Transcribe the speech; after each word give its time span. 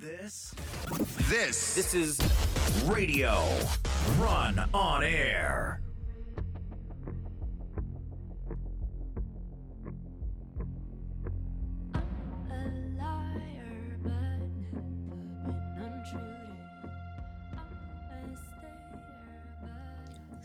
this? 0.00 0.54
This 1.28 1.74
This 1.74 1.94
is 1.94 2.18
Radio 2.86 3.42
Run 4.18 4.58
on 4.72 5.02
Air. 5.02 5.80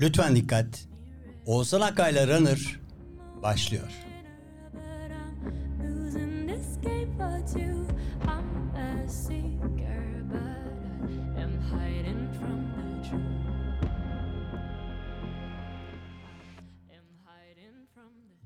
Lütfen 0.02 0.36
dikkat. 0.36 0.88
Oğuzhan 1.46 1.82
Akkay'la 1.82 2.28
Runner 2.28 2.80
başlıyor. 3.44 4.13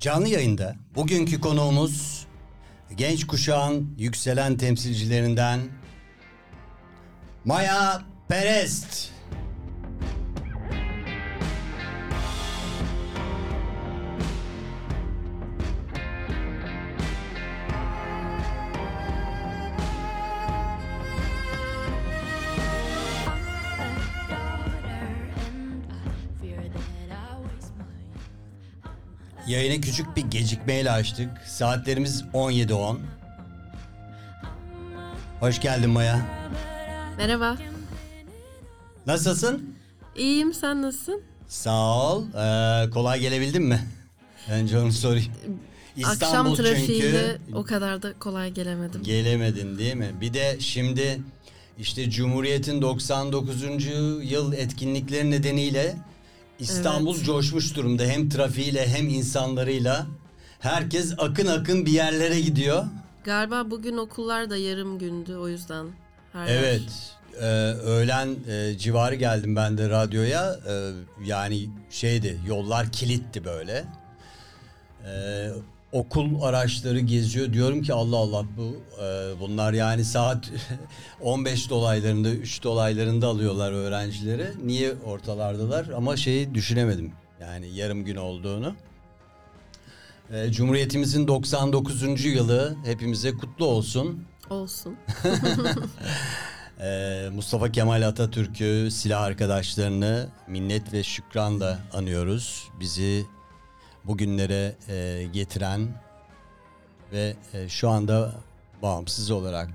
Canlı 0.07 0.27
yayında 0.27 0.75
bugünkü 0.95 1.41
konuğumuz 1.41 2.27
genç 2.95 3.27
kuşağın 3.27 3.95
yükselen 3.97 4.57
temsilcilerinden 4.57 5.59
Maya 7.45 8.01
Perest. 8.27 9.06
Yayını 29.47 29.81
küçük 29.81 30.15
bir 30.15 30.21
gecikmeyle 30.21 30.91
açtık. 30.91 31.29
Saatlerimiz 31.45 32.23
17.10. 32.33 32.97
Hoş 35.39 35.61
geldin 35.61 35.89
Maya. 35.89 36.25
Merhaba. 37.17 37.57
Nasılsın? 39.05 39.75
İyiyim 40.15 40.53
sen 40.53 40.81
nasılsın? 40.81 41.21
Sağ 41.47 42.11
ol. 42.11 42.23
Ee, 42.23 42.89
kolay 42.89 43.19
gelebildin 43.19 43.63
mi? 43.63 43.79
Önce 44.49 44.79
onu 44.79 44.91
sorayım. 44.91 45.31
Akşam 46.05 46.55
trafiğiyle 46.55 47.37
çünkü 47.45 47.57
o 47.57 47.63
kadar 47.63 48.01
da 48.01 48.13
kolay 48.13 48.51
gelemedim. 48.51 49.03
gelemedin 49.03 49.77
değil 49.77 49.95
mi? 49.95 50.11
Bir 50.21 50.33
de 50.33 50.57
şimdi 50.59 51.21
işte 51.79 52.09
Cumhuriyet'in 52.09 52.81
99. 52.81 53.63
yıl 54.23 54.53
etkinlikleri 54.53 55.31
nedeniyle 55.31 55.95
İstanbul 56.59 57.15
Evet. 57.15 57.25
coşmuş 57.25 57.75
durumda. 57.75 58.03
Hem 58.03 58.29
trafiğiyle 58.29 58.87
hem 58.87 59.09
insanlarıyla. 59.09 60.05
Herkes 60.59 61.13
akın 61.17 61.45
akın 61.47 61.85
bir 61.85 61.91
yerlere 61.91 62.39
gidiyor. 62.41 62.85
Galiba 63.23 63.71
bugün 63.71 63.97
okullar 63.97 64.49
da 64.49 64.57
yarım 64.57 64.99
gündü 64.99 65.35
o 65.35 65.47
yüzden. 65.47 65.85
Her 66.33 66.47
yer- 66.47 66.53
Evet. 66.63 66.81
e, 67.39 67.45
öğlen 67.81 68.35
e, 68.49 68.77
civarı 68.77 69.15
geldim 69.15 69.55
ben 69.55 69.77
de 69.77 69.89
radyoya. 69.89 70.59
E, 70.69 70.91
yani 71.25 71.69
şeydi 71.89 72.39
yollar 72.47 72.91
kilitti 72.91 73.45
böyle. 73.45 73.85
E, 75.05 75.49
okul 75.91 76.41
araçları 76.41 76.99
geziyor. 76.99 77.53
Diyorum 77.53 77.81
ki 77.81 77.93
Allah 77.93 78.17
Allah 78.17 78.45
bu 78.57 78.75
e, 79.03 79.39
bunlar 79.39 79.73
yani 79.73 80.05
saat 80.05 80.51
15 81.21 81.69
dolaylarında 81.69 82.29
3 82.29 82.63
dolaylarında 82.63 83.27
alıyorlar 83.27 83.71
öğrencileri. 83.71 84.47
Niye 84.65 84.93
ortalardalar? 85.05 85.87
Ama 85.89 86.17
şeyi 86.17 86.53
düşünemedim. 86.55 87.11
Yani 87.41 87.67
yarım 87.67 88.05
gün 88.05 88.15
olduğunu. 88.15 88.75
E, 90.31 90.51
Cumhuriyetimizin 90.51 91.27
99. 91.27 92.25
yılı 92.25 92.75
hepimize 92.85 93.31
kutlu 93.31 93.65
olsun. 93.65 94.23
Olsun. 94.49 94.95
Ee, 96.81 97.29
Mustafa 97.33 97.71
Kemal 97.71 98.01
Atatürk'ü, 98.07 98.91
silah 98.91 99.21
arkadaşlarını 99.21 100.29
minnet 100.47 100.93
ve 100.93 101.03
şükranla 101.03 101.79
anıyoruz. 101.93 102.67
Bizi 102.79 103.25
bugünlere 104.07 104.75
e, 104.89 105.27
getiren 105.33 105.87
ve 107.11 107.35
e, 107.53 107.69
şu 107.69 107.89
anda 107.89 108.35
bağımsız 108.81 109.31
olarak 109.31 109.69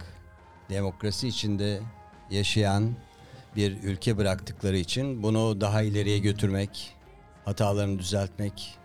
demokrasi 0.70 1.28
içinde 1.28 1.80
yaşayan 2.30 2.96
bir 3.56 3.82
ülke 3.82 4.18
bıraktıkları 4.18 4.76
için 4.76 5.22
bunu 5.22 5.60
daha 5.60 5.82
ileriye 5.82 6.18
götürmek, 6.18 6.94
hatalarını 7.44 7.98
düzeltmek 7.98 8.78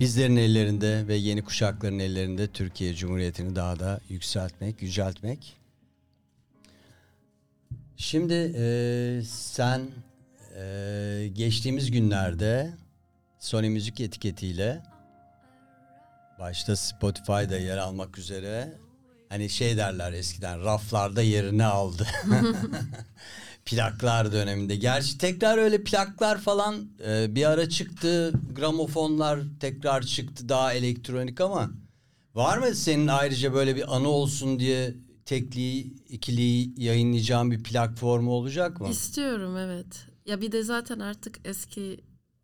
bizlerin 0.00 0.36
ellerinde 0.36 1.08
ve 1.08 1.14
yeni 1.14 1.44
kuşakların 1.44 1.98
ellerinde 1.98 2.46
Türkiye 2.46 2.94
Cumhuriyeti'ni 2.94 3.56
daha 3.56 3.78
da 3.78 4.00
yükseltmek, 4.08 4.82
yüceltmek. 4.82 5.56
Şimdi 7.96 8.52
e, 8.56 9.22
sen 9.26 9.80
e, 10.56 11.28
geçtiğimiz 11.32 11.90
günlerde 11.90 12.72
Sony 13.38 13.68
Müzik 13.68 14.00
etiketiyle 14.00 14.82
başta 16.38 16.76
Spotify'da 16.76 17.58
yer 17.58 17.78
almak 17.78 18.18
üzere 18.18 18.78
hani 19.28 19.50
şey 19.50 19.76
derler 19.76 20.12
eskiden 20.12 20.64
raflarda 20.64 21.22
yerini 21.22 21.64
aldı. 21.64 22.06
plaklar 23.64 24.32
döneminde. 24.32 24.76
Gerçi 24.76 25.18
tekrar 25.18 25.58
öyle 25.58 25.84
plaklar 25.84 26.38
falan 26.38 26.88
e, 27.06 27.34
bir 27.34 27.50
ara 27.50 27.68
çıktı. 27.68 28.32
Gramofonlar 28.56 29.40
tekrar 29.60 30.02
çıktı 30.02 30.48
daha 30.48 30.72
elektronik 30.72 31.40
ama 31.40 31.70
var 32.34 32.58
mı 32.58 32.74
senin 32.74 33.06
ayrıca 33.06 33.54
böyle 33.54 33.76
bir 33.76 33.96
anı 33.96 34.08
olsun 34.08 34.58
diye 34.58 34.94
tekliği, 35.24 35.94
ikiliyi 36.08 36.74
yayınlayacağın 36.76 37.50
bir 37.50 37.62
platformu 37.62 38.30
olacak 38.30 38.80
mı? 38.80 38.88
İstiyorum 38.88 39.56
evet. 39.56 40.06
Ya 40.26 40.40
bir 40.40 40.52
de 40.52 40.62
zaten 40.62 40.98
artık 40.98 41.40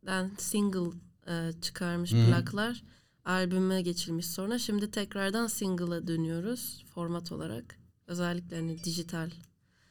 eskiden 0.04 0.31
single 0.38 0.91
e, 1.28 1.53
çıkarmış 1.60 2.10
plaklar 2.12 2.82
albüme 3.25 3.82
geçilmiş 3.82 4.26
sonra. 4.26 4.59
Şimdi 4.59 4.91
tekrardan 4.91 5.47
single'a 5.47 6.06
dönüyoruz 6.06 6.84
format 6.94 7.32
olarak. 7.32 7.78
Özellikle 8.06 8.56
hani 8.56 8.84
dijital 8.84 9.31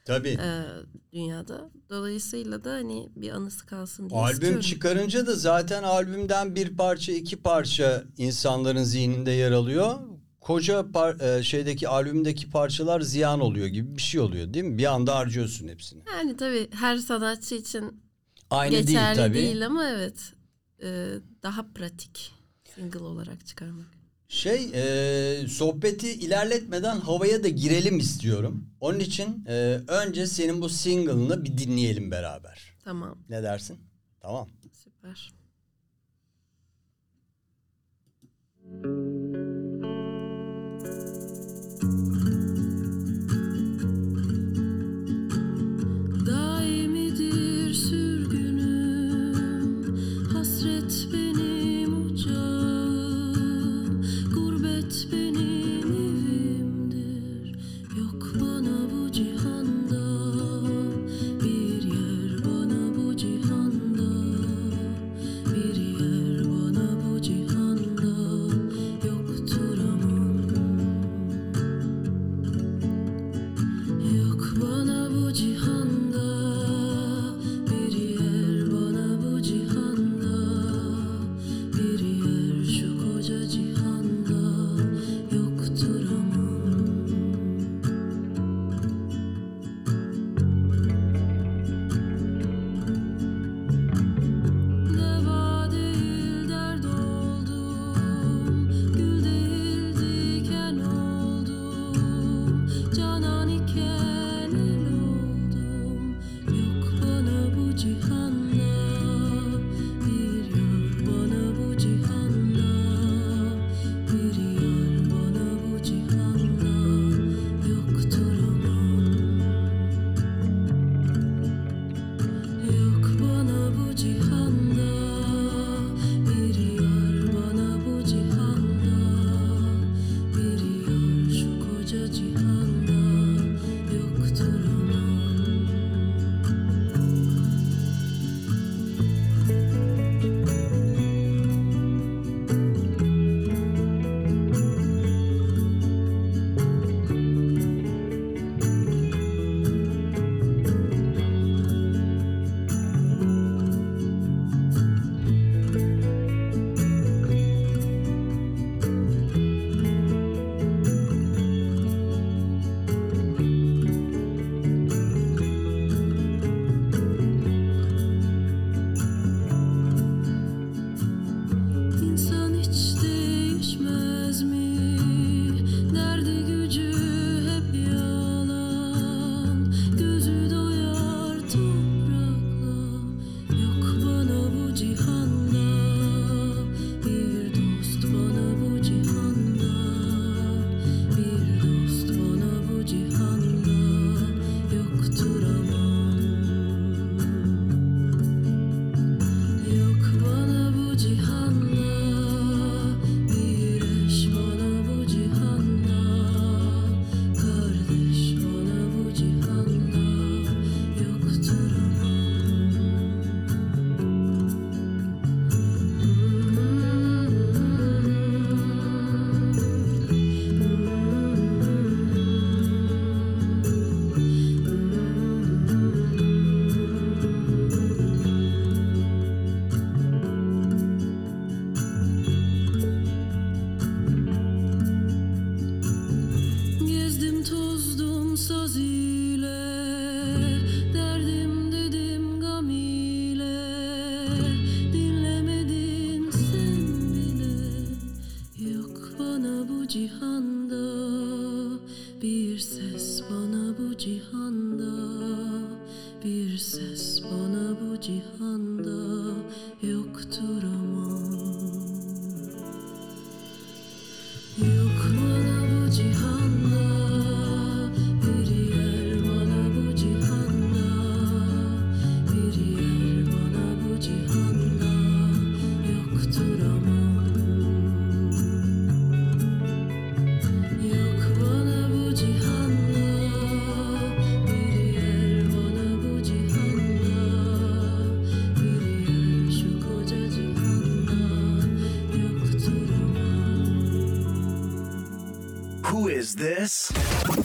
Tabii. 0.04 0.28
e, 0.28 0.64
dünyada. 1.12 1.70
Dolayısıyla 1.90 2.64
da 2.64 2.72
hani 2.72 3.08
bir 3.16 3.30
anısı 3.30 3.66
kalsın 3.66 4.10
diye 4.10 4.20
Albüm 4.20 4.32
istiyorum. 4.34 4.60
çıkarınca 4.60 5.26
da 5.26 5.34
zaten 5.34 5.82
albümden 5.82 6.54
bir 6.54 6.76
parça 6.76 7.12
iki 7.12 7.36
parça 7.36 8.04
insanların 8.18 8.82
zihninde 8.82 9.30
yer 9.30 9.52
alıyor. 9.52 9.94
Koca 10.40 10.80
par- 10.80 11.38
e, 11.38 11.42
şeydeki 11.42 11.88
albümdeki 11.88 12.50
parçalar 12.50 13.00
ziyan 13.00 13.40
oluyor 13.40 13.66
gibi 13.66 13.96
bir 13.96 14.02
şey 14.02 14.20
oluyor 14.20 14.54
değil 14.54 14.64
mi? 14.64 14.78
Bir 14.78 14.84
anda 14.94 15.16
harcıyorsun 15.16 15.68
hepsini. 15.68 16.02
Yani 16.16 16.36
tabii 16.36 16.68
her 16.72 16.96
sanatçı 16.96 17.54
için 17.54 18.00
Aynı 18.50 18.72
değil 18.72 18.86
geçerli 18.86 19.16
tabii. 19.16 19.34
değil 19.34 19.66
ama 19.66 19.88
evet 19.88 20.32
e, 20.82 21.08
daha 21.42 21.72
pratik 21.74 22.32
single 22.74 22.98
olarak 22.98 23.46
çıkarmak. 23.46 23.86
Şey 24.28 24.70
e, 24.74 25.48
sohbeti 25.48 26.12
ilerletmeden 26.12 26.96
havaya 27.00 27.44
da 27.44 27.48
girelim 27.48 27.98
istiyorum. 27.98 28.70
Onun 28.80 28.98
için 28.98 29.44
e, 29.48 29.52
önce 29.88 30.26
senin 30.26 30.60
bu 30.60 30.68
single'ını 30.68 31.44
bir 31.44 31.58
dinleyelim 31.58 32.10
beraber. 32.10 32.74
Tamam 32.84 33.18
Ne 33.28 33.42
dersin? 33.42 33.78
Tamam. 34.20 34.48
süper. 34.72 35.32
Daimidir 41.84 42.33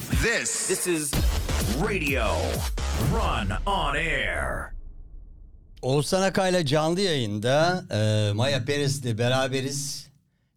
This 0.10 0.68
This 0.68 0.88
is 0.88 1.12
Radio 1.82 2.25
Run 3.13 3.51
on 3.66 3.96
Air. 3.96 4.74
Oğuzhan 5.82 6.22
Akay'la 6.22 6.66
canlı 6.66 7.01
yayında 7.01 7.86
e, 7.92 8.34
Maya 8.34 8.66
Perez'le 8.66 9.18
beraberiz. 9.18 10.10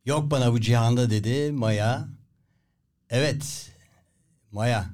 Yok 0.04 0.30
bana 0.30 0.52
bu 0.52 0.60
cihanda 0.60 1.10
dedi 1.10 1.52
Maya. 1.52 2.08
Evet 3.10 3.70
Maya 4.52 4.86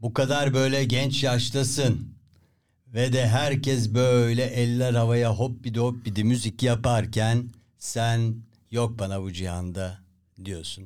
bu 0.00 0.14
kadar 0.14 0.54
böyle 0.54 0.84
genç 0.84 1.22
yaştasın. 1.24 2.14
Ve 2.86 3.12
de 3.12 3.28
herkes 3.28 3.94
böyle 3.94 4.44
eller 4.44 4.94
havaya 4.94 5.34
hoppidi 5.34 5.78
hoppidi 5.80 6.24
müzik 6.24 6.62
yaparken 6.62 7.48
sen 7.78 8.34
yok 8.70 8.98
bana 8.98 9.22
bu 9.22 9.32
cihanda 9.32 9.98
diyorsun. 10.44 10.84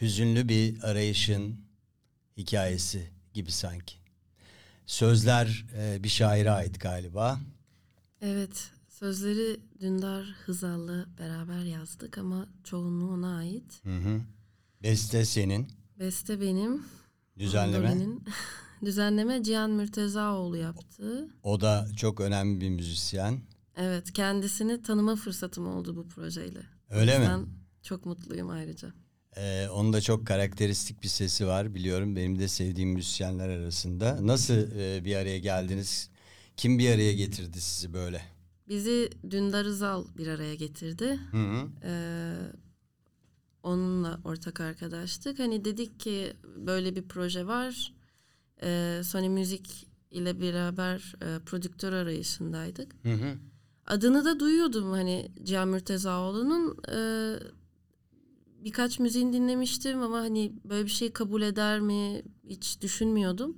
Hüzünlü 0.00 0.48
bir 0.48 0.82
arayışın 0.82 1.71
hikayesi 2.36 3.10
gibi 3.34 3.52
sanki. 3.52 3.94
Sözler 4.86 5.66
e, 5.76 6.04
bir 6.04 6.08
şaire 6.08 6.50
ait 6.50 6.80
galiba. 6.80 7.40
Evet, 8.20 8.70
sözleri 8.88 9.60
Dündar 9.80 10.24
Hızal'la 10.46 11.06
beraber 11.18 11.64
yazdık 11.64 12.18
ama 12.18 12.46
çoğunluğu 12.64 13.12
ona 13.12 13.36
ait. 13.36 13.84
Hı 13.84 13.96
hı. 13.96 14.20
Beste 14.82 15.24
senin. 15.24 15.68
Beste 15.98 16.40
benim. 16.40 16.82
Düzenleme. 17.38 18.06
Düzenleme 18.84 19.42
Cihan 19.42 19.70
Mürtezaoğlu 19.70 20.56
yaptı. 20.56 21.28
O 21.42 21.60
da 21.60 21.88
çok 21.96 22.20
önemli 22.20 22.60
bir 22.60 22.70
müzisyen. 22.70 23.40
Evet, 23.76 24.12
kendisini 24.12 24.82
tanıma 24.82 25.16
fırsatım 25.16 25.66
oldu 25.66 25.96
bu 25.96 26.08
projeyle. 26.08 26.60
Öyle 26.90 27.18
mi? 27.18 27.46
Çok 27.82 28.06
mutluyum 28.06 28.50
ayrıca. 28.50 28.92
Ee, 29.36 29.68
onun 29.68 29.92
da 29.92 30.00
çok 30.00 30.26
karakteristik 30.26 31.02
bir 31.02 31.08
sesi 31.08 31.46
var 31.46 31.74
biliyorum. 31.74 32.16
Benim 32.16 32.38
de 32.38 32.48
sevdiğim 32.48 32.90
müzisyenler 32.90 33.48
arasında. 33.48 34.26
Nasıl 34.26 34.54
e, 34.54 35.04
bir 35.04 35.16
araya 35.16 35.38
geldiniz? 35.38 36.10
Kim 36.56 36.78
bir 36.78 36.94
araya 36.94 37.12
getirdi 37.12 37.60
sizi 37.60 37.92
böyle? 37.92 38.22
Bizi 38.68 39.10
Dündar 39.30 39.66
Hızal 39.66 40.04
bir 40.18 40.26
araya 40.26 40.54
getirdi. 40.54 41.18
Hı 41.30 41.36
hı. 41.36 41.68
Ee, 41.84 42.34
onunla 43.62 44.20
ortak 44.24 44.60
arkadaştık. 44.60 45.38
Hani 45.38 45.64
dedik 45.64 46.00
ki 46.00 46.32
böyle 46.56 46.96
bir 46.96 47.02
proje 47.02 47.46
var. 47.46 47.92
Ee, 48.62 49.00
Sony 49.04 49.28
Müzik 49.28 49.88
ile 50.10 50.40
beraber 50.40 51.14
e, 51.22 51.38
prodüktör 51.44 51.92
arayışındaydık. 51.92 52.94
Hı 53.02 53.12
hı. 53.12 53.38
Adını 53.86 54.24
da 54.24 54.40
duyuyordum 54.40 54.90
hani 54.90 55.32
Cihan 55.42 55.68
Mürtezaoğlu'nun. 55.68 56.76
Ee, 56.92 57.34
birkaç 58.64 58.98
müziğini 58.98 59.32
dinlemiştim 59.32 60.02
ama 60.02 60.18
hani 60.18 60.52
böyle 60.64 60.84
bir 60.84 60.90
şey 60.90 61.12
kabul 61.12 61.42
eder 61.42 61.80
mi 61.80 62.22
hiç 62.48 62.80
düşünmüyordum. 62.80 63.56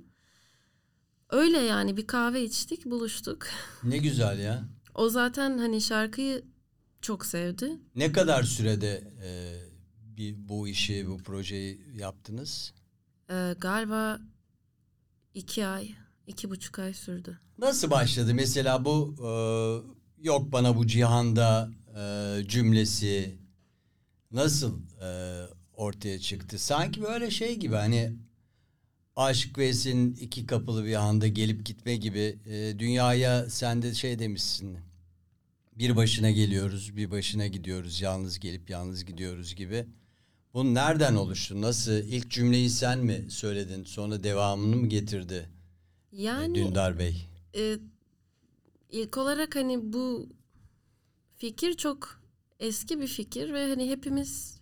Öyle 1.29 1.57
yani 1.57 1.97
bir 1.97 2.07
kahve 2.07 2.43
içtik, 2.43 2.85
buluştuk. 2.85 3.47
Ne 3.83 3.97
güzel 3.97 4.39
ya. 4.39 4.69
O 4.95 5.09
zaten 5.09 5.57
hani 5.57 5.81
şarkıyı 5.81 6.43
çok 7.01 7.25
sevdi. 7.25 7.71
Ne 7.95 8.11
kadar 8.11 8.43
sürede 8.43 9.13
e, 9.23 9.29
bir 10.17 10.49
bu 10.49 10.67
işi, 10.67 11.07
bu 11.07 11.17
projeyi 11.17 11.81
yaptınız? 11.95 12.73
Ee, 13.29 13.55
galiba 13.59 14.19
iki 15.33 15.65
ay, 15.65 15.89
iki 16.27 16.49
buçuk 16.49 16.79
ay 16.79 16.93
sürdü. 16.93 17.39
Nasıl 17.57 17.91
başladı 17.91 18.33
mesela 18.33 18.85
bu 18.85 19.15
e, 19.19 19.29
yok 20.23 20.51
bana 20.51 20.77
bu 20.77 20.87
cihanda 20.87 21.69
e, 21.97 22.47
cümlesi 22.47 23.39
nasıl 24.35 24.79
e, 25.01 25.09
ortaya 25.73 26.19
çıktı? 26.19 26.59
Sanki 26.59 27.01
böyle 27.01 27.31
şey 27.31 27.55
gibi 27.55 27.75
hani 27.75 28.13
Aşık 29.15 29.57
Veysel'in 29.57 30.13
iki 30.13 30.45
kapılı 30.45 30.85
bir 30.85 30.95
anda 30.95 31.27
gelip 31.27 31.65
gitme 31.65 31.95
gibi 31.95 32.39
e, 32.45 32.79
dünyaya 32.79 33.49
sen 33.49 33.81
de 33.81 33.93
şey 33.93 34.19
demişsin. 34.19 34.77
Bir 35.75 35.95
başına 35.95 36.31
geliyoruz, 36.31 36.97
bir 36.97 37.11
başına 37.11 37.47
gidiyoruz, 37.47 38.01
yalnız 38.01 38.39
gelip 38.39 38.69
yalnız 38.69 39.05
gidiyoruz 39.05 39.55
gibi. 39.55 39.85
Bu 40.53 40.73
nereden 40.73 41.15
oluştu? 41.15 41.61
Nasıl? 41.61 41.91
İlk 41.91 42.31
cümleyi 42.31 42.69
sen 42.69 42.99
mi 42.99 43.25
söyledin? 43.29 43.83
Sonra 43.83 44.23
devamını 44.23 44.75
mı 44.75 44.87
getirdi 44.89 45.49
Yani 46.11 46.55
Dündar 46.55 46.99
Bey? 46.99 47.27
e, 47.57 47.77
ilk 48.91 49.17
olarak 49.17 49.55
hani 49.55 49.93
bu 49.93 50.29
fikir 51.37 51.73
çok 51.73 52.21
eski 52.59 52.99
bir 52.99 53.07
fikir 53.07 53.53
ve 53.53 53.69
hani 53.69 53.89
hepimiz 53.89 54.59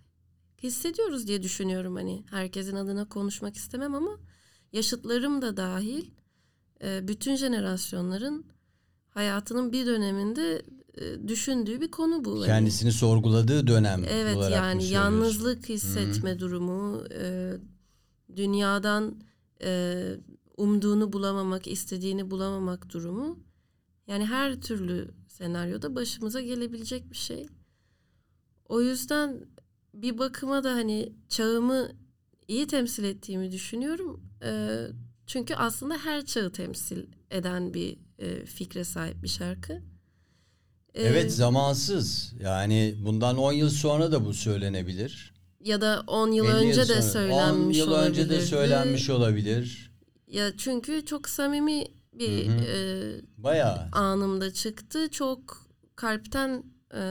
hissediyoruz 0.63 1.27
diye 1.27 1.43
düşünüyorum 1.43 1.95
hani 1.95 2.23
herkesin 2.29 2.75
adına 2.75 3.09
konuşmak 3.09 3.55
istemem 3.55 3.95
ama 3.95 4.19
yaşıtlarım 4.73 5.41
da 5.41 5.57
dahil 5.57 6.05
e, 6.83 7.07
bütün 7.07 7.35
jenerasyonların 7.35 8.45
hayatının 9.09 9.71
bir 9.71 9.85
döneminde 9.85 10.65
e, 10.97 11.27
düşündüğü 11.27 11.81
bir 11.81 11.91
konu 11.91 12.25
bu. 12.25 12.35
Hani- 12.37 12.45
Kendisini 12.45 12.91
sorguladığı 12.91 13.67
dönem 13.67 14.03
Evet 14.09 14.37
olarak 14.37 14.57
yani 14.57 14.85
yalnızlık 14.85 15.69
hissetme 15.69 16.39
durumu, 16.39 17.03
e, 17.11 17.53
dünyadan 18.35 19.21
umduğunu 20.57 21.13
bulamamak, 21.13 21.67
istediğini 21.67 22.31
bulamamak 22.31 22.93
durumu. 22.93 23.39
Yani 24.07 24.25
her 24.25 24.61
türlü 24.61 25.11
senaryoda 25.27 25.95
başımıza 25.95 26.41
gelebilecek 26.41 27.11
bir 27.11 27.15
şey. 27.17 27.45
O 28.73 28.81
yüzden 28.81 29.45
bir 29.93 30.17
bakıma 30.17 30.63
da 30.63 30.73
hani 30.73 31.13
çağımı 31.29 31.91
iyi 32.47 32.67
temsil 32.67 33.03
ettiğimi 33.03 33.51
düşünüyorum. 33.51 34.23
E, 34.43 34.79
çünkü 35.27 35.55
aslında 35.55 35.97
her 35.97 36.25
çağı 36.25 36.51
temsil 36.51 37.05
eden 37.31 37.73
bir 37.73 37.97
e, 38.19 38.45
fikre 38.45 38.83
sahip 38.83 39.23
bir 39.23 39.27
şarkı. 39.27 39.73
E, 40.93 41.03
Evet 41.03 41.33
zamansız. 41.33 42.33
Yani 42.41 42.95
bundan 43.05 43.37
10 43.37 43.53
yıl 43.53 43.69
sonra 43.69 44.11
da 44.11 44.25
bu 44.25 44.33
söylenebilir. 44.33 45.33
ya 45.59 45.81
da 45.81 46.03
10 46.07 46.31
yıl 46.31 46.45
50 46.45 46.53
önce 46.53 46.81
de 46.81 46.85
sonra. 46.85 47.01
söylenmiş 47.01 47.77
10 47.77 47.81
yıl 47.85 47.91
önce 47.93 48.29
de 48.29 48.41
söylenmiş 48.41 49.09
olabilir. 49.09 49.91
Ya 50.27 50.57
çünkü 50.57 51.05
çok 51.05 51.29
samimi 51.29 51.83
bir 52.13 52.47
Hı 52.47 52.51
hı. 52.51 52.63
e, 52.63 53.21
Bayağı. 53.37 53.89
anımda 53.91 54.53
çıktı. 54.53 55.09
Çok 55.11 55.67
kalpten 55.95 56.63
e, 56.95 57.01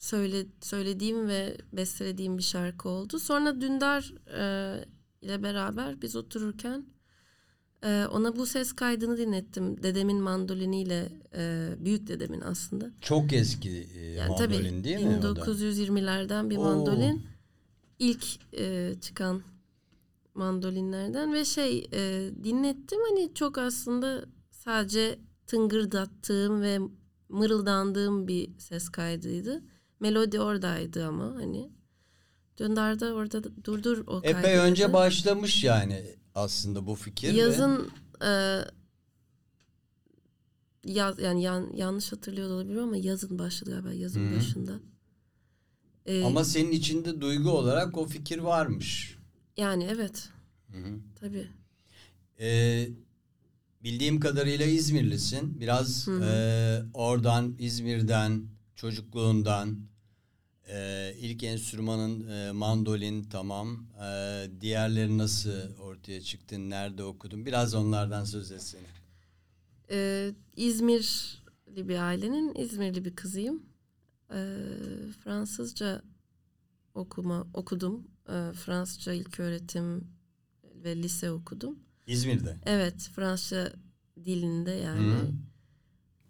söyle, 0.00 0.46
söylediğim 0.60 1.28
ve 1.28 1.56
bestelediğim 1.72 2.38
bir 2.38 2.42
şarkı 2.42 2.88
oldu. 2.88 3.18
Sonra 3.18 3.60
Dündar 3.60 4.14
e, 4.38 4.84
ile 5.22 5.42
beraber 5.42 6.02
biz 6.02 6.16
otururken 6.16 6.86
e, 7.84 8.04
ona 8.12 8.36
bu 8.36 8.46
ses 8.46 8.72
kaydını 8.72 9.16
dinlettim. 9.16 9.82
Dedemin 9.82 10.22
mandoliniyle, 10.22 11.12
e, 11.34 11.68
büyük 11.78 12.06
dedemin 12.06 12.40
aslında. 12.40 12.90
Çok 13.00 13.32
eski 13.32 13.88
e, 13.96 14.06
Yani 14.06 14.28
mandolin 14.28 14.48
tabii 14.48 14.84
değil 14.84 15.06
mi 15.06 15.18
o 15.18 15.36
da? 15.36 15.40
1920'lerden 15.40 16.50
bir 16.50 16.56
Oo. 16.56 16.62
mandolin. 16.62 17.22
İlk 17.98 18.24
e, 18.58 18.94
çıkan 19.00 19.42
mandolinlerden 20.34 21.32
ve 21.34 21.44
şey 21.44 21.88
e, 21.92 22.30
dinlettim 22.44 22.98
hani 23.08 23.34
çok 23.34 23.58
aslında 23.58 24.24
sadece 24.50 25.18
tıngırdattığım 25.46 26.62
ve 26.62 26.78
mırıldandığım 27.28 28.28
bir 28.28 28.58
ses 28.58 28.88
kaydıydı. 28.88 29.62
Melodi 30.00 30.40
oradaydı 30.40 31.06
ama 31.06 31.24
hani. 31.34 31.70
Orada 32.60 33.44
da- 33.44 33.64
durdur 33.64 33.98
o 34.06 34.20
kaydı. 34.22 34.38
Epey 34.38 34.56
önce 34.56 34.92
başlamış 34.92 35.64
yani 35.64 36.16
aslında 36.34 36.86
bu 36.86 36.94
fikir. 36.94 37.32
ve- 37.34 37.36
Yazın 37.36 37.90
e, 38.24 38.60
yaz 40.84 41.18
yani 41.18 41.42
yan- 41.42 41.72
yanlış 41.74 42.12
hatırlıyor 42.12 42.50
olabilirim 42.50 42.82
ama 42.82 42.96
yazın 42.96 43.38
başladı 43.38 43.70
galiba 43.70 43.92
yazın 43.92 44.26
Hı 44.26 44.32
hı. 44.32 44.36
başında. 44.36 44.80
E, 46.06 46.24
Ama 46.24 46.44
senin 46.44 46.70
içinde 46.72 47.20
duygu 47.20 47.50
olarak 47.50 47.98
o 47.98 48.06
fikir 48.06 48.38
varmış. 48.38 49.18
yani 49.56 49.84
evet 49.90 50.28
Hı 50.72 50.78
hı. 50.78 50.98
tabii. 51.20 51.48
Ee, 52.40 52.88
bildiğim 53.84 54.20
kadarıyla 54.20 54.66
İzmirlisin. 54.66 55.60
Biraz 55.60 56.08
e, 56.08 56.82
oradan, 56.94 57.54
İzmir'den, 57.58 58.42
çocukluğundan, 58.76 59.78
e, 60.72 61.12
ilk 61.20 61.42
enstrümanın 61.42 62.28
e, 62.30 62.52
mandolin 62.52 63.22
tamam. 63.22 63.86
E, 64.04 64.46
diğerleri 64.60 65.18
nasıl 65.18 65.76
ortaya 65.78 66.20
çıktın, 66.20 66.70
nerede 66.70 67.04
okudun? 67.04 67.46
Biraz 67.46 67.74
onlardan 67.74 68.24
söz 68.24 68.52
etsene. 68.52 68.86
Ee, 69.90 70.34
İzmirli 70.56 71.88
bir 71.88 71.98
ailenin 71.98 72.54
İzmirli 72.54 73.04
bir 73.04 73.16
kızıyım. 73.16 73.62
Ee, 74.30 74.56
Fransızca 75.24 76.02
okuma 76.94 77.46
okudum. 77.54 78.08
Ee, 78.28 78.52
Fransızca 78.52 79.12
ilk 79.12 79.40
öğretim 79.40 80.08
ve 80.74 80.96
lise 80.96 81.30
okudum. 81.30 81.78
İzmir'de. 82.06 82.56
Evet, 82.66 83.10
Fransızca 83.14 83.72
dilinde 84.24 84.70
yani. 84.70 85.12
Hı. 85.12 85.32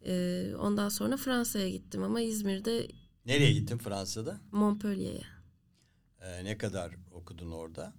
Ee, 0.06 0.54
ondan 0.56 0.88
sonra 0.88 1.16
Fransa'ya 1.16 1.70
gittim 1.70 2.02
ama 2.02 2.20
İzmir'de 2.20 2.88
Nereye 3.30 3.52
gittin 3.52 3.78
Fransa'da? 3.78 4.40
Montpellier'e. 4.52 5.22
E, 6.20 6.44
ne 6.44 6.58
kadar 6.58 6.92
okudun 7.12 7.50
orada? 7.50 7.92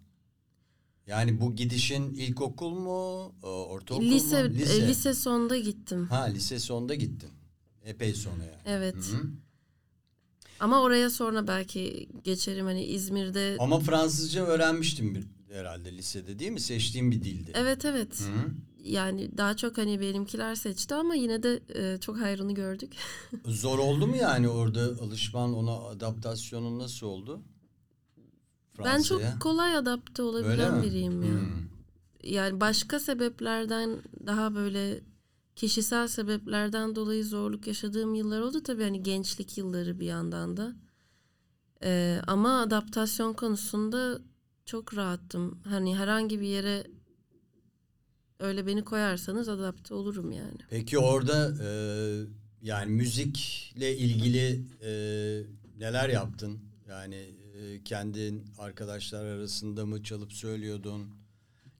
Yani 1.08 1.42
bu 1.42 1.56
gidişin 1.56 2.14
ilkokul 2.14 2.72
mu, 2.72 3.34
e, 3.44 3.48
ortaokul 3.48 4.06
Lise, 4.06 4.44
mu? 4.44 4.50
e, 4.56 4.88
lise 4.88 5.14
sonunda 5.14 5.58
gittim. 5.58 6.08
Ha 6.10 6.24
lise 6.24 6.60
sonunda 6.60 6.96
gittin. 6.96 7.30
Epey 7.86 8.14
sonra 8.14 8.44
yani. 8.44 8.62
Evet. 8.66 8.96
Hı. 8.96 9.28
Ama 10.60 10.82
oraya 10.82 11.10
sonra 11.10 11.48
belki 11.48 12.10
geçerim 12.24 12.66
hani 12.66 12.84
İzmir'de. 12.84 13.56
Ama 13.60 13.80
Fransızca 13.80 14.46
öğrenmiştim 14.46 15.16
bir, 15.16 15.28
herhalde 15.56 15.98
lisede 15.98 16.40
değil 16.40 16.52
mi? 16.52 16.60
Seçtiğim 16.60 17.12
bir 17.12 17.24
dildi. 17.24 17.52
Evet 17.56 17.86
evet. 17.86 18.20
Hı. 18.20 18.52
Yani 18.84 19.38
daha 19.38 19.58
çok 19.58 19.78
hani 19.78 20.02
benimkiler 20.02 20.56
seçti 20.56 20.96
ama 20.96 21.16
yine 21.16 21.44
de 21.44 21.60
e, 21.76 21.98
çok 21.98 22.18
hayrını 22.18 22.54
gördük. 22.54 22.94
Zor 23.46 23.80
oldu 23.80 24.08
mu 24.08 24.16
yani 24.16 24.50
orada 24.50 24.82
alışman 24.82 25.54
ona 25.54 25.74
adaptasyonun 25.74 26.80
nasıl 26.80 27.08
oldu? 27.08 27.42
Ben 28.80 29.02
çok 29.02 29.20
Fransa'ya? 29.20 29.40
kolay 29.40 29.78
adapte 29.78 30.22
olabilen 30.22 30.84
biriyim 30.84 31.24
ya. 31.24 31.32
Hmm. 31.32 31.48
Yani 32.24 32.60
başka 32.60 33.00
sebeplerden 33.00 33.98
daha 34.26 34.56
böyle 34.56 35.02
kişisel 35.56 36.08
sebeplerden 36.08 36.96
dolayı 36.96 37.26
zorluk 37.26 37.68
yaşadığım 37.68 38.16
yıllar 38.16 38.42
oldu 38.42 38.64
tabii 38.64 38.84
hani 38.84 39.04
gençlik 39.04 39.58
yılları 39.58 40.00
bir 40.00 40.06
yandan 40.06 40.58
da. 40.58 40.76
Ee, 41.84 42.22
ama 42.28 42.62
adaptasyon 42.62 43.34
konusunda 43.34 44.20
çok 44.66 44.96
rahattım. 44.96 45.60
Hani 45.64 45.98
herhangi 45.98 46.42
bir 46.42 46.48
yere 46.48 46.88
öyle 48.42 48.68
beni 48.68 48.84
koyarsanız 48.84 49.50
adapte 49.50 49.94
olurum 49.94 50.32
yani. 50.32 50.58
Peki 50.70 51.00
orada 51.00 51.54
e, 51.64 51.70
yani 52.62 52.92
müzikle 52.92 53.98
ilgili 53.98 54.62
e, 54.82 54.92
neler 55.80 56.10
yaptın? 56.10 56.60
Yani 56.88 57.16
e, 57.16 57.84
kendin 57.84 58.46
arkadaşlar 58.58 59.26
arasında 59.26 59.86
mı 59.86 60.04
çalıp 60.04 60.34
söylüyordun? 60.34 61.10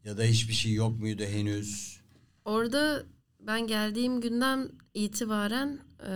Ya 0.06 0.18
da 0.18 0.24
hiçbir 0.24 0.54
şey 0.54 0.74
yok 0.74 1.00
muydu 1.00 1.24
henüz? 1.24 2.02
Orada 2.46 3.04
ben 3.40 3.68
geldiğim 3.68 4.22
günden 4.22 4.70
itibaren 4.94 5.80
e, 6.08 6.12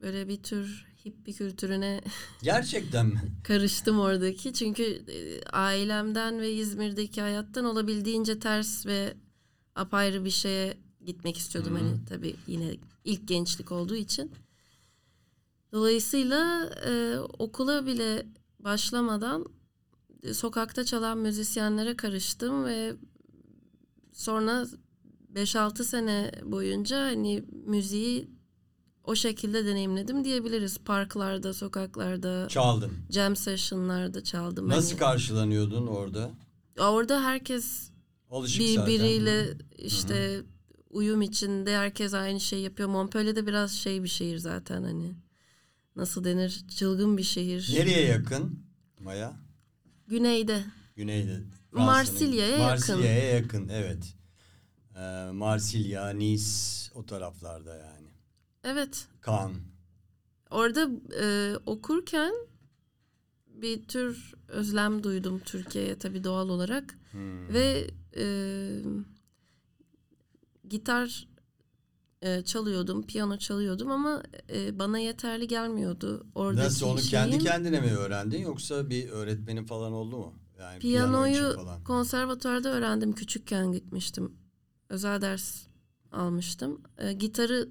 böyle 0.00 0.28
bir 0.28 0.42
tür 0.42 0.87
hippi 1.04 1.32
kültürüne 1.32 2.00
Gerçekten 2.42 3.06
mi? 3.06 3.22
karıştım 3.44 4.00
oradaki. 4.00 4.52
Çünkü 4.52 4.82
e, 4.82 5.42
ailemden 5.42 6.40
ve 6.40 6.52
İzmir'deki 6.52 7.20
hayattan 7.20 7.64
olabildiğince 7.64 8.38
ters 8.38 8.86
ve 8.86 9.14
apayrı 9.74 10.24
bir 10.24 10.30
şeye 10.30 10.76
gitmek 11.04 11.36
istiyordum. 11.36 11.74
Hani 11.74 12.04
tabii 12.08 12.36
yine 12.46 12.76
ilk 13.04 13.28
gençlik 13.28 13.72
olduğu 13.72 13.96
için. 13.96 14.32
Dolayısıyla 15.72 16.70
e, 16.86 17.18
okula 17.18 17.86
bile 17.86 18.26
başlamadan 18.58 19.46
e, 20.22 20.34
sokakta 20.34 20.84
çalan 20.84 21.18
müzisyenlere 21.18 21.96
karıştım 21.96 22.64
ve 22.64 22.96
sonra 24.12 24.66
5-6 25.34 25.84
sene 25.84 26.32
boyunca 26.44 27.04
hani 27.04 27.44
müziği 27.66 28.37
o 29.08 29.14
şekilde 29.14 29.66
deneyimledim 29.66 30.24
diyebiliriz. 30.24 30.78
Parklarda, 30.78 31.54
sokaklarda, 31.54 32.48
Çaldın. 32.48 32.92
jam 33.10 33.36
session'larda 33.36 34.24
çaldım. 34.24 34.68
Nasıl 34.68 34.90
Hani 34.90 34.98
karşılanıyordun 34.98 35.86
orada? 35.86 36.30
orada 36.78 37.22
herkes 37.24 37.90
Alışık 38.30 38.68
zaten. 38.68 38.86
birbiriyle 38.86 39.58
işte 39.78 40.42
uyum 40.90 41.22
içinde 41.22 41.76
herkes 41.76 42.14
aynı 42.14 42.40
şey 42.40 42.60
yapıyor. 42.60 42.88
Montpellier 42.88 43.36
de 43.36 43.46
biraz 43.46 43.72
şey 43.72 44.02
bir 44.02 44.08
şehir 44.08 44.38
zaten 44.38 44.82
hani. 44.82 45.14
Nasıl 45.96 46.24
denir? 46.24 46.64
Çılgın 46.78 47.16
bir 47.16 47.22
şehir. 47.22 47.70
Nereye 47.74 48.02
yakın 48.06 48.62
Maya? 49.00 49.36
Güneyde. 50.06 50.64
Güneyde. 50.96 51.40
Marsilya'ya 51.72 52.48
yakın. 52.50 52.64
Marsilya'ya 52.64 53.24
yakın 53.34 53.68
evet. 53.68 54.14
Ee, 54.96 55.30
Marsilya, 55.32 56.10
Nice 56.10 56.44
o 56.94 57.06
taraflarda 57.06 57.74
yani. 57.76 57.97
Evet. 58.64 59.08
Kan. 59.20 59.52
Orada 60.50 60.88
e, 61.20 61.56
okurken 61.66 62.34
bir 63.46 63.84
tür 63.88 64.34
özlem 64.48 65.02
duydum 65.02 65.40
Türkiye'ye 65.44 65.98
tabii 65.98 66.24
doğal 66.24 66.48
olarak. 66.48 66.98
Hmm. 67.12 67.48
Ve 67.48 67.90
e, 68.16 68.24
gitar 70.68 71.28
e, 72.22 72.42
çalıyordum, 72.44 73.06
piyano 73.06 73.38
çalıyordum 73.38 73.90
ama 73.90 74.22
e, 74.50 74.78
bana 74.78 74.98
yeterli 74.98 75.48
gelmiyordu. 75.48 76.26
Oradaki 76.34 76.66
Nasıl 76.66 76.86
onu 76.86 77.00
kendi 77.00 77.30
şeyim. 77.30 77.44
kendine 77.44 77.80
mi 77.80 77.90
öğrendin 77.96 78.40
yoksa 78.40 78.90
bir 78.90 79.08
öğretmenin 79.08 79.64
falan 79.64 79.92
oldu 79.92 80.16
mu? 80.16 80.34
Yani 80.60 80.78
piyano 80.78 81.06
Piyanoyu 81.24 81.48
için 81.50 81.56
falan. 81.56 81.84
konservatuarda 81.84 82.68
öğrendim. 82.68 83.12
Küçükken 83.12 83.72
gitmiştim. 83.72 84.32
Özel 84.88 85.20
ders 85.20 85.66
almıştım. 86.12 86.82
E, 86.98 87.12
gitarı 87.12 87.68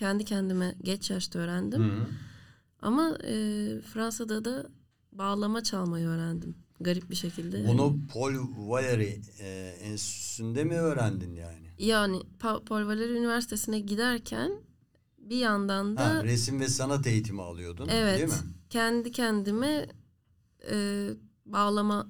kendi 0.00 0.24
kendime 0.24 0.74
geç 0.82 1.10
yaşta 1.10 1.38
öğrendim. 1.38 1.82
Hı. 1.82 2.06
Ama 2.82 3.18
e, 3.24 3.34
Fransa'da 3.80 4.44
da 4.44 4.66
bağlama 5.12 5.62
çalmayı 5.62 6.06
öğrendim. 6.06 6.54
Garip 6.80 7.10
bir 7.10 7.14
şekilde. 7.14 7.68
Bunu 7.68 7.96
Paul 8.12 8.32
Valéry 8.68 9.20
e, 9.40 9.76
enstitüsünde 9.82 10.64
mi 10.64 10.74
öğrendin 10.74 11.34
yani? 11.34 11.66
Yani 11.78 12.16
Pa- 12.38 12.64
Paul 12.64 12.80
Valéry 12.80 13.18
Üniversitesi'ne 13.18 13.80
giderken 13.80 14.52
bir 15.18 15.36
yandan 15.38 15.96
da 15.96 16.14
Ha, 16.14 16.24
resim 16.24 16.60
ve 16.60 16.68
sanat 16.68 17.06
eğitimi 17.06 17.42
alıyordun 17.42 17.88
evet 17.88 18.18
değil 18.18 18.28
mi? 18.28 18.48
kendi 18.70 19.12
kendime 19.12 19.86
e, 20.70 21.08
bağlama 21.46 22.06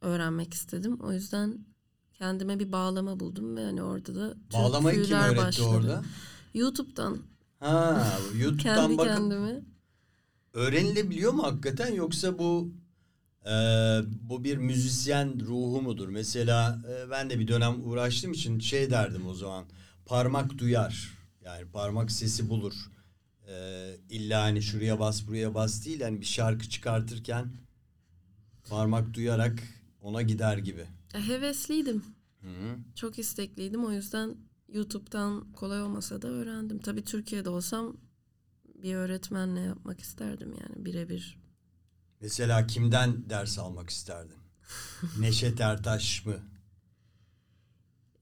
öğrenmek 0.00 0.54
istedim. 0.54 0.98
O 1.00 1.12
yüzden 1.12 1.58
kendime 2.14 2.58
bir 2.58 2.72
bağlama 2.72 3.20
buldum 3.20 3.56
ve 3.56 3.64
hani 3.64 3.82
orada 3.82 4.14
da 4.14 4.34
Bağlamayı 4.52 5.02
kim 5.02 5.16
öğretti 5.16 5.42
başladı. 5.42 5.68
orada? 5.68 6.02
YouTube'dan 6.56 7.18
Ha, 7.60 8.08
YouTube'dan 8.40 8.74
kendi 8.74 8.98
bakıp 8.98 9.14
kendime. 9.14 9.60
öğrenilebiliyor 10.52 11.32
mu 11.32 11.42
hakikaten 11.42 11.94
yoksa 11.94 12.38
bu 12.38 12.72
e, 13.46 13.52
bu 14.22 14.44
bir 14.44 14.56
müzisyen 14.56 15.40
ruhu 15.46 15.82
mudur? 15.82 16.08
Mesela 16.08 16.82
e, 16.90 17.10
ben 17.10 17.30
de 17.30 17.38
bir 17.38 17.48
dönem 17.48 17.88
uğraştığım 17.88 18.32
için 18.32 18.58
şey 18.58 18.90
derdim 18.90 19.26
o 19.26 19.34
zaman 19.34 19.64
parmak 20.06 20.58
duyar 20.58 21.18
yani 21.44 21.64
parmak 21.72 22.10
sesi 22.10 22.48
bulur. 22.48 22.74
E, 23.48 23.54
illa 24.10 24.42
hani 24.42 24.62
şuraya 24.62 24.98
bas 25.00 25.26
buraya 25.26 25.54
bas 25.54 25.84
değil 25.86 26.00
hani 26.00 26.20
bir 26.20 26.26
şarkı 26.26 26.68
çıkartırken 26.68 27.46
parmak 28.68 29.14
duyarak 29.14 29.62
ona 30.00 30.22
gider 30.22 30.58
gibi. 30.58 30.86
E, 31.14 31.20
hevesliydim. 31.28 32.04
Hı 32.40 32.46
-hı. 32.48 32.76
Çok 32.94 33.18
istekliydim. 33.18 33.84
O 33.84 33.92
yüzden 33.92 34.36
YouTube'dan 34.68 35.52
kolay 35.52 35.82
olmasa 35.82 36.22
da 36.22 36.28
öğrendim. 36.28 36.78
Tabii 36.78 37.04
Türkiye'de 37.04 37.48
olsam 37.48 37.96
bir 38.82 38.94
öğretmenle 38.94 39.60
yapmak 39.60 40.00
isterdim 40.00 40.54
yani 40.60 40.84
birebir. 40.84 41.38
Mesela 42.20 42.66
kimden 42.66 43.30
ders 43.30 43.58
almak 43.58 43.90
isterdin? 43.90 44.38
Neşet 45.18 45.60
Ertaş 45.60 46.26
mı? 46.26 46.36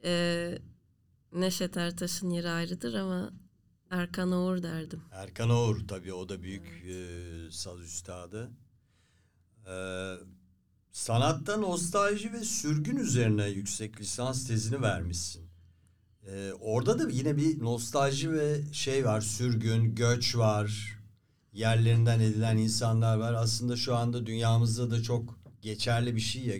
Ee, 0.04 0.58
Neşet 1.32 1.76
Ertaş'ın 1.76 2.30
yeri 2.30 2.50
ayrıdır 2.50 2.94
ama 2.94 3.32
Erkan 3.90 4.32
Oğur 4.32 4.62
derdim. 4.62 5.02
Erkan 5.12 5.50
Oğur 5.50 5.88
tabii 5.88 6.12
o 6.12 6.28
da 6.28 6.42
büyük 6.42 6.66
e, 6.66 7.06
saz 7.50 7.80
üstadı. 7.80 8.50
Ee, 9.66 10.14
sanatta 10.92 11.56
nostalji 11.56 12.32
ve 12.32 12.44
sürgün 12.44 12.96
üzerine 12.96 13.48
yüksek 13.48 14.00
lisans 14.00 14.46
tezini 14.46 14.82
vermişsin. 14.82 15.43
Ee, 16.26 16.52
orada 16.60 16.98
da 16.98 17.10
yine 17.10 17.36
bir 17.36 17.62
nostalji 17.62 18.32
ve 18.32 18.72
şey 18.72 19.04
var, 19.04 19.20
sürgün, 19.20 19.94
göç 19.94 20.36
var. 20.36 20.98
Yerlerinden 21.52 22.20
edilen 22.20 22.56
insanlar 22.56 23.16
var. 23.16 23.32
Aslında 23.32 23.76
şu 23.76 23.96
anda 23.96 24.26
dünyamızda 24.26 24.90
da 24.90 25.02
çok 25.02 25.38
geçerli 25.62 26.16
bir 26.16 26.20
şey 26.20 26.42
ya. 26.46 26.54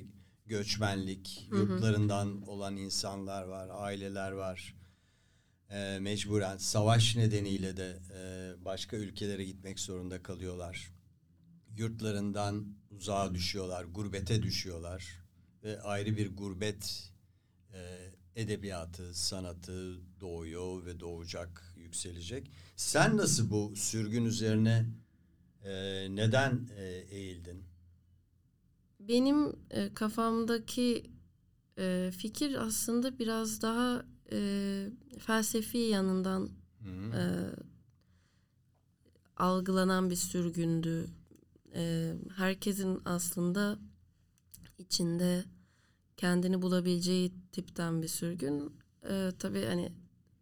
göçmenlik, 0.46 1.48
yurtlarından 1.50 2.48
olan 2.48 2.77
insanlar 2.77 3.42
var, 3.42 3.68
aileler 3.72 4.33
var. 4.33 4.74
Ee, 5.70 5.98
mecburen 6.00 6.57
savaş 6.57 7.16
nedeniyle 7.16 7.77
de 7.77 7.98
e, 8.16 8.53
başka 8.64 8.96
ülkelere 8.96 9.44
gitmek 9.44 9.81
zorunda 9.81 10.22
kalıyorlar. 10.22 10.92
Yurtlarından 11.77 12.66
uzağa 12.90 13.35
düşüyorlar, 13.35 13.85
gurbete 13.85 14.42
düşüyorlar 14.42 15.24
ve 15.62 15.83
ayrı 15.83 16.16
bir 16.16 16.37
gurbet 16.37 17.12
e, 17.74 18.13
edebiyatı, 18.37 19.14
sanatı 19.14 20.01
doğuyor 20.20 20.87
ve 20.87 21.01
doğacak, 21.01 21.75
yükselecek. 21.77 22.51
Sen 22.77 23.16
nasıl 23.16 23.51
bu 23.51 23.77
sürgün 23.77 24.25
üzerine 24.25 24.87
e, 25.64 25.73
neden 26.11 26.68
e, 26.77 26.85
eğildin? 27.11 27.64
Benim 29.01 29.53
e, 29.70 29.94
kafamdaki 29.94 31.11
e, 31.79 32.11
fikir 32.18 32.66
aslında 32.66 33.18
biraz 33.18 33.62
daha 33.62 34.05
e, 34.33 34.38
felsefi 35.18 35.79
yanından 35.79 36.51
e, 37.14 37.23
algılanan 39.37 40.11
bir 40.11 40.16
sürgündü. 40.16 41.07
E, 41.75 42.14
herkesin 42.37 43.03
aslında 43.05 43.79
içinde 44.79 45.44
kendini 46.16 46.62
bulabileceği 46.62 47.33
tipten 47.53 48.03
bir 48.03 48.09
sürgün. 48.09 48.72
E, 49.11 49.31
tabii 49.38 49.64
hani 49.64 49.92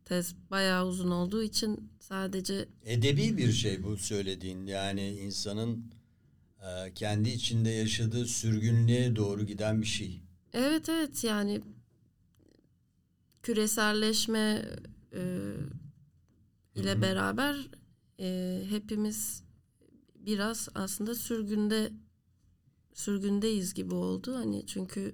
tez 0.05 0.35
bayağı 0.51 0.87
uzun 0.87 1.11
olduğu 1.11 1.43
için 1.43 1.91
sadece 2.01 2.69
Edebi 2.85 3.37
bir 3.37 3.53
şey 3.53 3.83
bu 3.83 3.97
söylediğin. 3.97 4.67
Yani 4.67 5.09
insanın 5.09 5.85
e, 6.63 6.95
kendi 6.95 7.29
içinde 7.29 7.71
yaşadığı 7.71 8.27
sürgünlüğe 8.27 9.17
doğru 9.17 9.47
giden 9.47 9.83
bir 9.83 9.87
şey. 9.87 10.23
Evet 10.53 10.89
evet 10.89 11.25
yani 11.25 11.61
küreselleşme 13.43 14.65
e, 15.13 15.53
ile 16.75 17.03
beraber 17.03 17.57
e, 18.21 18.61
hepimiz 18.69 19.43
biraz 20.15 20.69
aslında 20.75 21.15
sürgünde 21.15 21.93
sürgündeyiz 22.95 23.75
gibi 23.75 23.95
oldu 23.95 24.37
hani 24.37 24.67
çünkü 24.67 25.13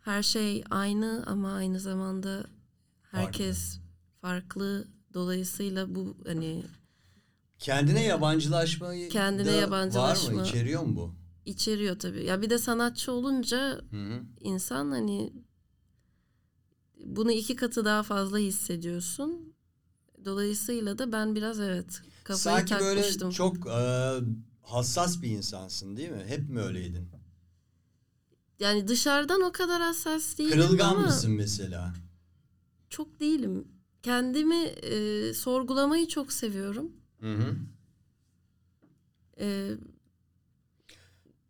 her 0.00 0.22
şey 0.22 0.64
aynı 0.70 1.24
ama 1.26 1.52
aynı 1.52 1.80
zamanda 1.80 2.44
herkes 3.10 3.80
farklı, 4.20 4.88
dolayısıyla 5.14 5.94
bu 5.94 6.16
hani 6.26 6.64
Kendine 7.58 8.02
yabancılaşmayı 8.02 9.08
Kendine 9.08 9.46
da 9.46 9.52
var 9.56 9.60
yabancılaşma. 9.60 10.30
mı? 10.32 10.42
İçeriyor 10.46 10.82
mu 10.82 10.96
bu? 10.96 11.14
içeriyor 11.44 11.98
tabii 11.98 12.24
ya 12.24 12.42
bir 12.42 12.50
de 12.50 12.58
sanatçı 12.58 13.12
olunca 13.12 13.80
Hı 13.90 13.96
hı. 13.96 14.22
insan 14.40 14.90
hani 14.90 15.32
bunu 17.04 17.32
iki 17.32 17.56
katı 17.56 17.84
daha 17.84 18.02
fazla 18.02 18.38
hissediyorsun. 18.38 19.54
Dolayısıyla 20.24 20.98
da 20.98 21.12
ben 21.12 21.34
biraz 21.34 21.60
evet 21.60 22.02
kafayı 22.24 22.56
Sanki 22.56 22.74
böyle 22.84 23.00
takmıştım. 23.00 23.30
çok 23.30 23.66
e, 23.66 24.12
hassas 24.62 25.22
bir 25.22 25.30
insansın 25.30 25.96
değil 25.96 26.10
mi? 26.10 26.24
Hep 26.26 26.48
mi 26.48 26.60
öyleydin? 26.60 27.08
Yani 28.60 28.88
dışarıdan 28.88 29.40
o 29.42 29.52
kadar 29.52 29.82
hassas 29.82 30.38
değilim 30.38 30.50
Kırılgan 30.52 30.90
ama 30.90 31.00
mısın 31.00 31.32
mesela? 31.32 31.94
çok 32.90 33.20
değilim. 33.20 33.68
Kendimi 34.02 34.56
e, 34.64 35.34
sorgulamayı 35.34 36.08
çok 36.08 36.32
seviyorum. 36.32 36.92
Hı 37.20 37.34
hı. 37.34 37.56
E, 39.40 39.70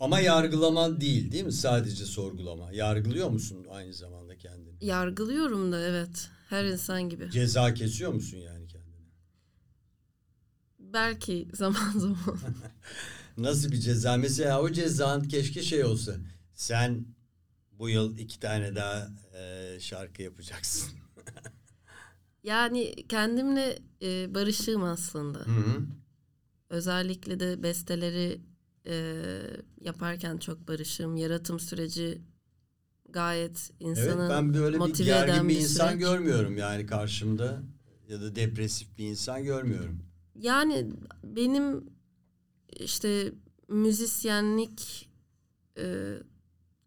Ama 0.01 0.21
yargılama 0.21 1.01
değil 1.01 1.33
değil 1.33 1.45
mi? 1.45 1.53
Sadece 1.53 2.05
sorgulama. 2.05 2.73
Yargılıyor 2.73 3.31
musun 3.31 3.67
aynı 3.71 3.95
zamanda 3.95 4.39
kendini? 4.39 4.85
yargılıyorum 4.85 5.73
da 5.73 5.81
evet 5.81 6.31
her 6.49 6.65
insan 6.65 7.09
gibi. 7.09 7.31
Ceza 7.31 7.75
kesiyor 7.75 8.13
musun 8.13 8.37
yani 8.39 8.67
kendine? 8.67 8.91
Belki 10.79 11.49
zaman 11.55 11.93
zaman. 11.99 12.39
Nasıl 13.37 13.73
bir 13.73 13.77
ceza? 13.81 14.17
Mesela 14.17 14.61
o 14.63 14.71
cezan 14.73 15.23
keşke 15.29 15.63
şey 15.63 15.85
olsa. 15.85 16.17
Sen 16.61 17.05
bu 17.73 17.89
yıl 17.89 18.19
iki 18.19 18.41
tane 18.41 18.75
daha 18.75 19.09
e, 19.35 19.77
şarkı 19.81 20.23
yapacaksın. 20.23 20.91
yani 22.45 22.95
kendimle 23.09 23.79
e, 24.03 24.35
barışığım 24.35 24.83
aslında. 24.83 25.39
Hı 25.39 25.51
hı. 25.51 25.83
Özellikle 26.71 27.41
de 27.41 27.63
besteleri 27.63 28.41
e, 28.87 29.25
yaparken 29.81 30.37
çok 30.37 30.69
barışığım. 30.69 31.17
Yaratım 31.17 31.61
süreci 31.61 32.21
gayet 33.09 33.71
Evet 33.71 33.81
insanı 33.81 34.31
ben 34.31 34.55
böyle 34.55 34.81
bir 34.81 35.05
gergin 35.05 35.49
bir 35.49 35.55
bir 35.55 35.61
insan 35.61 35.89
süreç. 35.89 36.01
görmüyorum 36.01 36.57
yani 36.57 36.87
karşımda 36.87 37.63
ya 38.09 38.21
da 38.21 38.37
depresif 38.37 38.99
bir 38.99 39.05
insan 39.05 39.45
görmüyorum. 39.45 40.03
Yani 40.35 40.91
benim 41.25 41.85
işte 42.71 43.33
müzisyenlik 43.69 45.11
e, 45.79 46.17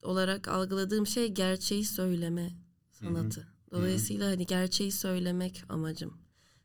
olarak 0.04 0.48
algıladığım 0.48 1.08
şey 1.08 1.28
gerçeği 1.28 1.86
söyleme 1.86 2.52
sanatı. 2.92 3.48
Dolayısıyla 3.72 4.28
hani 4.28 4.46
gerçeği 4.46 4.92
söylemek 4.92 5.64
amacım. 5.70 6.18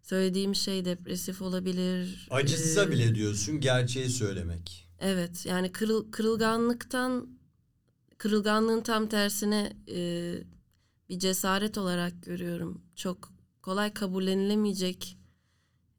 Söylediğim 0.03 0.55
şey 0.55 0.85
depresif 0.85 1.43
olabilir. 1.43 2.29
Acıtsa 2.31 2.85
e, 2.85 2.91
bile 2.91 3.15
diyorsun 3.15 3.61
gerçeği 3.61 4.09
söylemek. 4.09 4.89
Evet 5.01 5.47
yani 5.47 5.73
kırıl, 5.73 6.11
kırılganlıktan 6.11 7.29
kırılganlığın 8.19 8.81
tam 8.81 9.09
tersine 9.09 9.73
e, 9.89 10.35
bir 11.09 11.19
cesaret 11.19 11.79
olarak 11.79 12.23
görüyorum. 12.23 12.83
Çok 12.97 13.33
kolay 13.63 13.95
kabullenilemeyecek 13.95 15.19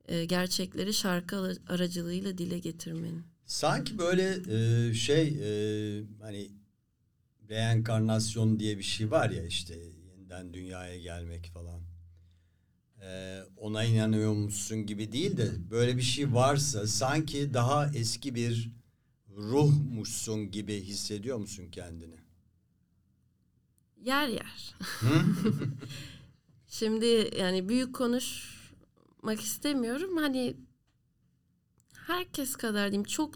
e, 0.08 0.26
gerçekleri 0.26 0.94
şarkı 0.94 1.56
aracılığıyla 1.68 2.38
dile 2.38 2.60
getirmenin. 2.60 3.24
Sanki 3.46 3.98
böyle 3.98 4.38
e, 4.50 4.94
şey 4.94 5.28
e, 5.28 6.04
hani 6.22 6.52
reenkarnasyon 7.50 8.60
diye 8.60 8.78
bir 8.78 8.84
şey 8.84 9.12
var 9.12 9.30
ya 9.30 9.46
işte 9.46 9.76
yeniden 10.30 10.54
dünyaya 10.54 11.00
gelmek 11.00 11.52
falan. 11.54 11.82
E, 13.02 13.40
ona 13.58 13.84
inanıyor 13.84 14.34
musun 14.34 14.86
gibi 14.86 15.12
değil 15.12 15.38
de 15.38 15.72
böyle 15.72 15.98
bir 15.98 16.02
şey 16.02 16.34
varsa 16.34 16.88
sanki 16.88 17.54
daha 17.54 17.92
eski 17.96 18.36
bir 18.36 18.72
ruhmuşsun 19.38 20.52
gibi 20.52 20.82
hissediyor 20.82 21.38
musun 21.38 21.68
kendini? 21.72 22.16
Yer 24.06 24.28
yer. 24.28 24.76
Şimdi 26.68 27.30
yani 27.40 27.70
büyük 27.70 27.96
konuşmak 27.96 29.42
istemiyorum. 29.42 30.18
Hani 30.18 30.58
herkes 31.94 32.56
kadar 32.56 32.92
diyeyim. 32.92 33.04
Çok 33.04 33.36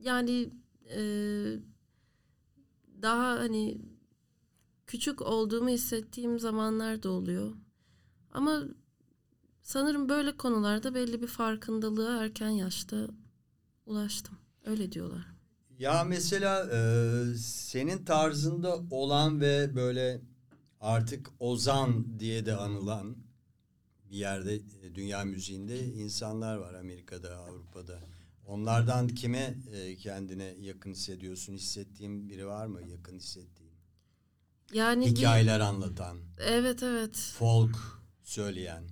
yani 0.00 0.50
e, 0.96 1.00
daha 3.04 3.38
hani 3.38 3.78
küçük 4.86 5.22
olduğumu 5.22 5.68
hissettiğim 5.68 6.38
zamanlar 6.38 7.02
da 7.02 7.10
oluyor. 7.10 7.52
Ama 8.32 8.62
sanırım 9.62 10.08
böyle 10.08 10.36
konularda 10.36 10.94
belli 10.94 11.22
bir 11.22 11.26
farkındalığa 11.26 12.24
erken 12.24 12.48
yaşta 12.48 13.08
ulaştım. 13.86 14.38
Öyle 14.64 14.92
diyorlar. 14.92 15.26
Ya 15.78 16.04
mesela 16.04 16.70
e, 16.72 16.78
senin 17.38 18.04
tarzında 18.04 18.78
olan 18.90 19.40
ve 19.40 19.76
böyle 19.76 20.20
artık 20.80 21.30
ozan 21.40 22.18
diye 22.18 22.46
de 22.46 22.56
anılan 22.56 23.16
bir 24.10 24.16
yerde 24.16 24.54
e, 24.54 24.94
dünya 24.94 25.24
müziğinde 25.24 25.84
insanlar 25.84 26.56
var 26.56 26.74
Amerika'da, 26.74 27.36
Avrupa'da. 27.36 28.13
Onlardan 28.46 29.08
kime 29.08 29.54
e, 29.72 29.96
kendine 29.96 30.54
yakın 30.60 30.90
hissediyorsun? 30.90 31.52
Hissettiğin 31.54 32.28
biri 32.28 32.46
var 32.46 32.66
mı 32.66 32.82
yakın 32.82 33.16
hissettiğin? 33.16 33.72
Yani 34.72 35.06
bir, 35.06 35.10
Hikayeler 35.10 35.60
anlatan, 35.60 36.18
evet 36.38 36.82
evet. 36.82 37.34
folk 37.38 37.76
söyleyen. 38.22 38.84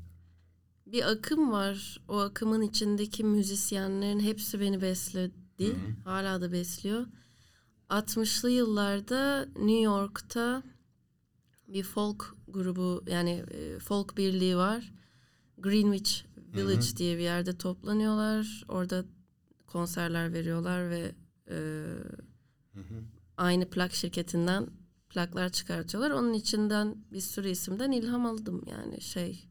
bir 0.86 1.10
akım 1.10 1.52
var. 1.52 2.00
O 2.08 2.18
akımın 2.18 2.62
içindeki 2.62 3.24
müzisyenlerin 3.24 4.20
hepsi 4.20 4.60
beni 4.60 4.82
besledi. 4.82 5.76
Hala 6.04 6.40
da 6.40 6.52
besliyor. 6.52 7.06
60'lı 7.90 8.50
yıllarda 8.50 9.46
New 9.56 9.80
York'ta 9.80 10.62
bir 11.68 11.82
folk 11.82 12.36
grubu 12.48 13.04
yani 13.08 13.44
e, 13.50 13.78
folk 13.78 14.16
birliği 14.16 14.56
var. 14.56 14.92
Greenwich 15.58 16.24
Village 16.54 16.96
diye 16.96 17.18
bir 17.18 17.22
yerde 17.22 17.58
toplanıyorlar. 17.58 18.64
Orada 18.68 19.04
konserler 19.72 20.32
veriyorlar 20.32 20.90
ve 20.90 21.12
e, 21.50 21.56
aynı 23.36 23.70
plak 23.70 23.94
şirketinden 23.94 24.66
plaklar 25.08 25.48
çıkartıyorlar. 25.48 26.10
Onun 26.10 26.32
içinden 26.32 27.04
bir 27.12 27.20
sürü 27.20 27.48
isimden 27.48 27.92
ilham 27.92 28.26
aldım 28.26 28.64
yani 28.66 29.00
şey 29.00 29.48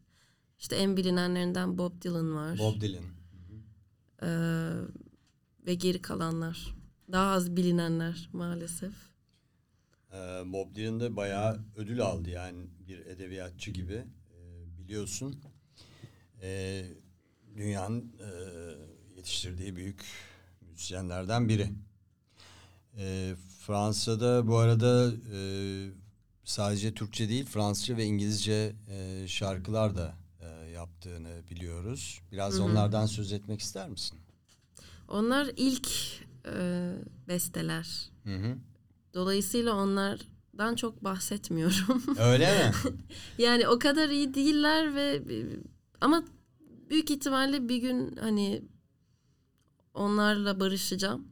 işte 0.59 0.75
en 0.75 0.97
bilinenlerinden 0.97 1.77
Bob 1.77 2.01
Dylan 2.01 2.35
var. 2.35 2.59
Bob 2.59 2.81
Dylan. 2.81 3.03
Ee, 4.23 4.71
ve 5.67 5.73
geri 5.73 6.01
kalanlar. 6.01 6.75
Daha 7.11 7.31
az 7.31 7.55
bilinenler 7.55 8.29
maalesef. 8.33 8.93
Ee, 10.13 10.15
Bob 10.45 10.75
Dylan 10.75 10.99
da 10.99 11.15
bayağı 11.15 11.59
ödül 11.75 12.01
aldı 12.01 12.29
yani 12.29 12.67
bir 12.87 13.05
edebiyatçı 13.05 13.71
gibi 13.71 13.93
Ee, 14.31 14.77
biliyorsun. 14.79 15.35
Ee, 16.41 16.85
dünyanın 17.55 18.13
e, 18.19 18.29
yetiştirdiği 19.21 19.75
büyük 19.75 20.05
müzisyenlerden 20.61 21.49
biri. 21.49 21.69
Ee, 22.97 23.35
Fransa'da 23.59 24.47
bu 24.47 24.57
arada 24.57 25.11
e, 25.33 25.39
sadece 26.43 26.93
Türkçe 26.93 27.29
değil 27.29 27.45
Fransızca 27.45 27.97
ve 27.97 28.05
İngilizce 28.05 28.75
e, 28.89 29.27
şarkılar 29.27 29.95
da 29.95 30.15
e, 30.39 30.69
yaptığını 30.71 31.41
biliyoruz. 31.49 32.21
Biraz 32.31 32.59
onlardan 32.59 33.05
söz 33.05 33.33
etmek 33.33 33.59
ister 33.61 33.89
misin? 33.89 34.19
Onlar 35.07 35.51
ilk 35.57 35.87
e, 36.45 36.93
besteler. 37.27 38.09
Hı 38.23 38.35
hı. 38.35 38.57
Dolayısıyla 39.13 39.75
onlardan 39.75 40.75
çok 40.75 41.03
bahsetmiyorum. 41.03 42.03
Öyle 42.19 42.67
mi? 42.67 42.73
yani 43.37 43.67
o 43.67 43.79
kadar 43.79 44.09
iyi 44.09 44.33
değiller 44.33 44.95
ve 44.95 45.21
ama 46.01 46.23
büyük 46.89 47.11
ihtimalle 47.11 47.69
bir 47.69 47.77
gün 47.77 48.15
hani 48.15 48.61
onlarla 49.93 50.59
barışacağım. 50.59 51.27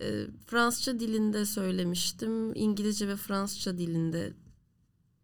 E, 0.00 0.26
Fransızca 0.46 1.00
dilinde 1.00 1.44
söylemiştim. 1.44 2.54
İngilizce 2.54 3.08
ve 3.08 3.16
Fransızca 3.16 3.78
dilinde 3.78 4.32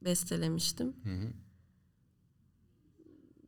bestelemiştim. 0.05 0.95
Hı 1.05 1.11
hı. 1.11 1.33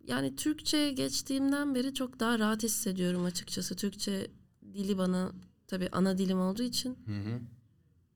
Yani 0.06 0.36
Türkçe 0.36 0.90
geçtiğimden 0.90 1.74
beri 1.74 1.94
çok 1.94 2.20
daha 2.20 2.38
rahat 2.38 2.62
hissediyorum 2.62 3.24
açıkçası. 3.24 3.76
Türkçe 3.76 4.30
dili 4.74 4.98
bana 4.98 5.32
tabii 5.66 5.88
ana 5.92 6.18
dilim 6.18 6.40
olduğu 6.40 6.62
için 6.62 6.98
Hı 7.06 7.12
hı. 7.20 7.40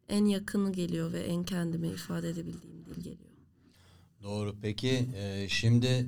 en 0.09 0.25
yakını 0.25 0.73
geliyor 0.73 1.13
ve 1.13 1.21
en 1.21 1.45
kendime 1.45 1.89
ifade 1.89 2.29
edebildiğim 2.29 2.85
dil 2.85 2.95
geliyor. 2.95 3.31
Doğru. 4.23 4.57
Peki 4.63 5.09
e, 5.17 5.47
şimdi 5.49 6.07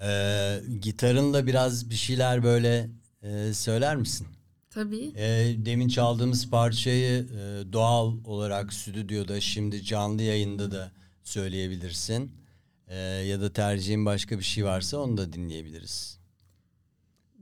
e, 0.00 0.60
gitarınla 0.80 1.46
biraz 1.46 1.90
bir 1.90 1.94
şeyler 1.94 2.42
böyle 2.42 2.90
e, 3.24 3.54
söyler 3.54 3.96
misin? 3.96 4.26
Tabii. 4.70 5.12
E, 5.16 5.54
demin 5.58 5.88
çaldığımız 5.88 6.50
parçayı 6.50 7.26
e, 7.26 7.72
doğal 7.72 8.12
olarak 8.24 8.72
stüdyoda 8.72 9.40
şimdi 9.40 9.82
canlı 9.82 10.22
yayında 10.22 10.70
da 10.70 10.92
söyleyebilirsin. 11.22 12.32
E, 12.88 12.96
ya 12.98 13.40
da 13.40 13.52
tercihin 13.52 14.06
başka 14.06 14.38
bir 14.38 14.44
şey 14.44 14.64
varsa 14.64 14.98
onu 14.98 15.16
da 15.16 15.32
dinleyebiliriz. 15.32 16.18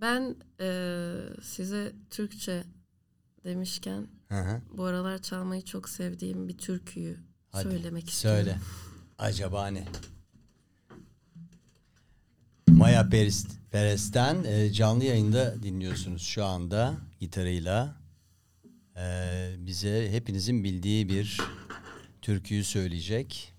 Ben 0.00 0.36
eee, 0.60 1.14
size 1.42 1.92
Türkçe 2.10 2.64
demişken 3.44 4.06
Hı 4.28 4.40
hı. 4.40 4.60
bu 4.76 4.84
aralar 4.84 5.22
çalmayı 5.22 5.62
çok 5.64 5.88
sevdiğim 5.88 6.48
bir 6.48 6.58
türküyü 6.58 7.18
Hadi, 7.50 7.62
söylemek 7.62 8.08
istiyorum. 8.08 8.38
Söyle. 8.44 8.58
Acaba 9.18 9.66
ne? 9.66 9.84
Maya 12.76 13.08
Perez, 13.08 13.46
Perez'ten 13.70 14.44
e, 14.44 14.72
canlı 14.72 15.04
yayında 15.04 15.62
dinliyorsunuz 15.62 16.22
şu 16.22 16.44
anda 16.44 16.94
gitarıyla. 17.20 17.96
E, 18.96 19.04
bize 19.58 20.12
hepinizin 20.12 20.64
bildiği 20.64 21.08
bir 21.08 21.40
türküyü 22.22 22.64
söyleyecek. 22.64 23.52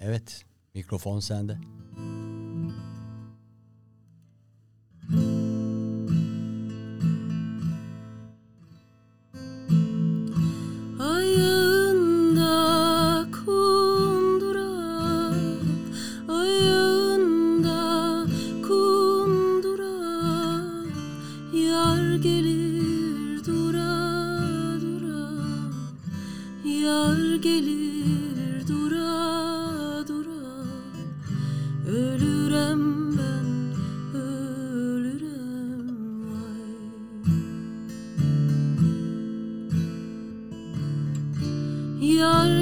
Evet, 0.00 0.44
mikrofon 0.74 1.20
sende. 1.20 1.52
Ayağında 1.52 2.43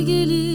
gelir 0.04 0.51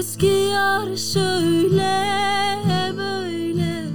Eski 0.00 0.26
yar 0.26 0.96
şöyle 0.96 1.96
böyle. 2.96 3.86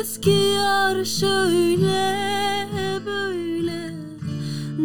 Eski 0.00 0.30
yar 0.30 1.04
şöyle 1.04 2.16
böyle. 3.06 3.94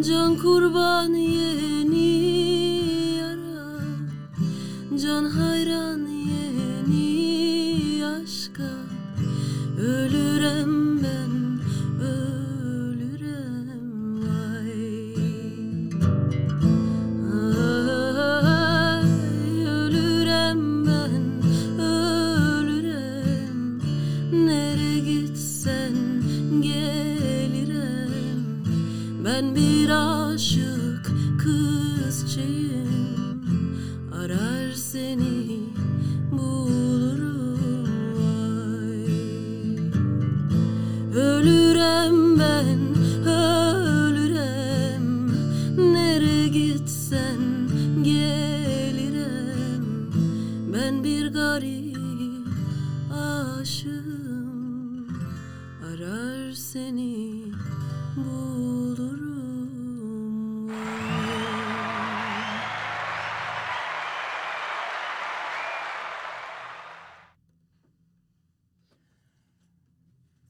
Can 0.07 0.37
kurban 0.37 1.13
yeni 1.13 1.66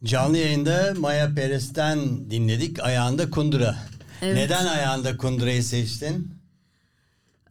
Canlı 0.08 0.38
yayında 0.38 0.94
Maya 0.98 1.34
Perez'ten 1.36 2.32
dinledik. 2.32 2.80
Ayağında 2.84 3.30
kundura. 3.30 3.76
Evet. 4.22 4.36
Neden 4.36 4.66
ayağında 4.66 5.18
kundurayı 5.18 5.64
seçtin? 5.64 6.32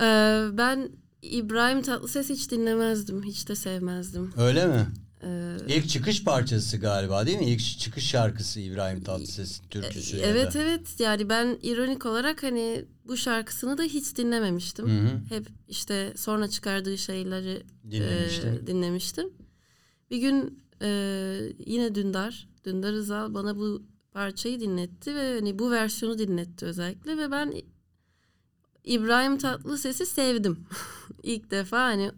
Ee, 0.01 0.05
ben 0.53 0.89
İbrahim 1.23 1.83
Tatlıses 1.83 2.29
hiç 2.29 2.51
dinlemezdim. 2.51 3.23
Hiç 3.23 3.49
de 3.49 3.55
sevmezdim. 3.57 4.33
Öyle 4.37 4.67
mi? 4.67 4.87
Ee, 5.23 5.57
İlk 5.69 5.89
çıkış 5.89 6.25
parçası 6.25 6.77
galiba 6.77 7.27
değil 7.27 7.39
mi? 7.39 7.45
İlk 7.45 7.79
çıkış 7.79 8.07
şarkısı 8.07 8.61
İbrahim 8.61 9.03
Tatlıses'in 9.03 9.69
türküsü. 9.69 10.17
ya 10.17 10.23
da. 10.23 10.27
evet 10.27 10.57
evet 10.57 11.01
yani 11.01 11.29
ben 11.29 11.59
ironik 11.63 12.07
olarak 12.07 12.43
hani 12.43 12.85
bu 13.05 13.17
şarkısını 13.17 13.79
da 13.79 13.83
hiç 13.83 14.17
dinlememiştim. 14.17 14.87
Hı 14.87 15.09
hı. 15.09 15.35
Hep 15.35 15.47
işte 15.69 16.13
sonra 16.17 16.49
çıkardığı 16.49 16.99
şeyleri 16.99 17.63
e, 17.93 18.67
dinlemiştim. 18.67 19.31
Bir 20.11 20.19
gün 20.19 20.66
e, 20.83 20.89
yine 21.67 21.95
Dündar, 21.95 22.49
Dündar 22.65 22.93
Özal 22.93 23.35
bana 23.35 23.57
bu 23.57 23.83
parçayı 24.13 24.61
dinletti 24.61 25.15
ve 25.15 25.35
hani 25.35 25.59
bu 25.59 25.71
versiyonu 25.71 26.19
dinletti 26.19 26.67
özellikle 26.67 27.19
ve 27.19 27.31
ben 27.31 27.55
İbrahim 28.85 29.39
Tatlıses'i 29.39 30.07
sevdim. 30.07 30.67
İlk 31.23 31.51
defa 31.51 31.79
hani 31.79 32.11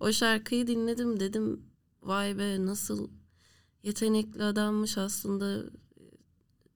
o 0.00 0.12
şarkıyı 0.12 0.66
dinledim 0.66 1.20
dedim 1.20 1.62
vay 2.02 2.38
be 2.38 2.66
nasıl 2.66 3.08
yetenekli 3.82 4.42
adammış 4.42 4.98
aslında 4.98 5.64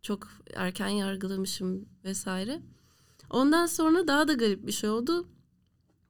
çok 0.03 0.29
erken 0.55 0.89
yargılamışım 0.89 1.89
vesaire. 2.05 2.63
Ondan 3.31 3.67
sonra 3.67 4.09
daha 4.09 4.29
da 4.29 4.33
garip 4.33 4.67
bir 4.67 4.73
şey 4.73 4.91
oldu. 4.91 5.29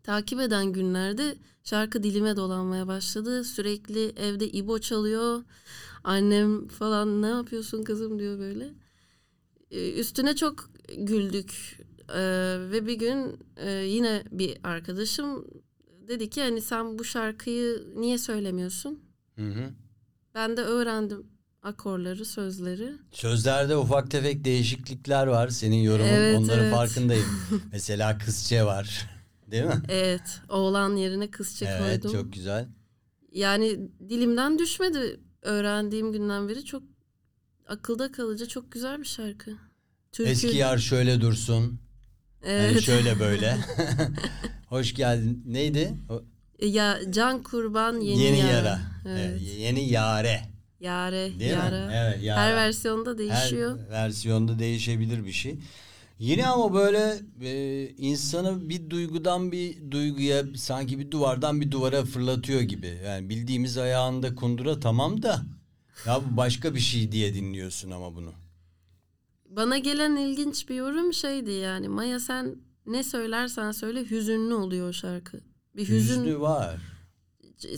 Takip 0.09 0.41
eden 0.41 0.73
günlerde 0.73 1.35
şarkı 1.65 2.03
dilime 2.03 2.37
dolanmaya 2.37 2.87
başladı. 2.87 3.45
Sürekli 3.45 4.13
evde 4.17 4.49
İbo 4.49 4.79
çalıyor. 4.79 5.43
Annem 6.05 6.69
falan 6.69 7.23
ne 7.23 7.27
yapıyorsun 7.27 7.83
kızım 7.83 8.19
diyor 8.19 8.39
böyle. 8.39 8.69
Ee, 9.71 9.93
Üstüne 9.93 10.37
çok 10.37 10.71
güldük. 10.99 11.79
Ee, 12.15 12.57
ve 12.71 12.87
bir 12.87 12.95
gün 12.99 13.39
e, 13.57 13.71
yine 13.71 14.23
bir 14.31 14.59
arkadaşım 14.65 15.45
dedi 16.09 16.31
ki 16.31 16.43
hani 16.43 16.61
sen 16.61 16.99
bu 16.99 17.05
şarkıyı 17.05 17.83
niye 17.97 18.19
söylemiyorsun? 18.19 19.01
Hı 19.37 19.49
hı. 19.49 19.71
Ben 20.35 20.57
de 20.57 20.61
öğrendim 20.61 21.27
akorları, 21.63 22.25
sözleri. 22.25 22.93
Sözlerde 23.13 23.77
ufak 23.77 24.11
tefek 24.11 24.45
değişiklikler 24.45 25.27
var. 25.27 25.49
Senin 25.49 25.83
yorumun 25.83 26.09
Evet, 26.09 26.39
onların 26.39 26.65
evet. 26.65 26.75
farkındayım. 26.75 27.27
Mesela 27.73 28.19
kızçe 28.19 28.65
var. 28.65 29.18
Değil 29.51 29.65
mi? 29.65 29.83
Evet, 29.89 30.41
oğlan 30.49 30.97
yerine 30.97 31.31
kızçı 31.31 31.65
evet 31.65 32.03
koydum. 32.03 32.21
çok 32.21 32.33
güzel. 32.33 32.69
Yani 33.33 33.79
dilimden 34.09 34.59
düşmedi 34.59 35.21
öğrendiğim 35.43 36.13
günden 36.13 36.49
beri 36.49 36.65
çok 36.65 36.83
akılda 37.67 38.13
kalıcı 38.13 38.49
çok 38.49 38.73
güzel 38.73 38.99
bir 39.01 39.05
şarkı. 39.07 39.51
Türkü. 40.13 40.31
Eski 40.31 40.57
yar 40.57 40.79
şöyle 40.79 41.21
dursun. 41.21 41.81
Evet. 42.43 42.71
Hani 42.71 42.83
şöyle 42.83 43.21
böyle. 43.21 43.57
Hoş 44.69 44.95
geldin. 44.95 45.43
Neydi? 45.47 45.95
Ya 46.63 46.99
Can 47.11 47.43
Kurban 47.43 48.01
Yeni, 48.01 48.23
yeni 48.23 48.39
Yara. 48.39 48.51
yara. 48.53 48.81
Evet. 49.09 49.41
Ee, 49.43 49.45
yeni 49.61 49.89
yare. 49.89 50.41
Yare, 50.81 51.39
Değil 51.41 51.51
yara. 51.51 51.87
mi? 51.87 51.93
Evet, 51.97 52.23
yara. 52.23 52.41
Her 52.41 52.57
versiyonda 52.57 53.19
değişiyor. 53.19 53.79
Her 53.79 53.91
versiyonda 53.91 54.59
değişebilir 54.59 55.25
bir 55.25 55.33
şey. 55.33 55.59
Yine 56.19 56.47
ama 56.47 56.75
böyle 56.75 57.21
e, 57.41 57.89
insanı 57.89 58.69
bir 58.69 58.91
duygudan 58.91 59.53
bir 59.53 59.91
duyguya 59.91 60.45
sanki 60.57 60.99
bir 60.99 61.11
duvardan 61.11 61.61
bir 61.61 61.71
duvara 61.71 62.05
fırlatıyor 62.05 62.61
gibi. 62.61 62.99
Yani 63.05 63.29
bildiğimiz 63.29 63.79
ayağında 63.79 64.35
kundura 64.35 64.81
tamam 64.81 65.23
da 65.23 65.43
ya 66.07 66.21
bu 66.25 66.37
başka 66.37 66.75
bir 66.75 66.81
şey 66.81 67.13
diye 67.13 67.35
dinliyorsun 67.35 67.91
ama 67.91 68.15
bunu. 68.17 68.33
Bana 69.49 69.79
gelen 69.79 70.17
ilginç 70.17 70.69
bir 70.69 70.75
yorum 70.75 71.13
şeydi 71.13 71.51
yani 71.51 71.89
Maya 71.89 72.21
sen 72.21 72.57
ne 72.87 73.03
söylersen 73.03 73.73
söyle 73.73 74.11
hüzünlü 74.11 74.55
oluyor 74.55 74.89
o 74.89 74.93
şarkü. 74.93 75.41
Bir 75.77 75.89
hüzün 75.89 76.21
Hüznü 76.25 76.41
var. 76.41 76.81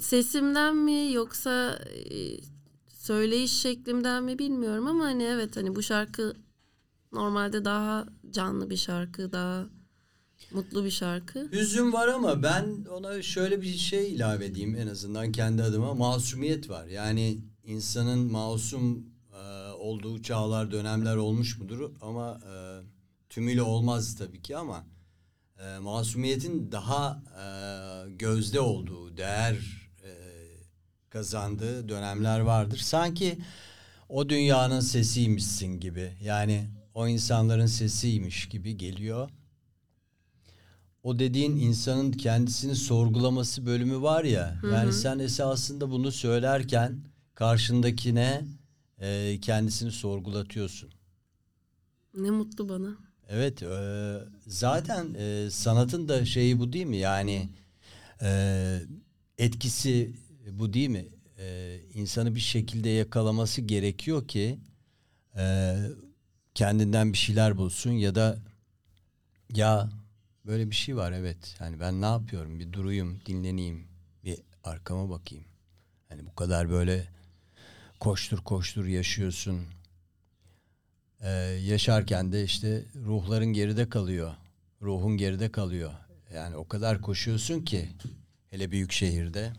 sesimden 0.00 0.76
mi 0.76 1.12
yoksa 1.12 1.80
e, 2.10 2.36
söyleyiş 2.88 3.52
şeklimden 3.52 4.24
mi 4.24 4.38
bilmiyorum 4.38 4.86
ama 4.86 5.04
hani 5.04 5.22
evet 5.22 5.56
hani 5.56 5.76
bu 5.76 5.82
şarkı 5.82 6.34
normalde 7.12 7.64
daha 7.64 8.06
canlı 8.32 8.70
bir 8.70 8.76
şarkı, 8.76 9.32
daha 9.32 9.66
mutlu 10.52 10.84
bir 10.84 10.90
şarkı. 10.90 11.48
Hüzün 11.52 11.92
var 11.92 12.08
ama 12.08 12.42
ben 12.42 12.84
ona 12.90 13.22
şöyle 13.22 13.62
bir 13.62 13.76
şey 13.76 14.14
ilave 14.14 14.44
edeyim 14.46 14.76
en 14.76 14.86
azından 14.86 15.32
kendi 15.32 15.62
adıma. 15.62 15.94
Masumiyet 15.94 16.70
var. 16.70 16.86
Yani 16.86 17.38
insanın 17.64 18.32
masum 18.32 19.06
e, 19.32 19.72
olduğu 19.72 20.22
çağlar, 20.22 20.70
dönemler 20.70 21.16
olmuş 21.16 21.58
mudur? 21.58 21.90
Ama 22.00 22.40
e, 22.52 22.54
tümüyle 23.30 23.62
olmaz 23.62 24.16
tabii 24.18 24.42
ki 24.42 24.56
ama 24.56 24.86
e, 25.58 25.78
masumiyetin 25.78 26.72
daha 26.72 27.22
e, 27.42 27.44
gözde 28.10 28.60
olduğu, 28.60 29.16
değer 29.16 29.54
e, 30.04 30.10
kazandığı 31.10 31.88
dönemler 31.88 32.40
vardır. 32.40 32.78
Sanki 32.78 33.38
o 34.08 34.28
dünyanın 34.28 34.80
sesiymişsin 34.80 35.80
gibi. 35.80 36.12
Yani 36.22 36.70
o 37.00 37.08
insanların 37.08 37.66
sesiymiş 37.66 38.48
gibi 38.48 38.76
geliyor 38.76 39.30
o 41.02 41.18
dediğin 41.18 41.56
insanın 41.56 42.12
kendisini 42.12 42.76
sorgulaması 42.76 43.66
bölümü 43.66 44.02
var 44.02 44.24
ya. 44.24 44.60
Yani 44.72 44.92
sen 44.92 45.18
esasında 45.18 45.90
bunu 45.90 46.12
söylerken 46.12 47.00
karşındakine 47.34 48.44
e, 48.98 49.38
kendisini 49.42 49.92
sorgulatıyorsun. 49.92 50.90
Ne 52.14 52.30
mutlu 52.30 52.68
bana. 52.68 52.96
Evet, 53.28 53.62
e, 53.62 54.18
zaten 54.46 55.14
e, 55.14 55.50
sanatın 55.50 56.08
da 56.08 56.24
şeyi 56.24 56.58
bu 56.58 56.72
değil 56.72 56.86
mi? 56.86 56.96
Yani 56.96 57.48
e, 58.22 58.80
etkisi 59.38 60.12
bu 60.50 60.72
değil 60.72 60.88
mi? 60.88 61.06
E, 61.38 61.76
insanı 61.94 62.34
bir 62.34 62.40
şekilde 62.40 62.88
yakalaması 62.88 63.60
gerekiyor 63.60 64.28
ki 64.28 64.58
e, 65.36 65.76
kendinden 66.54 67.12
bir 67.12 67.18
şeyler 67.18 67.56
bulsun 67.56 67.90
ya 67.90 68.14
da 68.14 68.38
ya 69.54 69.88
böyle 70.46 70.70
bir 70.70 70.74
şey 70.74 70.96
var 70.96 71.12
evet. 71.12 71.56
Yani 71.60 71.80
ben 71.80 72.00
ne 72.02 72.06
yapıyorum? 72.06 72.58
Bir 72.58 72.72
duruyum, 72.72 73.20
dinleneyim, 73.26 73.84
bir 74.24 74.38
arkama 74.64 75.10
bakayım. 75.10 75.44
Hani 76.08 76.26
bu 76.26 76.34
kadar 76.34 76.70
böyle 76.70 77.08
koştur 78.00 78.38
koştur 78.38 78.86
yaşıyorsun. 78.86 79.60
Ee, 81.20 81.28
yaşarken 81.64 82.32
de 82.32 82.44
işte 82.44 82.84
ruhların 83.06 83.46
geride 83.52 83.88
kalıyor. 83.88 84.34
Ruhun 84.82 85.16
geride 85.16 85.52
kalıyor. 85.52 85.92
Yani 86.34 86.56
o 86.56 86.68
kadar 86.68 87.00
koşuyorsun 87.02 87.60
ki 87.60 87.88
hele 88.50 88.70
büyük 88.70 88.92
şehirde 88.92 89.52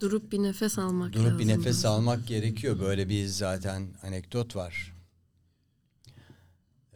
Durup 0.00 0.32
bir 0.32 0.42
nefes 0.42 0.78
almak 0.78 1.12
durup 1.12 1.24
lazım. 1.26 1.38
bir 1.38 1.46
nefes 1.48 1.84
almak 1.84 2.26
gerekiyor. 2.26 2.78
Böyle 2.80 3.08
bir 3.08 3.26
zaten 3.26 3.88
anekdot 4.02 4.56
var. 4.56 4.89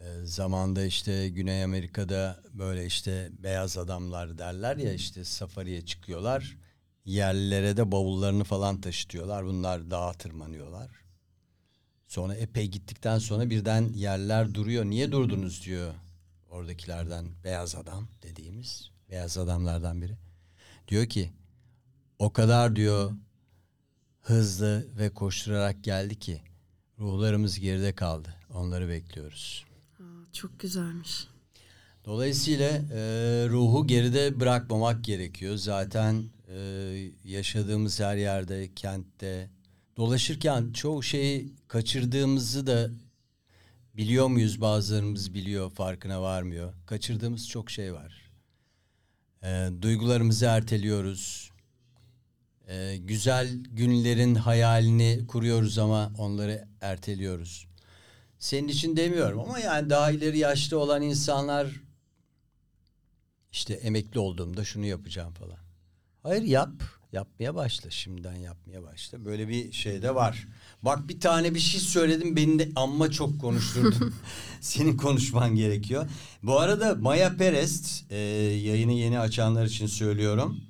Ee, 0.05 0.25
zamanda 0.25 0.85
işte 0.85 1.29
Güney 1.29 1.63
Amerika'da 1.63 2.41
böyle 2.53 2.85
işte 2.85 3.29
beyaz 3.39 3.77
adamlar 3.77 4.37
derler 4.37 4.77
ya 4.77 4.93
işte 4.93 5.23
safariye 5.23 5.85
çıkıyorlar. 5.85 6.57
Yerlilere 7.05 7.77
de 7.77 7.91
bavullarını 7.91 8.43
falan 8.43 8.81
taşıtıyorlar. 8.81 9.45
Bunlar 9.45 9.91
dağa 9.91 10.13
tırmanıyorlar. 10.13 10.91
Sonra 12.07 12.35
epey 12.35 12.67
gittikten 12.67 13.17
sonra 13.17 13.49
birden 13.49 13.93
yerler 13.93 14.53
duruyor. 14.53 14.85
Niye 14.85 15.11
durdunuz 15.11 15.65
diyor 15.65 15.93
oradakilerden 16.49 17.25
beyaz 17.43 17.75
adam 17.75 18.07
dediğimiz 18.23 18.91
beyaz 19.09 19.37
adamlardan 19.37 20.01
biri. 20.01 20.17
Diyor 20.87 21.05
ki 21.05 21.31
o 22.19 22.33
kadar 22.33 22.75
diyor 22.75 23.11
hızlı 24.21 24.87
ve 24.97 25.09
koşturarak 25.09 25.83
geldi 25.83 26.19
ki 26.19 26.41
ruhlarımız 26.99 27.59
geride 27.59 27.95
kaldı. 27.95 28.35
Onları 28.53 28.89
bekliyoruz. 28.89 29.65
Çok 30.35 30.59
güzelmiş. 30.59 31.27
Dolayısıyla 32.05 32.69
e, 32.69 33.01
ruhu 33.49 33.87
geride 33.87 34.39
bırakmamak 34.39 35.03
gerekiyor. 35.03 35.57
Zaten 35.57 36.23
e, 36.47 36.57
yaşadığımız 37.23 37.99
her 37.99 38.17
yerde, 38.17 38.69
kentte 38.75 39.49
dolaşırken 39.97 40.71
çoğu 40.71 41.03
şeyi 41.03 41.53
kaçırdığımızı 41.67 42.67
da 42.67 42.89
biliyor 43.97 44.27
muyuz? 44.27 44.61
Bazılarımız 44.61 45.33
biliyor, 45.33 45.71
farkına 45.71 46.21
varmıyor. 46.21 46.73
Kaçırdığımız 46.85 47.49
çok 47.49 47.71
şey 47.71 47.93
var. 47.93 48.31
E, 49.43 49.69
duygularımızı 49.81 50.45
erteliyoruz. 50.45 51.51
E, 52.67 52.97
güzel 52.97 53.49
günlerin 53.71 54.35
hayalini 54.35 55.27
kuruyoruz 55.27 55.77
ama 55.77 56.11
onları 56.17 56.67
erteliyoruz. 56.81 57.67
Senin 58.45 58.67
için 58.67 58.97
demiyorum 58.97 59.39
ama 59.39 59.59
yani 59.59 59.89
daha 59.89 60.11
ileri 60.11 60.37
yaşta 60.37 60.77
olan 60.77 61.01
insanlar 61.01 61.67
işte 63.51 63.73
emekli 63.73 64.19
olduğumda 64.19 64.63
şunu 64.63 64.85
yapacağım 64.85 65.33
falan. 65.33 65.57
Hayır 66.23 66.41
yap. 66.41 66.71
Yapmaya 67.11 67.55
başla. 67.55 67.89
Şimdiden 67.89 68.35
yapmaya 68.35 68.83
başla. 68.83 69.25
Böyle 69.25 69.47
bir 69.47 69.71
şey 69.71 70.01
de 70.01 70.15
var. 70.15 70.47
Bak 70.81 71.09
bir 71.09 71.19
tane 71.19 71.55
bir 71.55 71.59
şey 71.59 71.79
söyledim. 71.81 72.35
Beni 72.35 72.59
de 72.59 72.69
amma 72.75 73.11
çok 73.11 73.41
konuşturdun. 73.41 74.13
Senin 74.61 74.97
konuşman 74.97 75.55
gerekiyor. 75.55 76.09
Bu 76.43 76.59
arada 76.59 76.95
Maya 76.95 77.37
Perez 77.37 78.05
e, 78.09 78.17
yayını 78.63 78.93
yeni 78.93 79.19
açanlar 79.19 79.65
için 79.65 79.87
söylüyorum. 79.87 80.61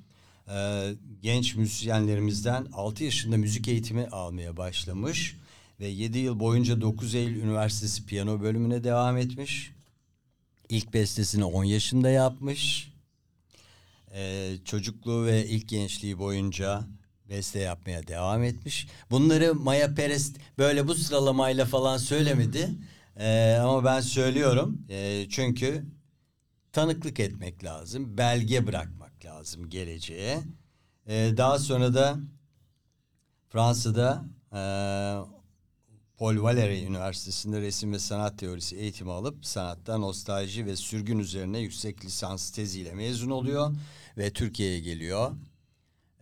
E, 0.48 0.90
genç 1.22 1.54
müzisyenlerimizden 1.54 2.66
6 2.72 3.04
yaşında 3.04 3.36
müzik 3.36 3.68
eğitimi 3.68 4.06
almaya 4.06 4.56
başlamış. 4.56 5.36
Ve 5.80 5.86
7 5.86 6.18
yıl 6.18 6.40
boyunca 6.40 6.80
9 6.80 7.14
Eylül 7.14 7.42
Üniversitesi 7.42 8.06
piyano 8.06 8.40
bölümüne 8.40 8.84
devam 8.84 9.16
etmiş. 9.16 9.72
İlk 10.68 10.94
bestesini 10.94 11.44
10 11.44 11.64
yaşında 11.64 12.10
yapmış. 12.10 12.92
Ee, 14.14 14.56
çocukluğu 14.64 15.26
ve 15.26 15.46
ilk 15.46 15.68
gençliği 15.68 16.18
boyunca 16.18 16.84
beste 17.28 17.58
yapmaya 17.58 18.06
devam 18.06 18.42
etmiş. 18.42 18.88
Bunları 19.10 19.54
Maya 19.54 19.94
Perez 19.94 20.32
böyle 20.58 20.88
bu 20.88 20.94
sıralamayla 20.94 21.64
falan 21.64 21.96
söylemedi. 21.96 22.70
Ee, 23.16 23.58
ama 23.60 23.84
ben 23.84 24.00
söylüyorum. 24.00 24.82
Ee, 24.90 25.26
çünkü 25.30 25.84
tanıklık 26.72 27.20
etmek 27.20 27.64
lazım. 27.64 28.18
Belge 28.18 28.66
bırakmak 28.66 29.24
lazım 29.24 29.70
geleceğe. 29.70 30.42
Ee, 31.08 31.34
daha 31.36 31.58
sonra 31.58 31.94
da 31.94 32.18
Fransa'da 33.48 34.24
e, 34.52 34.60
Paul 36.18 36.36
Valéry 36.36 36.84
Üniversitesi'nde 36.84 37.60
resim 37.60 37.92
ve 37.92 37.98
sanat 37.98 38.38
teorisi 38.38 38.76
eğitimi 38.76 39.12
alıp 39.12 39.46
sanatta 39.46 39.98
nostalji 39.98 40.66
ve 40.66 40.76
sürgün 40.76 41.18
üzerine 41.18 41.58
yüksek 41.58 42.04
lisans 42.04 42.50
teziyle 42.50 42.94
mezun 42.94 43.30
oluyor 43.30 43.74
ve 44.18 44.32
Türkiye'ye 44.32 44.80
geliyor. 44.80 45.36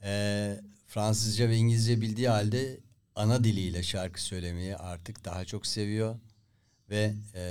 Ee, 0.03 0.61
Fransızca 0.87 1.49
ve 1.49 1.57
İngilizce 1.57 2.01
bildiği 2.01 2.29
halde 2.29 2.81
ana 3.15 3.45
diliyle 3.45 3.83
şarkı 3.83 4.23
söylemeyi 4.23 4.77
artık 4.77 5.25
daha 5.25 5.45
çok 5.45 5.67
seviyor 5.67 6.17
ve 6.91 7.15
e, 7.35 7.45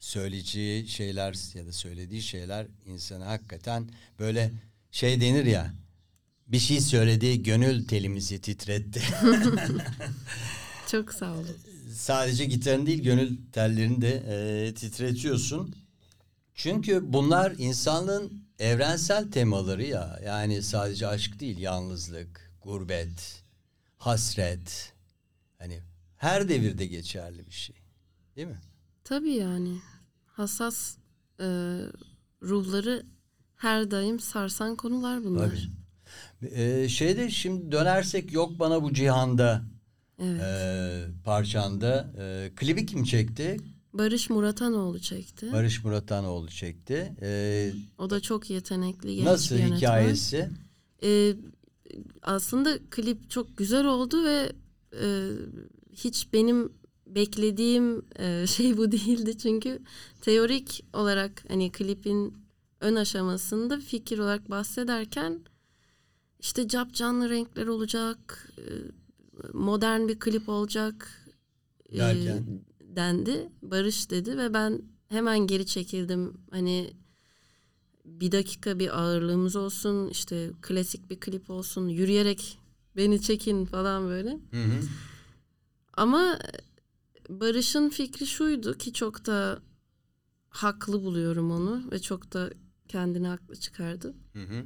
söyleyeceği 0.00 0.88
şeyler 0.88 1.56
ya 1.56 1.66
da 1.66 1.72
söylediği 1.72 2.22
şeyler 2.22 2.66
insanı 2.86 3.24
hakikaten 3.24 3.88
böyle 4.18 4.52
şey 4.90 5.20
denir 5.20 5.44
ya 5.44 5.74
bir 6.46 6.58
şey 6.58 6.80
söyledi 6.80 7.42
gönül 7.42 7.88
telimizi 7.88 8.40
titretti. 8.40 9.02
Çok 10.92 11.12
sağ 11.14 11.32
olun. 11.32 11.56
sadece 11.92 12.44
gitarın 12.44 12.86
değil 12.86 13.02
gönül 13.02 13.36
tellerini 13.52 14.00
de 14.02 14.10
e, 14.28 14.74
titretiyorsun. 14.74 15.74
Çünkü 16.54 17.12
bunlar 17.12 17.54
insanlığın 17.58 18.44
evrensel 18.58 19.30
temaları 19.30 19.84
ya. 19.84 20.20
Yani 20.24 20.62
sadece 20.62 21.06
aşk 21.06 21.40
değil, 21.40 21.58
yalnızlık, 21.58 22.52
gurbet, 22.62 23.42
hasret. 23.98 24.92
Hani 25.58 25.80
her 26.16 26.48
devirde 26.48 26.86
geçerli 26.86 27.46
bir 27.46 27.52
şey. 27.52 27.76
Değil 28.36 28.48
mi? 28.48 28.60
Tabii 29.04 29.34
yani 29.34 29.78
hassas 30.26 30.96
e, 31.40 31.46
ruhları 32.42 33.06
her 33.56 33.90
daim 33.90 34.20
sarsan 34.20 34.76
konular 34.76 35.24
bunlar. 35.24 35.48
Tabii. 36.40 36.52
Ee, 36.54 36.88
şeyde 36.88 37.30
şimdi 37.30 37.72
dönersek 37.72 38.32
yok 38.32 38.58
bana 38.58 38.82
bu 38.82 38.92
cihanda 38.92 39.62
Evet. 40.18 40.42
e, 40.42 41.04
parçanda 41.24 42.12
e, 42.18 42.50
klibi 42.56 42.86
kim 42.86 43.04
çekti? 43.04 43.56
Barış 43.92 44.30
Muratanoğlu 44.30 45.00
çekti. 45.00 45.52
Barış 45.52 45.84
Muratanoğlu 45.84 46.48
çekti. 46.48 47.12
Ee, 47.22 47.72
O 47.98 48.10
da 48.10 48.20
çok 48.20 48.50
yetenekli 48.50 49.16
genç 49.16 49.26
nasıl 49.26 49.54
bir 49.54 49.60
yönetmen. 49.60 49.76
hikayesi? 49.76 50.50
Ee, 51.02 51.34
aslında 52.22 52.78
klip 52.90 53.30
çok 53.30 53.56
güzel 53.56 53.86
oldu 53.86 54.24
ve 54.24 54.52
e, 55.02 55.28
hiç 55.92 56.32
benim 56.32 56.72
beklediğim 57.06 58.02
e, 58.18 58.46
şey 58.46 58.76
bu 58.76 58.92
değildi 58.92 59.38
çünkü 59.38 59.78
teorik 60.20 60.84
olarak 60.92 61.44
hani 61.48 61.72
klipin 61.72 62.34
ön 62.80 62.94
aşamasında 62.96 63.80
fikir 63.80 64.18
olarak 64.18 64.50
bahsederken 64.50 65.40
işte 66.40 66.68
cap 66.68 66.94
canlı 66.94 67.30
renkler 67.30 67.66
olacak, 67.66 68.48
e, 68.58 68.64
modern 69.52 70.08
bir 70.08 70.18
klip 70.18 70.48
olacak 70.48 71.26
e, 71.92 71.98
dendi. 72.80 73.48
Barış 73.62 74.10
dedi 74.10 74.38
ve 74.38 74.54
ben 74.54 74.82
hemen 75.08 75.38
geri 75.38 75.66
çekildim. 75.66 76.40
Hani 76.50 76.92
bir 78.04 78.32
dakika 78.32 78.78
bir 78.78 79.00
ağırlığımız 79.00 79.56
olsun, 79.56 80.08
işte 80.08 80.50
klasik 80.62 81.10
bir 81.10 81.20
klip 81.20 81.50
olsun, 81.50 81.88
yürüyerek 81.88 82.58
beni 82.96 83.22
çekin 83.22 83.64
falan 83.64 84.08
böyle. 84.08 84.30
Hı 84.30 84.64
hı. 84.64 84.80
Ama 85.94 86.38
Barış'ın 87.28 87.88
fikri 87.88 88.26
şuydu 88.26 88.78
ki 88.78 88.92
çok 88.92 89.26
da 89.26 89.62
haklı 90.48 91.02
buluyorum 91.02 91.50
onu 91.50 91.90
ve 91.92 91.98
çok 91.98 92.32
da 92.32 92.50
kendini 92.88 93.26
haklı 93.26 93.56
çıkardı. 93.56 94.14
Hı 94.32 94.42
hı. 94.42 94.64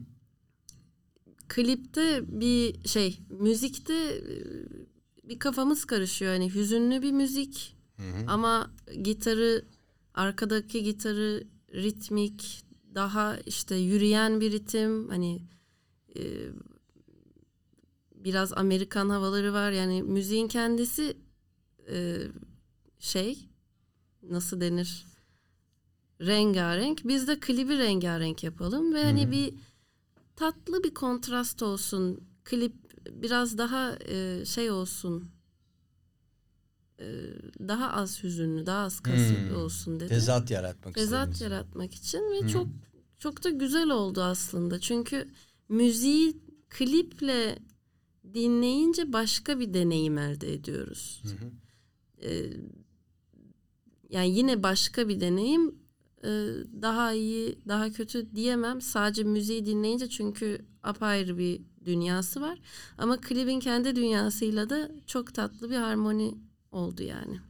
Klipte 1.48 2.22
bir 2.40 2.88
şey, 2.88 3.20
müzikte 3.30 3.94
e, 3.94 4.34
bir 5.28 5.38
kafamız 5.38 5.84
karışıyor. 5.84 6.32
Hani 6.32 6.54
hüzünlü 6.54 7.02
bir 7.02 7.12
müzik 7.12 7.76
Hı 7.96 8.02
hı. 8.02 8.24
ama 8.26 8.70
gitarı, 9.02 9.64
arkadaki 10.14 10.82
gitarı 10.82 11.44
ritmik, 11.74 12.64
daha 12.94 13.36
işte 13.36 13.74
yürüyen 13.76 14.40
bir 14.40 14.52
ritim. 14.52 15.08
Hani 15.08 15.42
e, 16.16 16.22
biraz 18.14 18.52
Amerikan 18.52 19.08
havaları 19.10 19.52
var. 19.52 19.70
Yani 19.70 20.02
müziğin 20.02 20.48
kendisi 20.48 21.16
e, 21.90 22.18
şey 22.98 23.48
nasıl 24.22 24.60
denir? 24.60 25.06
Rengarenk. 26.20 27.00
Biz 27.04 27.28
de 27.28 27.40
klibi 27.40 27.78
rengarenk 27.78 28.44
yapalım 28.44 28.94
ve 28.94 29.04
hani 29.04 29.30
bir 29.30 29.54
tatlı 30.36 30.84
bir 30.84 30.94
kontrast 30.94 31.62
olsun. 31.62 32.20
Klip 32.44 32.74
biraz 33.10 33.58
daha 33.58 33.96
e, 34.08 34.44
şey 34.44 34.70
olsun. 34.70 35.30
E, 37.00 37.04
daha 37.68 37.92
az 37.92 38.22
hüzünlü, 38.22 38.66
daha 38.66 38.84
az 38.84 39.00
kasıtlı 39.00 39.50
Hmm. 39.50 39.56
olsun 39.56 40.00
dedi. 40.00 40.08
Tezat 40.08 40.50
yaratmak 40.50 40.94
Tezat 40.94 41.32
istediniz. 41.32 41.40
yaratmak 41.40 41.94
için 41.94 42.18
ve 42.18 42.48
çok 42.48 42.66
çok 43.18 43.44
da 43.44 43.50
güzel 43.50 43.90
oldu 43.90 44.22
aslında. 44.22 44.80
Çünkü 44.80 45.28
müziği 45.68 46.36
kliple 46.68 47.58
dinleyince 48.34 49.12
başka 49.12 49.60
bir 49.60 49.74
deneyim 49.74 50.18
elde 50.18 50.52
ediyoruz. 50.54 51.22
Ee, 52.22 52.50
yani 54.10 54.30
yine 54.38 54.62
başka 54.62 55.08
bir 55.08 55.20
deneyim. 55.20 55.74
Ee, 56.26 56.28
daha 56.82 57.12
iyi, 57.12 57.58
daha 57.68 57.90
kötü 57.90 58.34
diyemem. 58.34 58.80
Sadece 58.80 59.22
müziği 59.22 59.66
dinleyince 59.66 60.08
çünkü 60.08 60.64
apayrı 60.82 61.38
bir 61.38 61.60
dünyası 61.84 62.40
var. 62.40 62.58
Ama 62.98 63.20
klibin 63.20 63.60
kendi 63.60 63.96
dünyasıyla 63.96 64.70
da 64.70 64.90
çok 65.06 65.34
tatlı 65.34 65.70
bir 65.70 65.76
harmoni 65.76 66.34
oldu 66.72 67.02
yani. 67.02 67.40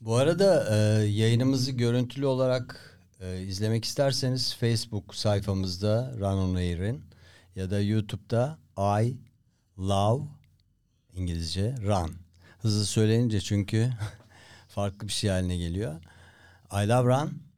Bu 0.00 0.16
arada 0.16 0.66
e, 0.70 0.76
yayınımızı 1.04 1.72
görüntülü 1.72 2.26
olarak 2.26 2.98
e, 3.20 3.42
izlemek 3.42 3.84
isterseniz 3.84 4.54
Facebook 4.54 5.14
sayfamızda 5.14 6.14
Run 6.18 6.38
On 6.38 6.54
Air'in 6.54 7.02
ya 7.56 7.70
da 7.70 7.80
YouTube'da 7.80 8.58
I 9.02 9.16
Love 9.78 10.22
İngilizce 11.14 11.74
Run. 11.86 12.10
Hızlı 12.58 12.86
söylenince 12.86 13.40
çünkü 13.40 13.90
farklı 14.68 15.08
bir 15.08 15.12
şey 15.12 15.30
haline 15.30 15.56
geliyor. 15.56 15.94
I 16.72 16.88
Love 16.88 17.08
Run 17.08 17.49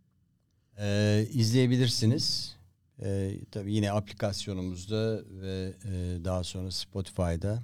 e, 0.82 1.26
izleyebilirsiniz. 1.32 2.56
E, 3.02 3.32
tabii 3.50 3.74
yine 3.74 3.92
aplikasyonumuzda 3.92 5.20
ve 5.30 5.72
e, 5.84 6.24
daha 6.24 6.44
sonra 6.44 6.70
Spotify'da 6.70 7.62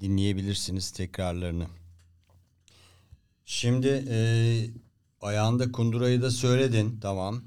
dinleyebilirsiniz 0.00 0.90
tekrarlarını. 0.90 1.66
Şimdi 3.44 4.04
e, 4.08 4.18
ayağında 5.20 5.72
kundurayı 5.72 6.22
da 6.22 6.30
söyledin 6.30 6.98
tamam. 7.00 7.42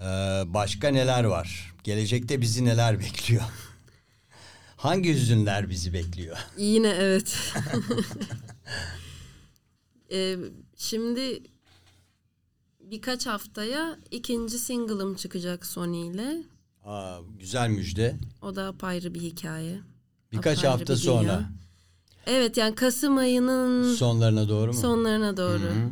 Ee, 0.00 0.04
başka 0.46 0.88
neler 0.88 1.24
var? 1.24 1.74
Gelecekte 1.84 2.40
bizi 2.40 2.64
neler 2.64 3.00
bekliyor? 3.00 3.42
Hangi 4.76 5.14
hüzünler 5.14 5.70
bizi 5.70 5.92
bekliyor? 5.92 6.36
Yine 6.58 6.88
evet. 6.88 7.38
Ee, 10.12 10.36
şimdi 10.76 11.42
birkaç 12.90 13.26
haftaya 13.26 13.98
ikinci 14.10 14.58
single'ım 14.58 15.14
çıkacak 15.14 15.66
Sony 15.66 16.06
ile. 16.08 16.42
Aa, 16.84 17.18
güzel 17.38 17.70
müjde. 17.70 18.16
O 18.42 18.56
da 18.56 18.66
apayrı 18.66 19.14
bir 19.14 19.20
hikaye. 19.20 19.80
Birkaç 20.32 20.58
Apayrı 20.58 20.70
hafta 20.70 20.94
bir 20.94 21.00
dünya. 21.02 21.12
sonra 21.12 21.50
Evet 22.26 22.56
yani 22.56 22.74
Kasım 22.74 23.16
ayının 23.16 23.94
sonlarına 23.94 24.48
doğru 24.48 24.66
mu? 24.66 24.78
sonlarına 24.78 25.36
doğru. 25.36 25.62
Hı. 25.62 25.90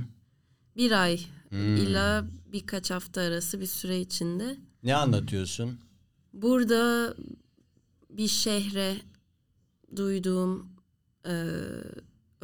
Bir 0.76 1.02
ay 1.02 1.20
Hmm. 1.48 1.76
ila 1.76 2.24
birkaç 2.52 2.90
hafta 2.90 3.20
arası 3.20 3.60
bir 3.60 3.66
süre 3.66 4.00
içinde. 4.00 4.56
Ne 4.82 4.94
anlatıyorsun? 4.96 5.78
Burada 6.32 7.14
bir 8.10 8.28
şehre 8.28 8.96
duyduğum 9.96 10.66
e, 11.26 11.32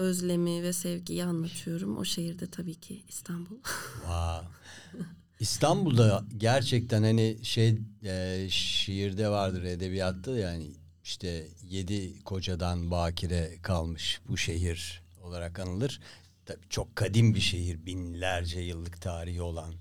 özlemi 0.01 0.63
ve 0.63 0.73
sevgiyi 0.73 1.25
anlatıyorum. 1.25 1.99
O 1.99 2.05
şehirde 2.05 2.51
tabii 2.51 2.75
ki 2.75 3.03
İstanbul. 3.09 3.57
Wow. 3.95 4.49
İstanbul'da 5.41 6.25
gerçekten 6.37 7.03
hani 7.03 7.39
şey 7.43 7.79
e, 8.05 8.47
şiirde 8.51 9.29
vardır 9.29 9.63
edebiyatta 9.63 10.39
yani 10.39 10.67
işte 11.05 11.49
yedi 11.69 12.25
kocadan 12.25 12.91
bakire 12.91 13.59
kalmış 13.63 14.21
bu 14.29 14.37
şehir 14.37 15.03
olarak 15.23 15.59
anılır. 15.59 16.01
Tabii 16.47 16.69
çok 16.71 16.97
kadim 16.97 17.35
bir 17.35 17.41
şehir 17.41 17.87
binlerce 17.87 18.61
yıllık 18.61 19.01
tarihi 19.01 19.43
olan 19.43 19.75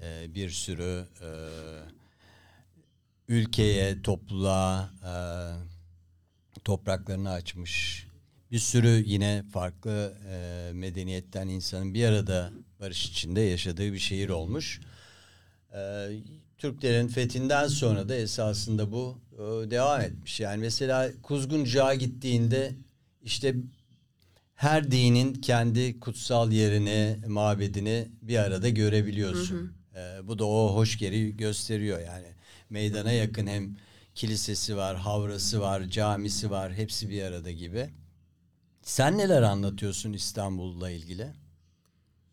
e, 0.00 0.34
bir 0.34 0.50
sürü 0.50 1.06
e, 1.20 1.28
ülkeye 3.28 4.02
topluluğa 4.02 4.90
e, 5.04 5.14
topraklarını 6.64 7.30
açmış 7.30 8.05
bir 8.50 8.58
sürü 8.58 9.02
yine 9.06 9.42
farklı 9.52 10.14
e, 10.30 10.70
medeniyetten 10.72 11.48
insanın 11.48 11.94
bir 11.94 12.04
arada 12.04 12.52
barış 12.80 13.06
içinde 13.06 13.40
yaşadığı 13.40 13.92
bir 13.92 13.98
şehir 13.98 14.28
olmuş. 14.28 14.80
E, 15.74 16.08
Türklerin 16.58 17.08
fethinden 17.08 17.68
sonra 17.68 18.08
da 18.08 18.14
esasında 18.14 18.92
bu 18.92 19.18
e, 19.32 19.70
devam 19.70 20.00
etmiş. 20.00 20.40
Yani 20.40 20.60
mesela 20.60 21.10
Kuzguncuğa 21.22 21.94
gittiğinde 21.94 22.72
işte 23.22 23.54
her 24.54 24.90
dinin 24.90 25.34
kendi 25.34 26.00
kutsal 26.00 26.52
yerini, 26.52 27.16
mabedini 27.26 28.08
bir 28.22 28.36
arada 28.36 28.68
görebiliyorsun. 28.68 29.72
E, 29.96 30.28
bu 30.28 30.38
da 30.38 30.44
o 30.44 30.74
hoşgörüyü 30.74 31.36
gösteriyor 31.36 32.00
yani. 32.00 32.26
Meydana 32.70 33.12
yakın 33.12 33.46
hem 33.46 33.76
kilisesi 34.14 34.76
var, 34.76 34.96
havrası 34.96 35.60
var, 35.60 35.82
camisi 35.84 36.50
var, 36.50 36.74
hepsi 36.74 37.10
bir 37.10 37.22
arada 37.22 37.50
gibi. 37.50 37.90
Sen 38.86 39.18
neler 39.18 39.42
anlatıyorsun 39.42 40.12
İstanbul'la 40.12 40.90
ilgili? 40.90 41.32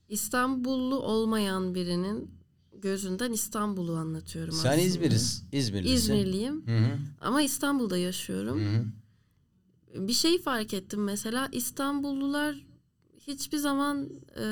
İstanbullu 0.10 1.00
olmayan 1.00 1.76
birinin 1.76 2.32
gözünden 2.74 3.32
İstanbul'u 3.32 3.96
anlatıyorum 3.96 4.54
Sen 4.54 4.70
aslında. 4.70 4.86
İzmir'iz, 4.86 5.44
İzmirlisin. 5.52 5.96
İzmirliyim 5.96 6.68
Hı 6.68 6.78
hı, 6.78 7.00
ama 7.22 7.42
İstanbul'da 7.42 7.98
yaşıyorum. 7.98 8.62
hı 8.62 8.78
hı. 8.78 10.08
Bir 10.08 10.14
şey 10.14 10.42
fark 10.42 10.74
ettim 10.74 11.04
mesela 11.04 11.50
İstanbullular 11.52 12.66
hiçbir 13.28 13.58
zaman 13.58 14.10
e, 14.38 14.44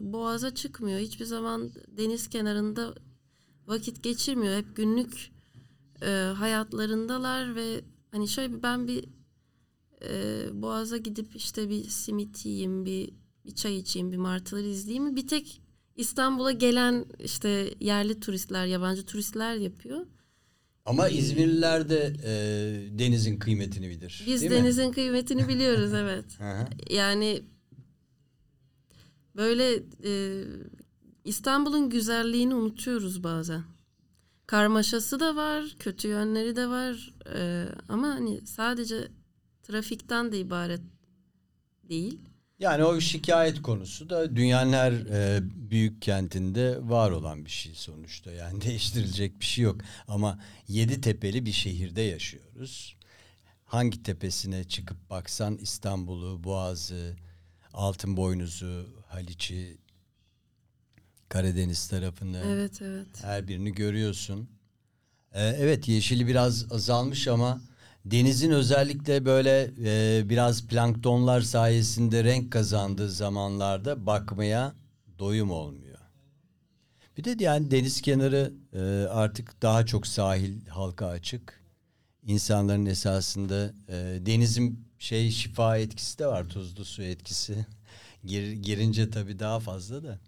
boğaza 0.00 0.54
çıkmıyor. 0.54 0.98
Hiçbir 1.00 1.24
zaman 1.24 1.70
deniz 1.88 2.28
kenarında 2.28 2.94
vakit 3.66 4.02
geçirmiyor. 4.02 4.56
Hep 4.56 4.76
günlük 4.76 5.30
e, 6.02 6.32
hayatlarındalar 6.36 7.54
ve 7.54 7.84
hani 8.10 8.28
şöyle 8.28 8.62
ben 8.62 8.88
bir 8.88 9.17
e, 10.04 10.44
boğaza 10.52 10.96
gidip 10.96 11.36
işte 11.36 11.68
bir 11.68 11.84
simit 11.84 12.46
yiyeyim, 12.46 12.84
bir, 12.84 13.10
bir 13.46 13.54
çay 13.54 13.76
içeyim, 13.76 14.12
bir 14.12 14.16
martıları 14.16 14.66
izleyeyim 14.66 15.04
mi? 15.04 15.16
Bir 15.16 15.26
tek 15.26 15.60
İstanbul'a 15.96 16.52
gelen 16.52 17.04
işte 17.18 17.74
yerli 17.80 18.20
turistler, 18.20 18.66
yabancı 18.66 19.06
turistler 19.06 19.54
yapıyor. 19.54 20.06
Ama 20.84 21.08
İzmirliler 21.08 21.88
de 21.88 22.16
e, 22.24 22.98
denizin 22.98 23.38
kıymetini 23.38 23.88
bilir. 23.88 24.24
Biz 24.26 24.40
değil 24.40 24.52
mi? 24.52 24.58
denizin 24.58 24.92
kıymetini 24.92 25.48
biliyoruz 25.48 25.94
evet. 25.94 26.24
Yani 26.90 27.42
böyle 29.36 29.82
e, 30.04 30.42
İstanbul'un 31.24 31.90
güzelliğini 31.90 32.54
unutuyoruz 32.54 33.24
bazen. 33.24 33.62
Karmaşası 34.46 35.20
da 35.20 35.36
var, 35.36 35.76
kötü 35.78 36.08
yönleri 36.08 36.56
de 36.56 36.68
var 36.68 37.14
e, 37.34 37.66
ama 37.88 38.08
hani 38.08 38.46
sadece 38.46 39.08
trafikten 39.68 40.32
de 40.32 40.38
ibaret 40.38 40.80
değil. 41.88 42.20
Yani 42.58 42.84
o 42.84 43.00
şikayet 43.00 43.62
konusu 43.62 44.10
da 44.10 44.36
dünyanın 44.36 44.72
her 44.72 44.92
e, 44.92 45.40
büyük 45.70 46.02
kentinde 46.02 46.88
var 46.88 47.10
olan 47.10 47.44
bir 47.44 47.50
şey 47.50 47.74
sonuçta. 47.74 48.32
Yani 48.32 48.60
değiştirilecek 48.64 49.40
bir 49.40 49.44
şey 49.44 49.64
yok. 49.64 49.80
Ama 50.08 50.38
yedi 50.68 51.00
tepeli 51.00 51.46
bir 51.46 51.52
şehirde 51.52 52.02
yaşıyoruz. 52.02 52.96
Hangi 53.64 54.02
tepesine 54.02 54.64
çıkıp 54.64 55.10
baksan 55.10 55.56
İstanbul'u, 55.56 56.44
Boğaz'ı, 56.44 57.16
Altınboynuz'u, 57.72 58.86
Haliç'i, 59.06 59.78
Karadeniz 61.28 61.88
tarafını 61.88 62.42
Evet 62.46 62.82
evet. 62.82 63.06
her 63.22 63.48
birini 63.48 63.72
görüyorsun. 63.72 64.48
Ee, 65.32 65.42
evet 65.42 65.88
yeşili 65.88 66.26
biraz 66.26 66.72
azalmış 66.72 67.28
ama 67.28 67.60
denizin 68.04 68.50
özellikle 68.50 69.24
böyle 69.24 69.70
e, 69.84 70.22
biraz 70.28 70.66
planktonlar 70.66 71.40
sayesinde 71.40 72.24
renk 72.24 72.52
kazandığı 72.52 73.10
zamanlarda 73.10 74.06
bakmaya 74.06 74.74
doyum 75.18 75.50
olmuyor. 75.50 75.98
Bir 77.18 77.24
de 77.24 77.44
yani 77.44 77.70
deniz 77.70 78.00
kenarı 78.00 78.52
e, 78.72 78.78
artık 79.08 79.62
daha 79.62 79.86
çok 79.86 80.06
sahil 80.06 80.66
halka 80.66 81.06
açık. 81.06 81.62
İnsanların 82.22 82.86
esasında 82.86 83.74
e, 83.88 84.26
denizin 84.26 84.84
şey 84.98 85.30
şifa 85.30 85.78
etkisi 85.78 86.18
de 86.18 86.26
var 86.26 86.48
tuzlu 86.48 86.84
su 86.84 87.02
etkisi. 87.02 87.66
Gir, 88.24 88.52
girince 88.52 89.10
tabii 89.10 89.38
daha 89.38 89.60
fazla 89.60 90.02
da. 90.02 90.18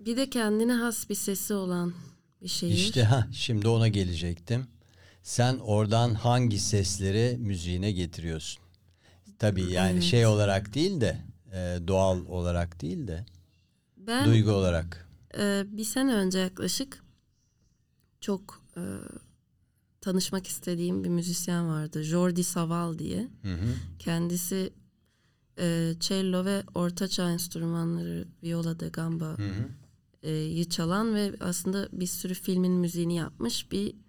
Bir 0.00 0.16
de 0.16 0.30
kendine 0.30 0.72
has 0.72 1.08
bir 1.08 1.14
sesi 1.14 1.54
olan 1.54 1.94
bir 2.42 2.48
şehir. 2.48 2.74
İşte 2.74 3.02
ha 3.04 3.28
şimdi 3.32 3.68
ona 3.68 3.88
gelecektim. 3.88 4.66
Sen 5.24 5.58
oradan 5.58 6.14
hangi 6.14 6.58
sesleri 6.58 7.36
müziğine 7.38 7.92
getiriyorsun? 7.92 8.64
Tabii 9.38 9.62
yani 9.72 9.92
Evet. 9.92 10.02
şey 10.02 10.26
olarak 10.26 10.74
değil 10.74 11.00
de 11.00 11.18
e, 11.52 11.78
doğal 11.88 12.26
olarak 12.26 12.82
değil 12.82 13.08
de 13.08 13.24
ben 13.96 14.26
duygu 14.26 14.50
olarak. 14.50 15.08
Ee, 15.38 15.64
bir 15.66 15.84
sene 15.84 16.14
önce 16.14 16.38
yaklaşık 16.38 17.04
çok 18.20 18.62
e, 18.76 18.82
tanışmak 20.00 20.46
istediğim 20.46 21.04
bir 21.04 21.08
müzisyen 21.08 21.68
vardı. 21.68 22.02
Jordi 22.02 22.44
Saval 22.44 22.98
diye. 22.98 23.28
Hı 23.42 23.54
hı. 23.54 23.74
Kendisi 23.98 24.72
e, 25.58 25.94
cello 26.00 26.44
ve 26.44 26.62
ortaçağ 26.74 27.30
enstrümanları, 27.30 28.28
viola 28.42 28.80
da 28.80 28.88
gamba 28.88 29.38
Hı 29.38 29.48
hı. 29.48 30.28
e, 30.28 30.64
çalan 30.64 31.14
ve 31.14 31.32
aslında 31.40 31.88
bir 31.92 32.06
sürü 32.06 32.34
filmin 32.34 32.72
müziğini 32.72 33.16
yapmış 33.16 33.72
bir 33.72 34.03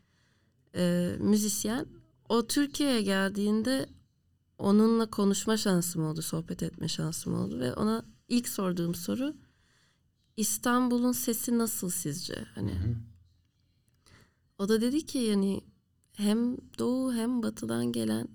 e, 0.76 1.16
müzisyen. 1.20 1.86
O 2.30 2.48
Türkiye'ye 2.48 3.02
geldiğinde 3.02 3.90
onunla 4.58 5.10
konuşma 5.10 5.58
şansım 5.58 6.06
oldu, 6.06 6.22
sohbet 6.22 6.64
etme 6.64 6.88
şansım 6.88 7.34
oldu 7.36 7.60
ve 7.60 7.74
ona 7.74 8.06
ilk 8.28 8.50
sorduğum 8.50 8.96
soru 8.96 9.36
İstanbul'un 10.38 11.12
sesi 11.12 11.58
nasıl 11.58 11.90
sizce? 11.90 12.46
Hani 12.56 12.74
o 14.60 14.70
da 14.70 14.82
dedi 14.82 15.06
ki 15.06 15.18
yani 15.18 15.62
hem 16.14 16.58
doğu 16.80 17.14
hem 17.14 17.44
batıdan 17.44 17.92
gelen 17.92 18.28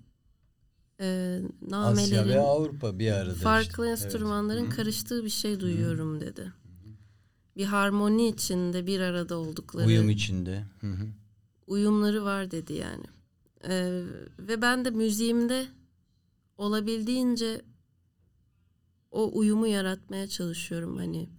e, 1.01 1.39
Asya 1.73 2.27
ve 2.27 2.31
namelerin 2.31 2.39
Avrupa 2.39 2.99
bir 2.99 3.13
arada. 3.13 3.35
farklı 3.35 3.69
işte. 3.71 3.83
Evet. 3.83 4.05
enstrümanların 4.05 4.71
karıştığı 4.71 5.25
bir 5.25 5.31
şey 5.31 5.61
duyuyorum 5.61 6.21
dedi. 6.21 6.53
Bir 7.57 7.65
harmoni 7.65 8.29
içinde 8.29 8.87
bir 8.87 9.01
arada 9.01 9.39
oldukları 9.39 9.87
Uyum 9.87 10.11
içinde. 10.11 10.65
Hı 10.81 10.87
hı. 10.93 11.07
Uyumları 11.71 12.25
var 12.25 12.51
dedi 12.51 12.73
yani. 12.73 13.05
Ee, 13.65 14.03
ve 14.39 14.63
ben 14.63 14.85
de 14.85 14.91
müziğimde 14.91 15.69
olabildiğince 16.59 17.63
o 19.11 19.39
uyumu 19.39 19.67
yaratmaya 19.67 20.29
çalışıyorum. 20.29 20.97
Hani 20.97 21.31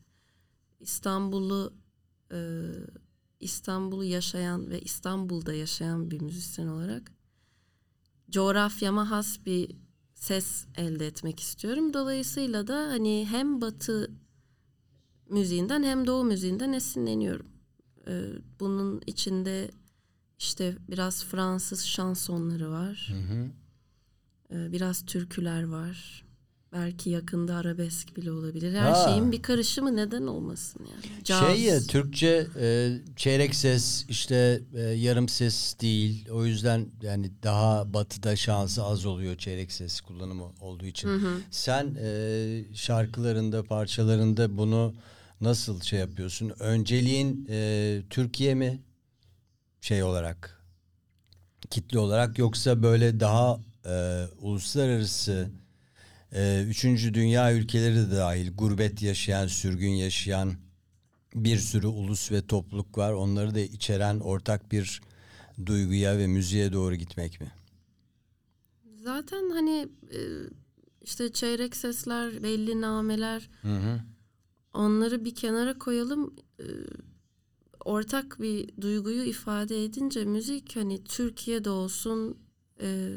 İstanbul'u 0.79 1.73
e, 2.31 2.69
İstanbul'u 3.39 4.03
yaşayan 4.03 4.69
ve 4.69 4.81
İstanbul'da 4.81 5.53
yaşayan 5.53 6.11
bir 6.11 6.21
müzisyen 6.21 6.67
olarak 6.67 7.11
coğrafyama 8.29 9.11
has 9.11 9.45
bir 9.45 9.75
ses 10.15 10.65
elde 10.77 11.07
etmek 11.07 11.39
istiyorum. 11.39 11.93
Dolayısıyla 11.93 12.67
da 12.67 12.77
hani 12.77 13.27
hem 13.29 13.61
batı 13.61 14.11
müziğinden 15.29 15.83
hem 15.83 16.07
Doğu 16.07 16.23
müziğinden 16.23 16.73
esinleniyorum. 16.73 17.47
Ee, 18.07 18.23
bunun 18.59 19.01
içinde 19.07 19.71
işte 20.41 20.75
biraz 20.89 21.23
Fransız 21.25 21.85
şansonları 21.85 22.71
var. 22.71 23.13
Ee, 24.53 24.71
biraz 24.71 25.05
türküler 25.05 25.63
var. 25.63 26.23
Belki 26.73 27.09
yakında 27.09 27.55
arabesk 27.55 28.17
bile 28.17 28.31
olabilir. 28.31 28.73
Her 28.73 28.91
Ha. 28.91 29.05
şeyin 29.09 29.31
bir 29.31 29.41
karışımı 29.41 29.95
neden 29.95 30.21
olmasın 30.27 30.87
yani. 30.91 31.23
Caz. 31.23 31.39
Şey 31.55 31.61
ya 31.61 31.79
Türkçe 31.81 32.47
e, 32.59 32.97
çeyrek 33.15 33.55
ses 33.55 34.05
işte 34.09 34.61
e, 34.75 34.79
yarım 34.81 35.29
ses 35.29 35.79
değil. 35.81 36.29
O 36.29 36.45
yüzden 36.45 36.85
yani 37.01 37.31
daha 37.43 37.93
batıda 37.93 38.35
şansı 38.35 38.83
az 38.83 39.05
oluyor 39.05 39.37
çeyrek 39.37 39.71
ses 39.71 40.01
kullanımı 40.01 40.45
olduğu 40.61 40.85
için. 40.85 41.09
Sen 41.51 41.95
e, 42.01 42.63
şarkılarında 42.73 43.63
parçalarında 43.63 44.57
bunu 44.57 44.93
nasıl 45.41 45.81
şey 45.81 45.99
yapıyorsun? 45.99 46.51
Önceliğin 46.59 47.47
e, 47.49 48.01
Türkiye 48.09 48.55
mi 48.55 48.79
şey 49.81 50.03
olarak 50.03 50.61
kitle 51.69 51.99
olarak 51.99 52.37
yoksa 52.37 52.83
böyle 52.83 53.19
daha 53.19 53.59
e, 53.85 54.25
uluslararası 54.39 55.49
e, 56.31 56.63
üçüncü 56.63 57.13
dünya 57.13 57.53
ülkeleri 57.53 57.95
de 57.95 58.11
dahil 58.11 58.55
gurbet 58.55 59.01
yaşayan, 59.01 59.47
sürgün 59.47 59.89
yaşayan 59.89 60.53
bir 61.35 61.57
sürü 61.57 61.87
ulus 61.87 62.31
ve 62.31 62.47
topluluk 62.47 62.97
var. 62.97 63.13
Onları 63.13 63.55
da 63.55 63.59
içeren 63.59 64.19
ortak 64.19 64.71
bir 64.71 65.01
duyguya 65.65 66.17
ve 66.17 66.27
müziğe 66.27 66.73
doğru 66.73 66.95
gitmek 66.95 67.41
mi? 67.41 67.51
Zaten 69.03 69.49
hani 69.49 69.87
e, 70.13 70.19
işte 71.01 71.33
çeyrek 71.33 71.75
sesler, 71.75 72.43
belli 72.43 72.81
nameler 72.81 73.49
onları 74.73 75.25
bir 75.25 75.35
kenara 75.35 75.77
koyalım. 75.77 76.35
Ortak 77.85 78.39
bir 78.39 78.81
duyguyu 78.81 79.23
ifade 79.23 79.83
edince 79.83 80.25
müzik 80.25 80.75
hani 80.75 81.03
Türkiye'de 81.03 81.69
olsun, 81.69 82.37
e, 82.81 83.09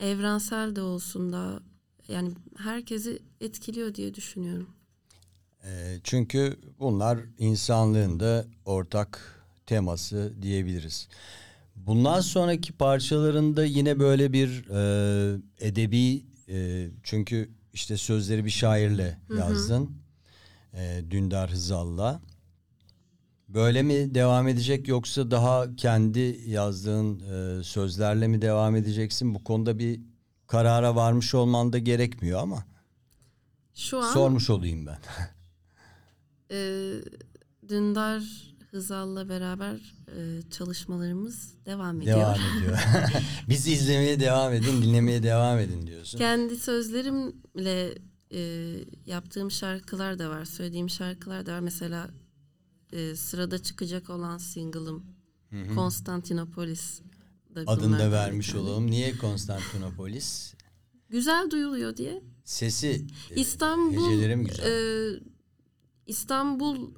evrensel 0.00 0.76
de 0.76 0.82
olsun 0.82 1.32
da 1.32 1.62
yani 2.08 2.32
herkesi 2.58 3.22
etkiliyor 3.40 3.94
diye 3.94 4.14
düşünüyorum. 4.14 4.68
E, 5.64 6.00
çünkü 6.04 6.56
bunlar 6.78 7.18
insanlığın 7.38 8.20
da 8.20 8.44
ortak 8.64 9.40
teması 9.66 10.32
diyebiliriz. 10.42 11.08
Bundan 11.76 12.20
sonraki 12.20 12.72
parçalarında 12.72 13.64
yine 13.64 13.98
böyle 13.98 14.32
bir 14.32 14.64
e, 14.70 15.40
edebi 15.60 16.24
e, 16.48 16.88
çünkü 17.02 17.50
işte 17.72 17.96
sözleri 17.96 18.44
bir 18.44 18.50
şairle 18.50 19.18
yazdın. 19.38 19.90
E, 20.74 21.02
Dündar 21.10 21.50
Hızal'la. 21.50 22.20
Böyle 23.54 23.82
mi 23.82 24.14
devam 24.14 24.48
edecek 24.48 24.88
yoksa 24.88 25.30
daha 25.30 25.76
kendi 25.76 26.40
yazdığın 26.46 27.20
e, 27.20 27.62
sözlerle 27.64 28.28
mi 28.28 28.42
devam 28.42 28.76
edeceksin? 28.76 29.34
Bu 29.34 29.44
konuda 29.44 29.78
bir 29.78 30.00
karara 30.46 30.96
varmış 30.96 31.34
olman 31.34 31.72
da 31.72 31.78
gerekmiyor 31.78 32.40
ama 32.40 32.64
Şu 33.74 33.98
an 33.98 34.12
sormuş 34.12 34.50
olayım 34.50 34.86
ben. 34.86 34.98
e, 36.56 36.58
Dündar 37.68 38.22
Hızal'la 38.70 39.28
beraber 39.28 39.94
e, 40.16 40.42
çalışmalarımız 40.50 41.54
devam 41.66 42.00
ediyor. 42.00 42.18
Devam 42.18 42.34
ediyor. 42.58 42.78
Bizi 43.48 43.72
izlemeye 43.72 44.20
devam 44.20 44.52
edin, 44.52 44.82
dinlemeye 44.82 45.22
devam 45.22 45.58
edin 45.58 45.86
diyorsun. 45.86 46.18
Kendi 46.18 46.56
sözlerimle 46.56 47.94
e, 48.32 48.40
yaptığım 49.06 49.50
şarkılar 49.50 50.18
da 50.18 50.30
var, 50.30 50.44
söylediğim 50.44 50.90
şarkılar 50.90 51.46
da 51.46 51.52
var. 51.52 51.60
Mesela 51.60 52.10
e, 52.92 53.16
sırada 53.16 53.62
çıkacak 53.62 54.10
olan 54.10 54.38
single'ım 54.38 55.04
Konstantinopolis. 55.74 57.00
Adını 57.66 57.98
da 57.98 58.12
vermiş 58.12 58.54
olalım. 58.54 58.90
Niye 58.90 59.16
Konstantinopolis? 59.18 60.54
Güzel 61.08 61.50
duyuluyor 61.50 61.96
diye. 61.96 62.22
Sesi, 62.44 63.06
e, 63.30 63.34
İstanbul 63.40 64.46
güzel. 64.46 64.66
e, 64.66 65.20
İstanbul 66.06 66.90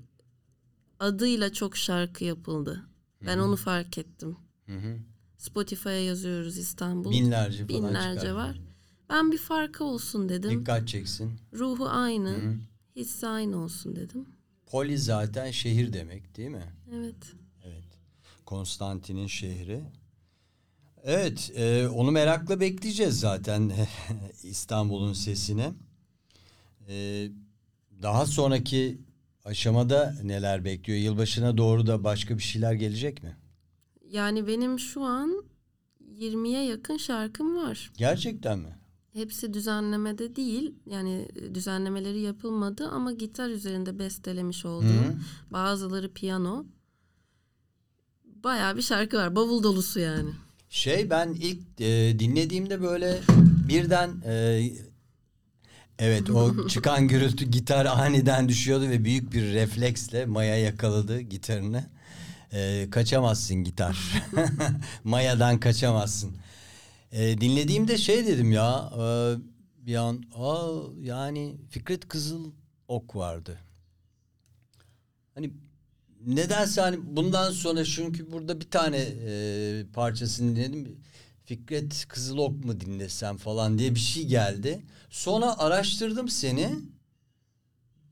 adıyla 1.01 1.53
çok 1.53 1.77
şarkı 1.77 2.25
yapıldı. 2.25 2.87
Ben 3.27 3.39
onu 3.39 3.57
fark 3.57 3.99
ettim. 3.99 4.37
Spotify'a 5.39 5.93
yazıyoruz 5.93 6.59
İstanbul. 6.59 7.11
Binlerce 7.11 7.67
falan 7.67 7.89
Binlerce 7.89 8.21
çıkar. 8.21 8.33
var. 8.33 8.61
Ben 9.11 9.33
bir 9.33 9.39
farkı 9.39 9.85
olsun 9.85 10.29
dedim. 10.29 10.61
Dikkat 10.61 10.89
çeksin. 10.89 11.33
Ruhu 11.55 11.89
aynı, 11.89 12.55
hissi 12.97 13.27
aynı 13.27 13.57
olsun 13.57 13.97
dedim. 13.97 14.27
Poli 14.73 14.99
zaten 14.99 15.51
şehir 15.51 15.93
demek 15.93 16.37
değil 16.37 16.49
mi? 16.51 16.73
Evet. 16.93 17.33
Evet. 17.65 17.85
Konstantin'in 18.47 19.27
şehri. 19.27 19.81
Evet, 21.03 21.53
e, 21.55 21.89
onu 21.89 22.11
merakla 22.11 22.61
bekleyeceğiz 22.61 23.21
zaten 23.21 23.73
İstanbul'un 24.43 25.13
sesine. 25.13 25.73
E, 26.89 27.29
daha 28.03 28.27
sonraki 28.27 28.99
aşamada 29.45 30.15
neler 30.23 30.65
bekliyor? 30.65 30.99
Yılbaşına 30.99 31.57
doğru 31.57 31.87
da 31.87 32.05
başka 32.05 32.39
bir 32.39 32.43
şeyler 32.43 32.73
gelecek 32.73 33.23
mi? 33.23 33.37
Yani 34.11 34.47
benim 34.47 34.79
şu 34.79 35.03
an 35.05 35.45
20'ye 36.19 36.65
yakın 36.65 36.97
şarkım 36.97 37.57
var. 37.57 37.93
Gerçekten 37.97 38.59
mi? 38.59 38.79
Hepsi 39.13 39.55
düzenlemede 39.55 40.37
değil. 40.37 40.75
Yani 40.87 41.29
düzenlemeleri 41.55 42.21
yapılmadı 42.21 42.89
ama 42.89 43.13
gitar 43.13 43.49
üzerinde 43.49 43.99
bestelemiş 43.99 44.65
olduğum. 44.65 45.17
Bazıları 45.51 46.13
piyano. 46.13 46.65
Bayağı 48.25 48.77
bir 48.77 48.83
şarkı 48.83 49.17
var. 49.17 49.37
Bavul 49.37 49.63
dolusu 49.63 50.01
yani. 50.01 50.31
Şey 50.71 51.11
ben 51.11 51.33
ilk 51.33 51.81
e, 51.81 52.19
dinlediğimde 52.19 52.83
böyle 52.83 53.21
birden 53.69 54.11
e, 54.27 54.63
evet 55.99 56.31
o 56.31 56.67
çıkan 56.69 57.09
gürültü 57.09 57.45
gitar 57.45 57.87
aniden 57.87 58.49
düşüyordu 58.49 58.89
ve 58.89 59.05
büyük 59.05 59.33
bir 59.33 59.43
refleksle 59.43 60.27
Maya 60.27 60.57
yakaladı 60.57 61.21
gitarını. 61.21 61.85
E, 62.53 62.89
kaçamazsın 62.91 63.57
gitar. 63.57 64.23
Maya'dan 65.05 65.61
kaçamazsın. 65.61 66.33
E, 67.13 67.41
dinlediğimde 67.41 67.99
şey 67.99 68.27
dedim 68.27 68.53
ya 68.53 68.91
e, 68.97 69.03
bir 69.87 69.95
an 69.95 70.25
aa, 70.35 70.71
yani 71.01 71.57
Fikret 71.71 72.09
Kızıl 72.09 72.53
Ok 72.89 73.17
vardı. 73.17 73.59
Hani 75.35 75.51
nedense 76.27 76.81
hani 76.81 77.17
bundan 77.17 77.51
sonra 77.53 77.85
çünkü 77.85 78.33
burada 78.33 78.61
bir 78.61 78.71
tane 78.71 78.99
e, 79.27 79.85
parçasını 79.95 80.57
dinledim. 80.57 80.97
Fikret 81.45 82.07
Kızılok 82.09 82.65
mu 82.65 82.81
dinlesem 82.81 83.37
falan 83.37 83.79
diye 83.79 83.95
bir 83.95 84.01
şey 84.01 84.27
geldi. 84.27 84.83
Sonra 85.11 85.59
araştırdım 85.59 86.29
seni. 86.29 86.71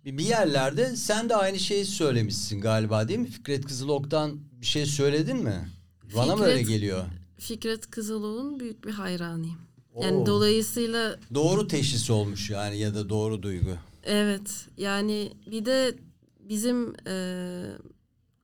Bir 0.05 0.25
yerlerde 0.25 0.97
sen 0.97 1.29
de 1.29 1.37
aynı 1.37 1.59
şeyi 1.59 1.85
söylemişsin 1.85 2.61
galiba 2.61 3.09
değil 3.09 3.19
mi? 3.21 3.29
Fikret 3.29 3.65
Kızılok'tan 3.65 4.41
bir 4.61 4.67
şey 4.67 4.87
söyledin 4.87 5.37
mi? 5.37 5.69
Bana 6.17 6.37
mı 6.37 6.45
öyle 6.45 6.61
Fikret- 6.61 6.69
geliyor? 6.69 7.05
Fikret 7.41 7.91
Kızılok'un 7.91 8.61
büyük 8.61 8.85
bir 8.85 8.91
hayranıyım. 8.91 9.59
Yani 10.01 10.17
Oo. 10.17 10.27
dolayısıyla 10.27 11.19
Doğru 11.35 11.67
teşhis 11.67 12.11
olmuş 12.11 12.51
yani 12.51 12.79
ya 12.79 12.95
da 12.95 13.09
doğru 13.09 13.43
duygu. 13.43 13.77
Evet 14.05 14.69
yani 14.77 15.33
bir 15.51 15.65
de 15.65 15.95
bizim 16.41 16.95
e, 17.07 17.65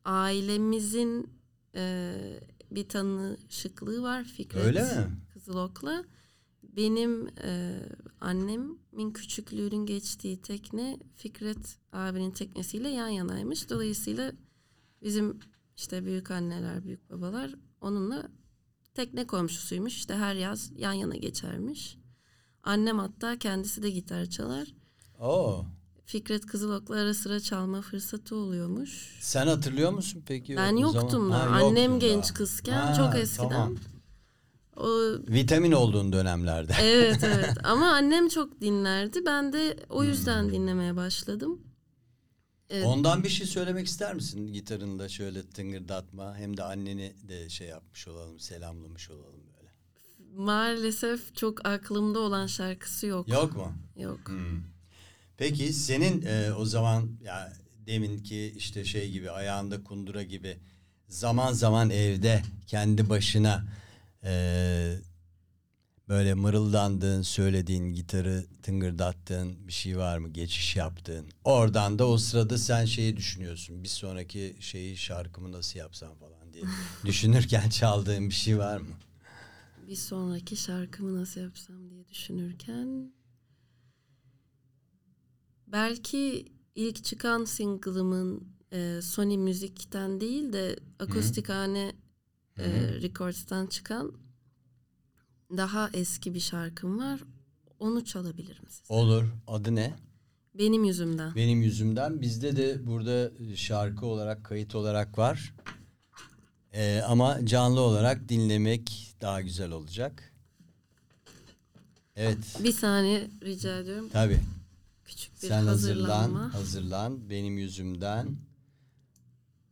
ailemizin 0.05 1.31
e, 1.75 2.15
bir 2.71 2.89
tanışıklığı 2.89 4.03
var 4.03 4.25
Fikret 4.25 4.65
Öyle 4.65 4.83
mi? 4.83 5.17
Kızılok'la. 5.33 6.05
Benim 6.63 7.29
e, 7.45 7.81
annemin 8.21 9.11
küçüklüğünün 9.15 9.87
geçtiği 9.87 10.43
tekne 10.43 10.99
Fikret 11.15 11.79
abinin 11.93 12.31
teknesiyle 12.31 12.89
yan 12.89 13.09
yanaymış. 13.09 13.71
Dolayısıyla 13.71 14.33
bizim 15.03 15.39
işte 15.77 16.05
büyük 16.05 16.31
anneler, 16.31 16.85
büyük 16.85 17.11
babalar 17.11 17.55
onunla 17.81 18.29
tekne 18.97 19.27
komşusuymuş. 19.27 19.97
İşte 19.97 20.15
her 20.15 20.35
yaz 20.35 20.71
yan 20.77 20.93
yana 20.93 21.17
geçermiş. 21.17 21.99
Annem 22.63 22.99
hatta 22.99 23.39
kendisi 23.39 23.83
de 23.83 23.91
gitar 23.91 24.27
çalar. 24.27 24.69
Oo. 25.21 25.65
Fikret 26.05 26.47
Kızılok'la 26.47 26.95
ara 26.97 27.15
sıra 27.15 27.41
çalma 27.41 27.81
fırsatı 27.83 28.37
oluyormuş. 28.37 29.19
Sen 29.21 29.47
hatırlıyor 29.47 29.91
musun 29.93 30.23
peki? 30.27 30.57
Ben 30.57 30.77
o 30.77 30.81
yoktum 30.81 31.31
da. 31.33 31.35
Ha, 31.39 31.43
Annem 31.43 31.93
yoktun 31.93 32.09
genç 32.09 32.25
daha. 32.25 32.35
kızken 32.35 32.73
Ha, 32.87 32.95
çok 32.95 33.15
eskiden. 33.21 33.49
tamam. 33.49 33.75
O 34.77 34.89
Vitamin 35.29 35.73
olduğun 35.73 36.13
dönemlerde. 36.13 36.73
evet 36.83 37.25
evet 37.25 37.55
ama 37.65 37.87
annem 37.93 38.29
çok 38.29 38.61
dinlerdi. 38.61 39.27
Ben 39.27 39.53
de 39.53 39.77
o 39.89 40.05
yüzden 40.05 40.51
dinlemeye 40.53 40.97
başladım. 40.97 41.61
Ondan 42.85 43.25
bir 43.25 43.29
şey 43.29 43.47
söylemek 43.47 43.87
ister 43.87 44.15
misin? 44.15 44.53
Gitarında 44.53 45.09
şöyle 45.09 45.43
tıngırdatma. 45.43 46.37
Hem 46.37 46.57
de 46.57 46.63
anneni 46.63 47.15
de 47.29 47.49
şey 47.49 47.69
yapmış 47.69 48.09
olalım, 48.09 48.41
selamlamış 48.41 49.11
olalım 49.11 49.41
böyle. 49.57 49.71
Maalesef 50.35 51.37
çok 51.37 51.67
aklımda 51.67 52.19
olan 52.19 52.47
şarkısı 52.47 53.07
yok. 53.07 53.29
Yok 53.29 53.57
mu? 53.57 53.73
Yok. 53.97 54.31
Peki 55.37 55.73
senin 55.73 56.23
e, 56.27 56.53
o 56.53 56.65
zaman 56.65 57.11
ya 57.25 57.53
deminki 57.87 58.55
işte 58.57 58.85
şey 58.85 59.11
gibi 59.11 59.31
ayağında 59.31 59.85
kundura 59.85 60.23
gibi 60.23 60.59
zaman 61.09 61.53
zaman 61.53 61.91
evde 61.91 62.43
kendi 62.67 63.09
başına 63.09 63.65
e, 64.25 64.97
böyle 66.09 66.35
mırıldandığın, 66.35 67.23
söylediğin, 67.23 67.93
gitarı 67.93 68.47
tıngırdattığın 68.63 69.69
bir 69.69 69.73
şey 69.73 69.99
var 69.99 70.19
mı? 70.19 70.29
Geçiş 70.29 70.77
yaptığın. 70.77 71.27
Oradan 71.45 71.99
da 71.99 72.09
o 72.09 72.19
sırada 72.19 72.59
sen 72.59 72.85
şeyi 72.85 73.17
düşünüyorsun. 73.17 73.83
Bir 73.83 73.89
sonraki 73.89 74.57
şeyi 74.61 74.97
şarkımı 74.97 75.53
nasıl 75.53 75.79
yapsam 75.79 76.15
falan 76.15 76.53
diye. 76.53 76.65
Düşünürken 77.05 77.69
çaldığın 77.69 78.29
bir 78.29 78.35
şey 78.35 78.59
var 78.59 78.79
mı? 78.79 78.95
Bir 79.89 79.97
sonraki 79.97 80.57
şarkımı 80.57 81.21
nasıl 81.21 81.41
yapsam 81.41 81.91
diye 81.91 82.09
düşünürken 82.09 83.13
belki 85.67 86.53
ilk 86.75 87.05
çıkan 87.05 87.45
single'ımın 87.45 88.49
e, 88.73 89.01
Sony 89.03 89.37
Müzik'ten 89.37 90.21
değil 90.21 90.53
de 90.53 90.77
Akustikhane 90.99 91.93
e, 92.59 92.69
Records'tan 93.03 93.67
çıkan 93.67 94.13
daha 95.57 95.91
eski 95.95 96.35
bir 96.35 96.41
şarkım 96.41 96.99
var. 96.99 97.21
Onu 97.79 98.05
çalabilirim 98.05 98.65
size. 98.69 98.95
Olur. 98.95 99.25
Adı 99.47 99.75
ne? 99.75 99.95
Benim 100.55 100.85
yüzümden. 100.85 101.35
Benim 101.35 101.63
yüzümden. 101.63 102.21
Bizde 102.21 102.57
de 102.57 102.87
burada 102.87 103.31
şarkı 103.57 104.07
olarak, 104.07 104.45
kayıt 104.45 104.75
olarak 104.75 105.19
var. 105.19 105.55
Ee, 106.73 107.03
ama 107.07 107.47
canlı 107.47 107.81
olarak 107.81 108.29
dinlemek 108.29 109.15
daha 109.21 109.41
güzel 109.41 109.71
olacak. 109.71 110.33
Evet. 112.17 112.39
Bir 112.65 112.73
saniye 112.73 113.31
rica 113.43 113.79
ediyorum. 113.79 114.09
Tabii. 114.13 114.41
Küçük 115.05 115.43
bir 115.43 115.49
Sen 115.49 115.67
hazırlan, 115.67 116.35
hazırlan. 116.35 117.31
Benim 117.31 117.59
yüzümden. 117.59 118.37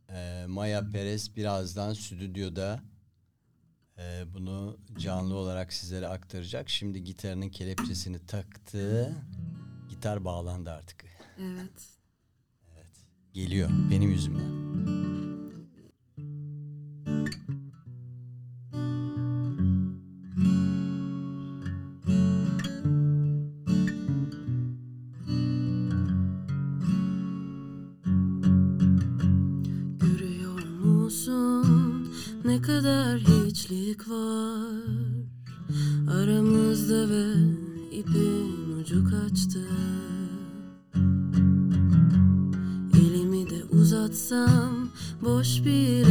Ee, 0.09 0.45
Maya 0.47 0.89
Perez 0.89 1.35
birazdan 1.35 1.93
stüdyoda 1.93 2.79
e, 3.97 4.33
bunu 4.33 4.77
canlı 4.97 5.35
olarak 5.35 5.73
sizlere 5.73 6.07
aktaracak. 6.07 6.69
Şimdi 6.69 7.03
gitarının 7.03 7.49
kelepçesini 7.49 8.25
taktı. 8.25 9.15
Gitar 9.89 10.25
bağlandı 10.25 10.71
artık. 10.71 11.05
Evet. 12.73 12.91
Geliyor 13.33 13.69
benim 13.91 14.11
yüzümden. 14.11 14.94
Hiçlik 33.75 34.09
var 34.09 35.25
aramızda 36.11 37.09
ve 37.09 37.25
ipin 37.91 38.77
ucu 38.79 39.03
kaçtı. 39.03 39.67
Elimi 42.93 43.49
de 43.49 43.63
uzatsam 43.71 44.89
boş 45.21 45.65
bir 45.65 46.04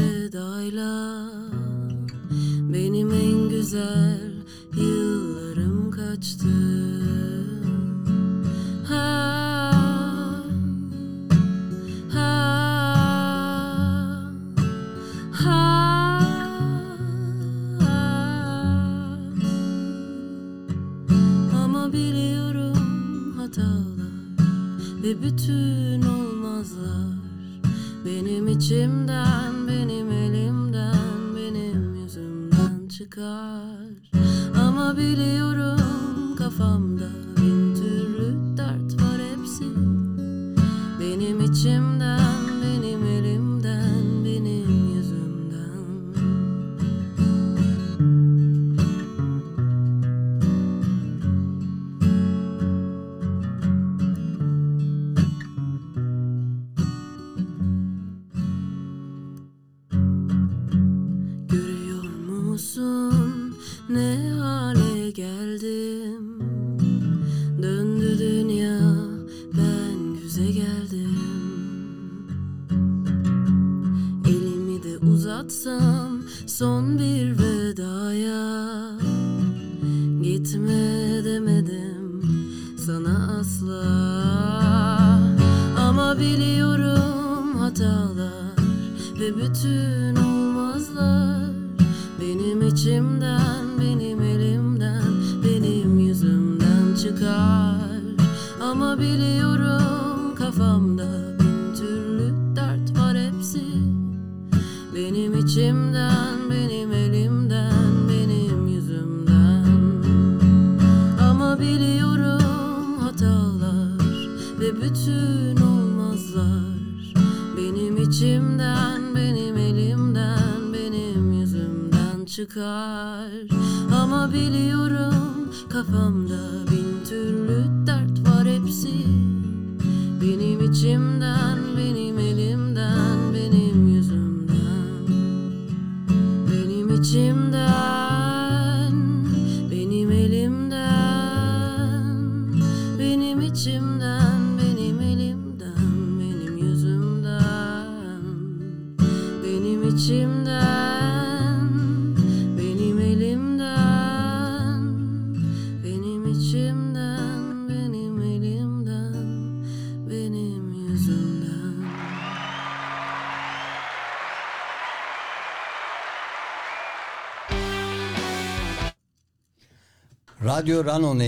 Radyo 170.74 170.84
Run 170.84 171.02
On 171.02 171.20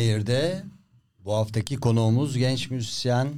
bu 1.24 1.32
haftaki 1.32 1.76
konuğumuz 1.76 2.36
genç 2.38 2.70
müzisyen 2.70 3.34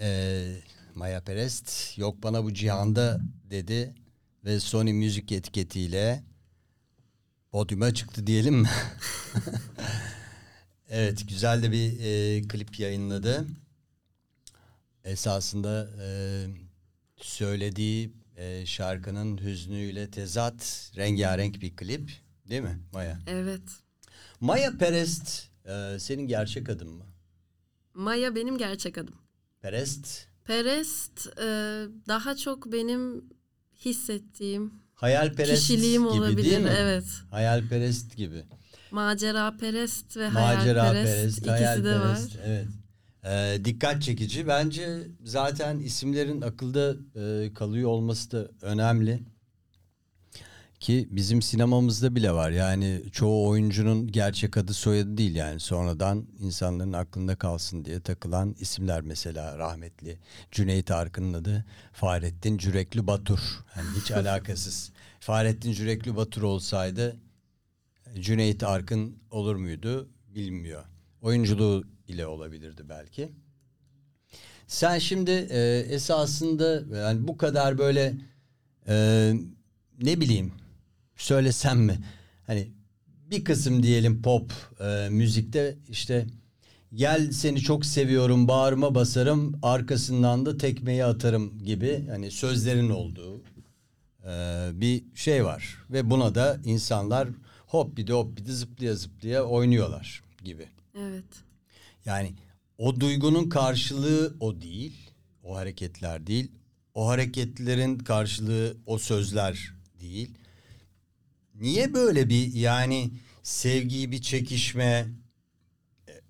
eee, 0.00 0.62
Maya 0.94 1.20
Perest. 1.20 1.98
Yok 1.98 2.22
bana 2.22 2.44
bu 2.44 2.54
cihanda 2.54 3.20
dedi 3.50 3.94
ve 4.44 4.60
Sony 4.60 4.92
müzik 4.92 5.32
etiketiyle 5.32 6.24
podyuma 7.50 7.94
çıktı 7.94 8.26
diyelim 8.26 8.54
mi? 8.54 8.68
Evet 10.88 11.28
güzel 11.28 11.62
de 11.62 11.72
bir 11.72 12.00
e, 12.00 12.42
klip 12.48 12.78
yayınladı. 12.80 13.46
Esasında 15.04 15.88
e, 16.02 16.08
söylediği 17.16 18.12
e, 18.36 18.66
şarkının 18.66 19.38
hüznüyle 19.38 20.10
tezat 20.10 20.92
rengarenk 20.96 21.60
bir 21.60 21.76
klip 21.76 22.12
değil 22.48 22.62
mi 22.62 22.78
Maya? 22.92 23.18
Evet. 23.26 23.85
Maya 24.40 24.78
Perest 24.78 25.48
e, 25.64 25.98
senin 25.98 26.26
gerçek 26.26 26.68
adın 26.68 26.88
mı? 26.88 27.04
Maya 27.94 28.34
benim 28.34 28.58
gerçek 28.58 28.98
adım. 28.98 29.14
Perest 29.60 30.26
Perest 30.44 31.26
e, 31.38 31.42
daha 32.08 32.36
çok 32.36 32.72
benim 32.72 33.24
hissettiğim 33.84 34.72
hayalperest 34.94 35.60
kişiliğim 35.66 36.02
gibi 36.02 36.10
olabilir. 36.12 36.44
değil 36.50 36.58
mi? 36.62 36.72
Evet. 36.78 37.04
Hayalperest 37.30 38.16
gibi. 38.16 38.44
Macera 38.90 39.56
perest 39.56 40.16
ve 40.16 40.28
Macera 40.28 40.82
hayalperest 40.82 41.16
perest, 41.16 41.38
ikisi 41.38 41.50
hayal 41.50 41.84
de 41.84 42.00
var. 42.00 42.18
Evet. 42.44 42.66
Ee, 43.24 43.64
dikkat 43.64 44.02
çekici. 44.02 44.46
Bence 44.46 44.98
zaten 45.24 45.78
isimlerin 45.78 46.40
akılda 46.40 46.96
e, 47.14 47.52
kalıyor 47.54 47.90
olması 47.90 48.30
da 48.30 48.48
önemli. 48.62 49.22
Ki 50.86 51.08
bizim 51.10 51.42
sinemamızda 51.42 52.14
bile 52.14 52.32
var. 52.32 52.50
Yani 52.50 53.02
çoğu 53.12 53.48
oyuncunun 53.48 54.06
gerçek 54.06 54.56
adı 54.56 54.74
soyadı 54.74 55.16
değil 55.16 55.34
yani. 55.34 55.60
Sonradan 55.60 56.26
insanların 56.38 56.92
aklında 56.92 57.36
kalsın 57.36 57.84
diye 57.84 58.00
takılan 58.00 58.56
isimler 58.60 59.00
mesela 59.00 59.58
rahmetli. 59.58 60.18
Cüneyt 60.50 60.90
Arkın'ın 60.90 61.34
adı 61.34 61.64
Fahrettin 61.92 62.58
Cürekli 62.58 63.06
Batur. 63.06 63.38
Yani 63.76 63.88
hiç 64.00 64.10
alakasız. 64.10 64.92
Fahrettin 65.20 65.72
Cürekli 65.72 66.16
Batur 66.16 66.42
olsaydı 66.42 67.16
Cüneyt 68.20 68.62
Arkın 68.62 69.18
olur 69.30 69.56
muydu 69.56 70.08
bilmiyor. 70.34 70.84
Oyunculuğu 71.22 71.84
ile 72.08 72.26
olabilirdi 72.26 72.82
belki. 72.88 73.32
Sen 74.66 74.98
şimdi 74.98 75.30
e, 75.30 75.78
esasında 75.90 76.96
yani 76.96 77.28
bu 77.28 77.36
kadar 77.36 77.78
böyle 77.78 78.14
e, 78.88 79.34
ne 80.02 80.20
bileyim 80.20 80.52
söylesem 81.16 81.80
mi? 81.80 81.98
Hani 82.46 82.68
bir 83.30 83.44
kısım 83.44 83.82
diyelim 83.82 84.22
pop 84.22 84.52
e, 84.80 85.08
müzikte 85.10 85.76
işte 85.88 86.26
gel 86.94 87.30
seni 87.30 87.60
çok 87.60 87.86
seviyorum 87.86 88.48
bağrıma 88.48 88.94
basarım 88.94 89.58
arkasından 89.62 90.46
da 90.46 90.58
tekmeyi 90.58 91.04
atarım 91.04 91.58
gibi 91.64 92.06
hani 92.10 92.30
sözlerin 92.30 92.90
olduğu 92.90 93.42
e, 94.24 94.68
bir 94.72 95.04
şey 95.14 95.44
var. 95.44 95.78
Ve 95.90 96.10
buna 96.10 96.34
da 96.34 96.60
insanlar 96.64 97.28
hop 97.66 97.96
bir 97.96 98.06
de 98.06 98.12
hop 98.12 98.36
bir 98.36 98.46
de 98.46 98.52
zıplaya 98.52 98.94
zıplaya 98.94 99.44
oynuyorlar 99.44 100.22
gibi. 100.44 100.68
Evet. 100.98 101.24
Yani 102.04 102.34
o 102.78 103.00
duygunun 103.00 103.48
karşılığı 103.48 104.34
o 104.40 104.60
değil. 104.60 105.10
O 105.42 105.56
hareketler 105.56 106.26
değil. 106.26 106.50
O 106.94 107.08
hareketlerin 107.08 107.98
karşılığı 107.98 108.76
o 108.86 108.98
sözler 108.98 109.74
değil. 110.00 110.30
Niye 111.60 111.94
böyle 111.94 112.28
bir 112.28 112.52
yani 112.54 113.10
sevgiyi 113.42 114.12
bir 114.12 114.22
çekişme, 114.22 115.06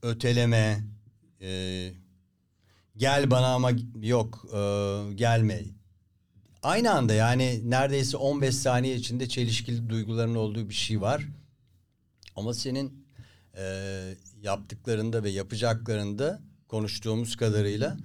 öteleme, 0.03 0.85
e, 1.41 1.93
gel 2.97 3.31
bana 3.31 3.55
ama 3.55 3.71
yok 4.03 4.47
e, 4.53 4.59
gelme. 5.15 5.63
Aynı 6.63 6.93
anda 6.93 7.15
yani 7.15 7.71
neredeyse 7.71 8.17
15 8.17 8.55
saniye 8.55 8.97
içinde 8.97 9.29
çelişkili 9.29 9.89
duyguların 9.89 10.35
olduğu 10.35 10.69
bir 10.69 10.75
şey 10.75 11.01
var. 11.01 11.29
Ama 12.37 12.55
senin 12.55 13.07
e, 13.57 13.65
yaptıklarında 14.43 15.23
ve 15.23 15.31
yapacaklarında 15.31 16.41
konuştuğumuz 16.69 17.37
kadarıyla 17.37 17.97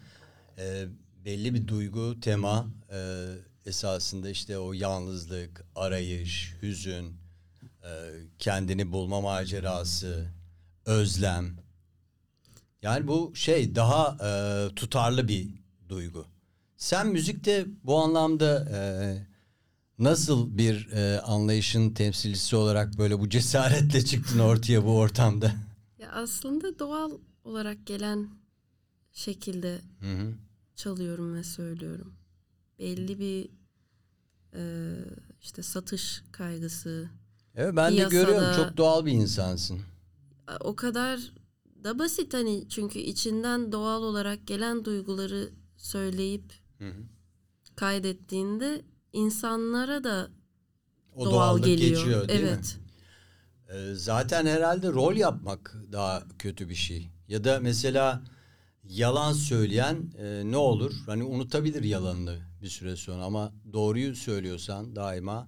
e, 0.58 0.86
belli 1.26 1.54
bir 1.54 1.68
duygu, 1.68 2.20
tema 2.20 2.68
e, 2.92 3.26
esasında 3.66 4.30
işte 4.30 4.58
o 4.58 4.74
yalnızlık, 4.74 5.66
arayış, 5.76 6.56
hüzün, 6.62 7.14
e, 7.84 7.90
kendini 8.40 8.92
bulma 8.92 9.22
macerası, 9.22 10.32
özlem. 10.86 11.58
Yani 12.82 13.08
bu 13.08 13.32
şey 13.36 13.76
daha 13.76 14.18
e, 14.24 14.76
tutarlı 14.76 15.28
bir 15.28 15.50
duygu. 15.90 16.26
Sen 16.78 17.08
müzikte 17.08 17.66
bu 17.84 18.00
anlamda 18.00 18.70
e, 18.70 18.80
nasıl 20.00 20.58
bir 20.58 20.92
e, 20.92 21.22
anlayışın 21.22 21.90
temsilcisi 21.90 22.56
olarak 22.56 22.98
böyle 22.98 23.20
bu 23.20 23.30
cesaretle 23.30 24.06
çıktın 24.06 24.40
ortaya 24.40 24.86
bu 24.86 24.98
ortamda? 24.98 25.52
Ya 26.00 26.12
aslında 26.12 26.80
doğal 26.80 27.12
olarak 27.44 27.86
gelen 27.86 28.30
şekilde 29.14 29.82
Hı 30.00 30.14
hı. 30.14 30.34
çalıyorum 30.76 31.36
ve 31.36 31.44
söylüyorum. 31.44 32.14
Belli 32.82 33.20
bir 33.20 33.50
e, 34.54 34.62
işte 35.42 35.64
satış 35.64 36.24
kaygısı. 36.32 37.10
Evet 37.56 37.76
ben 37.76 37.92
de 37.92 37.96
Piyasada- 37.96 38.10
görüyorum 38.10 38.56
çok 38.56 38.78
doğal 38.78 39.06
bir 39.06 39.12
insansın. 39.12 39.80
O 40.60 40.76
kadar 40.76 41.20
da 41.84 42.00
basit 42.00 42.34
hani 42.34 42.70
çünkü 42.70 43.00
içinden 43.00 43.72
doğal 43.72 44.04
olarak 44.04 44.48
gelen 44.48 44.86
duyguları 44.86 45.50
söyleyip 45.78 46.54
Hı 46.80 46.90
hı. 46.90 47.04
kaydettiğinde 47.76 48.82
insanlara 49.14 50.04
da 50.04 50.30
O 51.16 51.26
doğal 51.26 51.32
doğallık 51.32 51.66
geliyor. 51.66 51.98
geçiyor 51.98 52.28
değil 52.28 52.42
evet. 52.42 52.78
mi? 53.70 53.76
Ee, 53.76 53.94
zaten 53.96 54.46
herhalde 54.46 54.88
rol 54.90 55.16
yapmak 55.16 55.76
daha 55.92 56.24
kötü 56.40 56.70
bir 56.70 56.76
şey. 56.76 57.10
Ya 57.28 57.44
da 57.44 57.60
mesela 57.60 58.24
yalan 58.84 59.34
söyleyen 59.34 60.12
e, 60.18 60.42
ne 60.46 60.58
olur? 60.58 60.94
Hani 61.06 61.24
unutabilir 61.24 61.84
yalanını 61.84 62.51
bir 62.62 62.70
süre 62.70 62.96
sonra 62.96 63.24
ama 63.24 63.54
doğruyu 63.74 64.16
söylüyorsan 64.16 64.96
daima 64.96 65.48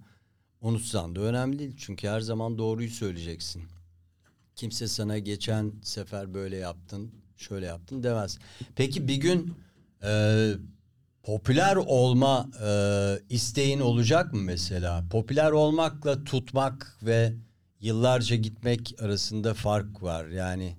unutsan 0.61 1.16
da 1.16 1.22
önemli 1.22 1.59
değil. 1.59 1.76
Çünkü 1.78 2.07
her 2.07 2.22
zaman 2.22 2.57
doğruyu 2.57 2.89
söyleyeceksin. 2.89 3.64
Kimse 4.55 4.88
sana 4.88 5.18
geçen 5.18 5.74
sefer 5.84 6.34
böyle 6.34 6.57
yaptın, 6.57 7.11
şöyle 7.38 7.66
yaptın 7.66 8.03
demez. 8.03 8.39
Peki 8.76 9.07
bir 9.07 9.16
gün 9.16 9.53
e, 10.03 10.51
popüler 11.24 11.76
olma 11.76 12.49
e, 12.66 12.70
isteğin 13.30 13.80
olacak 13.80 14.34
mı 14.34 14.41
mesela? 14.41 15.03
Popüler 15.11 15.51
olmakla 15.51 16.24
tutmak 16.24 16.97
ve 17.03 17.34
yıllarca 17.80 18.36
gitmek 18.36 18.95
arasında 18.99 19.53
fark 19.53 20.03
var. 20.03 20.26
Yani 20.28 20.78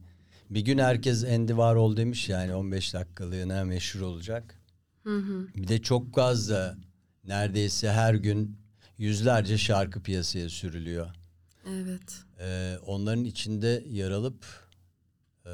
bir 0.50 0.60
gün 0.60 0.78
herkes 0.78 1.24
Andy 1.24 1.48
Warhol 1.48 1.96
demiş 1.96 2.28
yani 2.28 2.54
15 2.54 2.94
dakikalığına 2.94 3.64
meşhur 3.64 4.00
olacak. 4.00 4.63
Hı 5.04 5.18
hı. 5.18 5.48
Bir 5.56 5.68
de 5.68 5.82
çok 5.82 6.14
gazla 6.14 6.76
neredeyse 7.24 7.90
her 7.90 8.14
gün 8.14 8.56
yüzlerce 8.98 9.58
şarkı 9.58 10.02
piyasaya 10.02 10.48
sürülüyor. 10.48 11.10
Evet. 11.68 12.24
Ee, 12.40 12.76
onların 12.86 13.24
içinde 13.24 13.84
yer 13.88 14.10
alıp 14.10 14.46
e, 15.46 15.52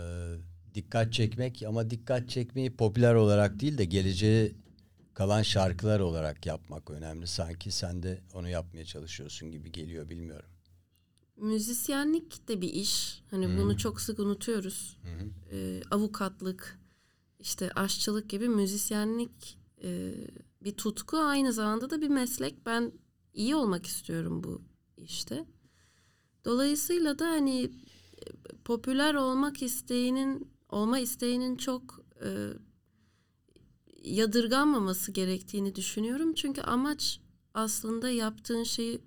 dikkat 0.74 1.12
çekmek 1.12 1.62
ama 1.62 1.90
dikkat 1.90 2.28
çekmeyi 2.28 2.76
popüler 2.76 3.14
olarak 3.14 3.60
değil 3.60 3.78
de 3.78 3.84
geleceğe 3.84 4.52
kalan 5.14 5.42
şarkılar 5.42 6.00
olarak 6.00 6.46
yapmak 6.46 6.90
önemli. 6.90 7.26
Sanki 7.26 7.70
sen 7.70 8.02
de 8.02 8.20
onu 8.34 8.48
yapmaya 8.48 8.84
çalışıyorsun 8.84 9.50
gibi 9.50 9.72
geliyor 9.72 10.08
bilmiyorum. 10.08 10.48
Müzisyenlik 11.36 12.48
de 12.48 12.60
bir 12.60 12.72
iş. 12.72 13.22
Hani 13.30 13.58
bunu 13.58 13.76
çok 13.76 14.00
sık 14.00 14.18
unutuyoruz. 14.18 14.96
Ee, 15.52 15.82
avukatlık, 15.90 16.79
işte 17.40 17.70
aşçılık 17.72 18.30
gibi 18.30 18.48
müzisyenlik 18.48 19.58
e, 19.82 20.14
bir 20.64 20.72
tutku 20.72 21.18
aynı 21.18 21.52
zamanda 21.52 21.90
da 21.90 22.00
bir 22.00 22.08
meslek. 22.08 22.66
Ben 22.66 22.92
iyi 23.34 23.54
olmak 23.54 23.86
istiyorum 23.86 24.44
bu 24.44 24.62
işte. 24.96 25.44
Dolayısıyla 26.44 27.18
da 27.18 27.26
hani 27.26 27.62
e, 27.64 27.70
popüler 28.64 29.14
olmak 29.14 29.62
isteğinin 29.62 30.50
olma 30.68 30.98
isteğinin 30.98 31.56
çok 31.56 32.04
e, 32.24 32.48
yadırganmaması 34.02 35.12
gerektiğini 35.12 35.74
düşünüyorum. 35.74 36.34
Çünkü 36.34 36.60
amaç 36.60 37.20
aslında 37.54 38.10
yaptığın 38.10 38.62
şeyi 38.62 39.00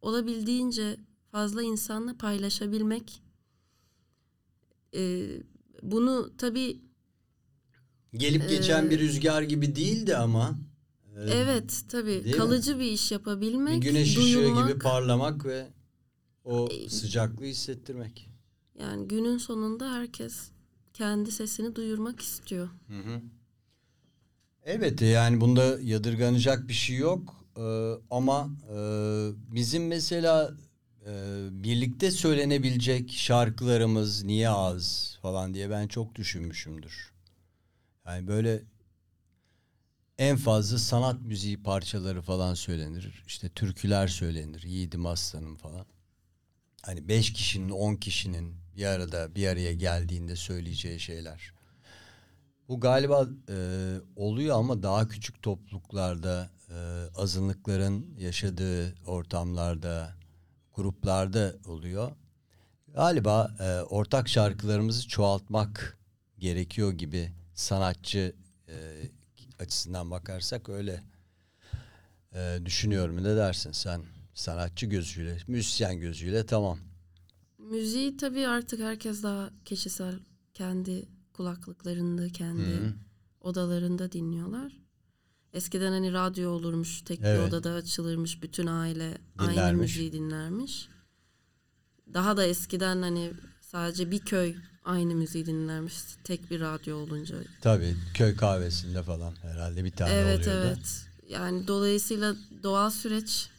olabildiğince 0.00 0.96
fazla 1.30 1.62
insanla 1.62 2.16
paylaşabilmek. 2.16 3.22
Ee, 4.94 5.42
bunu 5.82 6.36
tabii 6.38 6.80
Gelip 8.16 8.48
geçen 8.48 8.90
bir 8.90 8.98
rüzgar 8.98 9.42
gibi 9.42 9.76
değildi 9.76 10.16
ama 10.16 10.58
e, 11.16 11.30
evet 11.30 11.84
tabii 11.88 12.24
değil 12.24 12.26
mi? 12.26 12.32
kalıcı 12.32 12.78
bir 12.78 12.92
iş 12.92 13.12
yapabilmek, 13.12 13.82
bir 13.82 13.88
güneş 13.88 14.08
ışığı 14.08 14.20
duyulmak, 14.36 14.68
gibi 14.68 14.78
parlamak 14.78 15.46
ve 15.46 15.66
o 16.44 16.68
sıcaklığı 16.88 17.44
hissettirmek. 17.44 18.30
yani 18.78 19.08
günün 19.08 19.38
sonunda 19.38 19.92
herkes 19.92 20.50
kendi 20.92 21.32
sesini 21.32 21.76
duyurmak 21.76 22.20
istiyor. 22.20 22.68
Evet 24.64 25.02
yani 25.02 25.40
bunda 25.40 25.78
yadırganacak 25.80 26.68
bir 26.68 26.72
şey 26.72 26.96
yok 26.96 27.44
Ee, 27.58 27.92
ama 28.10 28.50
e, 28.70 28.76
bizim 29.54 29.86
mesela 29.86 30.54
e, 31.06 31.12
birlikte 31.50 32.10
söylenebilecek 32.10 33.12
şarkılarımız 33.12 34.24
niye 34.24 34.48
az 34.48 35.18
falan 35.22 35.54
diye 35.54 35.70
ben 35.70 35.88
çok 35.88 36.14
düşünmüşümdür. 36.14 37.13
Yani 38.06 38.28
böyle 38.28 38.62
en 40.18 40.36
fazla 40.36 40.78
sanat 40.78 41.20
müziği 41.20 41.62
parçaları 41.62 42.22
falan 42.22 42.54
söylenir. 42.54 43.22
İşte 43.26 43.48
türküler 43.48 44.08
söylenir. 44.08 44.62
Yiğidim 44.62 45.06
Aslanım 45.06 45.56
falan. 45.56 45.86
Hani 46.82 47.08
beş 47.08 47.32
kişinin, 47.32 47.70
on 47.70 47.94
kişinin 47.96 48.54
bir 48.76 48.84
arada 48.84 49.34
bir 49.34 49.48
araya 49.48 49.72
geldiğinde 49.72 50.36
söyleyeceği 50.36 51.00
şeyler. 51.00 51.54
Bu 52.68 52.80
galiba 52.80 53.28
e, 53.48 53.56
oluyor 54.16 54.58
ama 54.58 54.82
daha 54.82 55.08
küçük 55.08 55.42
topluluklarda, 55.42 56.50
e, 56.70 56.74
azınlıkların 57.16 58.16
yaşadığı 58.18 58.94
ortamlarda, 59.06 60.16
gruplarda 60.74 61.54
oluyor. 61.66 62.12
Galiba 62.94 63.56
e, 63.60 63.80
ortak 63.80 64.28
şarkılarımızı 64.28 65.08
çoğaltmak 65.08 65.98
gerekiyor 66.38 66.92
gibi 66.92 67.32
sanatçı 67.54 68.34
e, 68.68 68.74
açısından 69.58 70.10
bakarsak 70.10 70.68
öyle 70.68 71.02
e, 72.34 72.58
düşünüyorum. 72.64 73.16
Ne 73.24 73.36
dersin 73.36 73.72
sen? 73.72 74.02
Sanatçı 74.34 74.86
gözüyle, 74.86 75.38
müzisyen 75.46 76.00
gözüyle 76.00 76.46
tamam. 76.46 76.78
Müziği 77.58 78.16
tabii 78.16 78.46
artık 78.46 78.80
herkes 78.80 79.22
daha 79.22 79.50
kişisel 79.64 80.14
kendi 80.54 81.08
kulaklıklarında, 81.32 82.28
kendi 82.28 82.62
Hı. 82.62 82.94
odalarında 83.40 84.12
dinliyorlar. 84.12 84.72
Eskiden 85.52 85.92
hani 85.92 86.12
radyo 86.12 86.50
olurmuş, 86.50 87.02
tek 87.02 87.20
Evet. 87.22 87.40
bir 87.40 87.48
odada 87.48 87.72
açılırmış, 87.72 88.42
bütün 88.42 88.66
aile 88.66 89.18
aynı 89.38 89.52
Dinlermiş. 89.52 89.80
müziği 89.80 90.12
dinlermiş. 90.12 90.88
Daha 92.14 92.36
da 92.36 92.44
eskiden 92.46 93.02
hani 93.02 93.32
sadece 93.60 94.10
bir 94.10 94.18
köy 94.18 94.54
aynı 94.84 95.14
müziği 95.14 95.46
dinlermiş, 95.46 95.94
tek 96.24 96.50
bir 96.50 96.60
radyo 96.60 96.96
olunca. 96.96 97.36
Tabii 97.60 97.96
köy 98.14 98.36
kahvesinde 98.36 99.02
falan 99.02 99.34
herhalde 99.42 99.84
bir 99.84 99.90
tane 99.90 100.12
evet 100.12 100.48
oluyordu. 100.48 100.66
evet. 100.66 101.06
Yani 101.28 101.66
dolayısıyla 101.66 102.36
doğal 102.62 102.90
süreç 102.90 103.50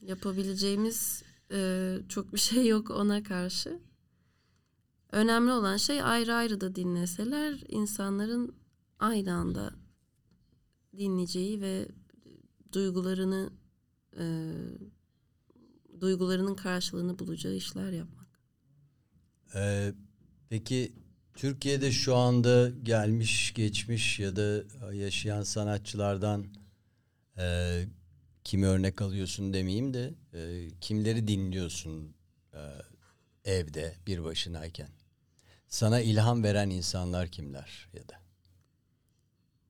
yapabileceğimiz 0.00 1.22
e, 1.52 1.98
çok 2.08 2.32
bir 2.32 2.38
şey 2.38 2.66
yok 2.66 2.90
ona 2.90 3.22
karşı. 3.22 3.78
Önemli 5.12 5.52
olan 5.52 5.76
şey 5.76 6.02
ayrı 6.02 6.34
ayrı 6.34 6.60
da 6.60 6.74
dinleseler 6.74 7.64
insanların 7.68 8.54
aynı 8.98 9.34
anda 9.34 9.70
dinleyeceği 10.98 11.60
ve 11.60 11.88
duygularını 12.72 13.50
e, 14.18 14.54
duygularının 16.00 16.54
karşılığını 16.54 17.18
bulacağı 17.18 17.54
işler 17.54 17.92
yapmak. 17.92 18.26
Ee, 19.54 19.94
peki 20.50 20.92
Türkiye'de 21.34 21.92
şu 21.92 22.16
anda 22.16 22.70
gelmiş 22.70 23.54
geçmiş 23.54 24.18
ya 24.18 24.36
da 24.36 24.64
yaşayan 24.92 25.42
sanatçılardan 25.42 26.46
e, 27.38 27.84
kimi 28.44 28.66
örnek 28.66 29.02
alıyorsun 29.02 29.52
demeyeyim 29.52 29.94
de 29.94 30.14
e, 30.34 30.68
kimleri 30.80 31.28
dinliyorsun 31.28 32.14
e, 32.54 32.60
evde 33.44 33.96
bir 34.06 34.24
başınayken? 34.24 34.88
Sana 35.68 36.00
ilham 36.00 36.42
veren 36.42 36.70
insanlar 36.70 37.28
kimler 37.28 37.88
ya 37.92 38.08
da? 38.08 38.20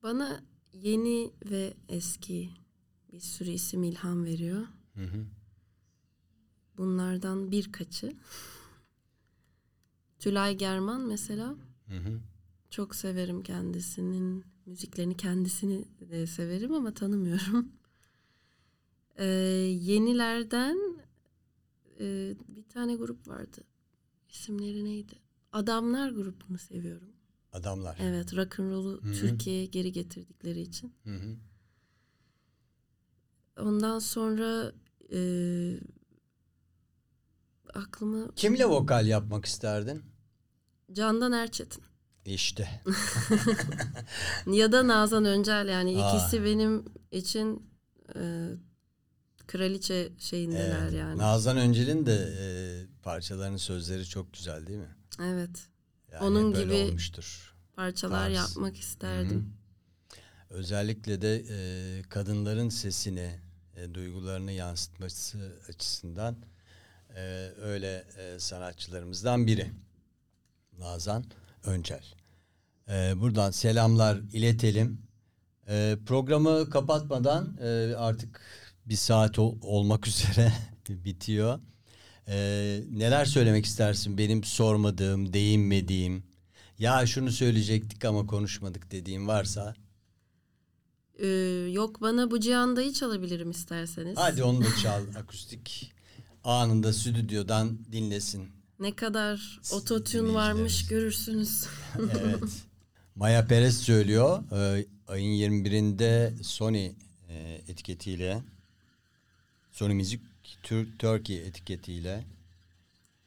Bana 0.03 0.43
yeni 0.73 1.31
ve 1.45 1.73
eski 1.89 2.49
bir 3.13 3.19
sürü 3.19 3.49
isim 3.49 3.83
ilham 3.83 4.25
veriyor. 4.25 4.67
Hı 4.95 5.03
hı. 5.03 5.25
Bunlardan 6.77 7.51
birkaçı. 7.51 8.15
Tülay 10.21 10.57
German 10.57 11.01
mesela. 11.01 11.55
Hı 11.87 11.97
hı. 11.97 12.19
Çok 12.69 12.95
severim 12.95 13.43
kendisinin 13.43 14.45
müziklerini. 14.65 15.17
Kendisini 15.17 15.85
de 16.09 16.27
severim 16.27 16.73
ama 16.73 16.93
tanımıyorum. 16.93 17.71
Ee, 19.17 19.25
yenilerden 19.81 20.77
e, 21.99 22.35
bir 22.47 22.63
tane 22.63 22.95
grup 22.95 23.27
vardı. 23.27 23.63
İsimleri 24.29 24.85
neydi? 24.85 25.15
Adamlar 25.51 26.09
grubunu 26.09 26.57
seviyorum. 26.57 27.11
Adamlar. 27.53 27.97
Evet, 28.01 28.35
rock'n'roll'u. 28.35 29.01
Türkiye'ye 29.01 29.65
geri 29.65 29.91
getirdikleri 29.91 30.61
için. 30.61 30.93
Hı 31.03 31.15
hı. 31.15 31.35
Ondan 33.59 33.99
sonra 33.99 34.71
e, 35.13 35.19
aklıma 37.73 38.31
Kimle 38.35 38.65
vokal 38.65 39.07
yapmak 39.07 39.45
isterdin? 39.45 40.10
Candan 40.93 41.31
Erçetin 41.31 41.83
İşte. 42.25 42.81
ya 44.47 44.71
da 44.71 44.87
Nazan 44.87 45.25
Öncel 45.25 45.67
yani 45.67 46.03
Aa. 46.03 46.15
ikisi 46.17 46.45
benim 46.45 46.85
için 47.11 47.69
e, 48.15 48.47
kraliçe 49.47 50.09
şeyindeler 50.19 50.81
Evet. 50.81 50.93
yani. 50.93 51.17
Nazan 51.17 51.57
Öncel'in 51.57 52.05
de 52.05 52.13
e, 52.39 52.45
parçalarının 53.03 53.57
sözleri 53.57 54.05
çok 54.05 54.33
güzel 54.33 54.67
değil 54.67 54.79
mi? 54.79 54.95
evet. 55.23 55.67
Yani 56.11 56.23
Onun 56.23 56.53
gibi 56.53 56.73
olmuştur. 56.73 57.55
Parçalar 57.75 58.25
Tarz. 58.25 58.35
yapmak 58.35 58.77
isterdim. 58.77 59.53
Özellikle 60.49 61.21
de 61.21 61.43
e, 61.49 62.01
kadınların 62.09 62.69
sesini, 62.69 63.39
e, 63.75 63.93
duygularını 63.93 64.51
yansıtması 64.51 65.55
açısından 65.69 66.35
e, 67.15 67.21
öyle 67.61 68.05
e, 68.17 68.39
sanatçılarımızdan 68.39 69.47
biri. 69.47 69.71
Nazan 70.79 71.23
Öncel. 71.65 72.03
E, 72.89 73.21
buradan 73.21 73.51
selamlar 73.51 74.17
iletelim. 74.33 75.01
E, 75.67 75.97
programı 76.05 76.69
kapatmadan 76.69 77.57
e, 77.61 77.95
artık 77.97 78.41
bir 78.85 78.95
saat 78.95 79.39
ol- 79.39 79.57
olmak 79.61 80.07
üzere 80.07 80.53
bitiyor. 80.89 81.59
E, 82.27 82.35
neler 82.91 83.25
söylemek 83.25 83.65
istersin 83.65 84.17
benim 84.17 84.43
sormadığım, 84.43 85.33
değinmediğim, 85.33 86.23
ya 86.79 87.05
şunu 87.05 87.31
söyleyecektik 87.31 88.05
ama 88.05 88.27
konuşmadık 88.27 88.91
dediğim 88.91 89.27
varsa 89.27 89.75
Ee, 91.19 91.27
yok 91.71 92.01
bana 92.01 92.31
bu 92.31 92.39
cihanda 92.39 92.93
çalabilirim 92.93 93.51
isterseniz. 93.51 94.17
hadi 94.17 94.43
onu 94.43 94.61
da 94.61 94.75
çal 94.83 95.03
akustik 95.19 95.93
anında 96.43 96.93
stüdyodan 96.93 97.77
dinlesin. 97.91 98.49
Ne 98.81 98.95
kadar 98.95 99.59
ototune 99.71 100.33
varmış 100.33 100.87
görürsünüz. 100.87 101.65
Evet. 101.99 102.43
Maya 103.15 103.47
Perez 103.47 103.77
söylüyor. 103.81 104.43
Ee, 104.51 104.85
ayın 105.07 105.63
21'inde 105.63 106.43
Sony 106.43 106.85
e, 107.29 107.61
etiketiyle 107.67 108.41
Sony 109.71 109.93
Music 109.93 110.19
Tür- 110.63 110.97
Turkey 110.99 111.37
etiketiyle 111.47 112.23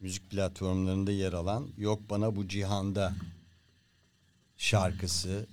müzik 0.01 0.31
platformlarında 0.31 1.13
yer 1.13 1.33
alan 1.33 1.69
Yok 1.79 2.01
Bana 2.11 2.37
Bu 2.37 2.49
Cihanda 2.49 3.15
şarkısı 4.57 5.47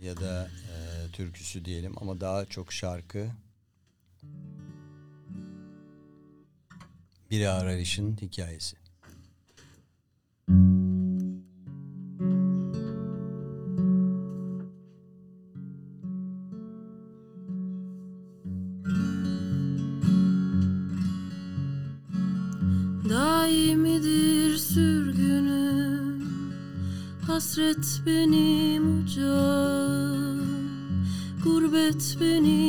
ya 0.00 0.16
da 0.16 0.48
e, 0.48 0.76
türküsü 1.12 1.64
diyelim 1.64 1.92
ama 2.00 2.20
daha 2.20 2.46
çok 2.46 2.72
şarkı 2.72 3.30
bir 7.30 7.46
arayışın 7.46 8.16
hikayesi. 8.22 8.85
Daimidir 23.08 24.56
sürgünüm 24.56 26.28
Hasret 27.26 28.02
benim 28.06 29.02
ocağım 29.02 30.46
Gurbet 31.44 32.16
benim 32.20 32.65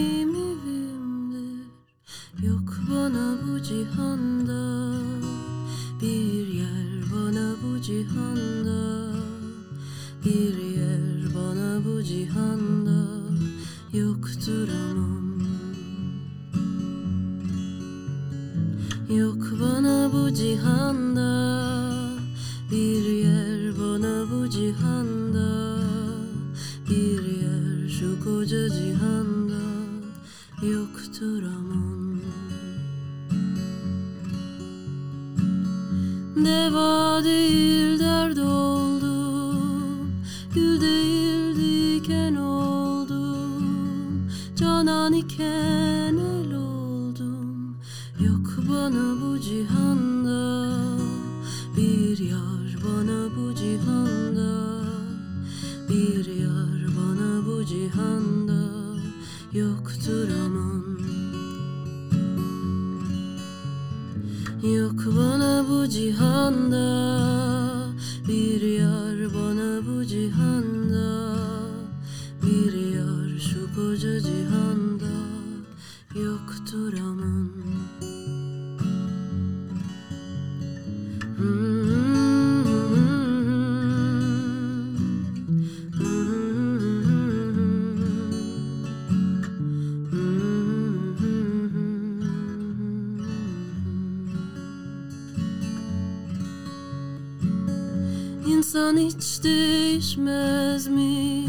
hiç 99.18 99.44
değişmez 99.44 100.88
mi? 100.88 101.46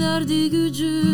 Derdi 0.00 0.50
gücü 0.50 1.07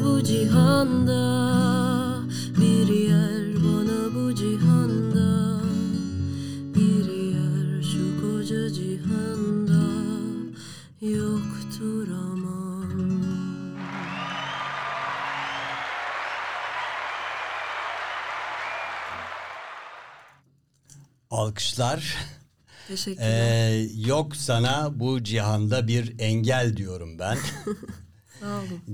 bu 0.00 0.22
cihanda 0.24 1.22
bir 2.60 2.88
yer 2.88 3.54
bana 3.64 4.14
bu 4.14 4.34
cihanda 4.34 5.60
bir 6.74 7.06
yer 7.34 7.82
şu 7.82 8.20
koca 8.20 8.72
cihanda 8.72 9.84
yoktur 11.00 12.08
aman. 12.10 13.22
Alkışlar. 21.30 22.16
Teşekkürler. 22.88 23.28
Ee, 23.28 23.88
yok 24.06 24.36
sana 24.36 25.00
bu 25.00 25.22
cihanda 25.22 25.88
bir 25.88 26.18
engel 26.18 26.76
diyorum 26.76 27.18
ben. 27.18 27.38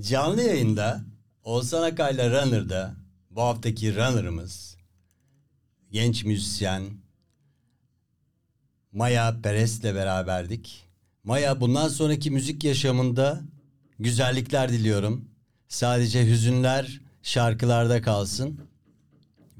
Canlı 0.00 0.42
yayında 0.42 1.04
Oğuzhan 1.44 1.82
Akay'la 1.82 2.30
Runner'da 2.30 2.94
bu 3.30 3.42
haftaki 3.42 3.96
Runner'ımız 3.96 4.76
genç 5.90 6.24
müzisyen 6.24 6.82
Maya 8.92 9.40
Perez'le 9.42 9.84
beraberdik. 9.84 10.84
Maya 11.24 11.60
bundan 11.60 11.88
sonraki 11.88 12.30
müzik 12.30 12.64
yaşamında 12.64 13.40
güzellikler 13.98 14.72
diliyorum. 14.72 15.28
Sadece 15.68 16.26
hüzünler 16.26 17.00
şarkılarda 17.22 18.02
kalsın 18.02 18.60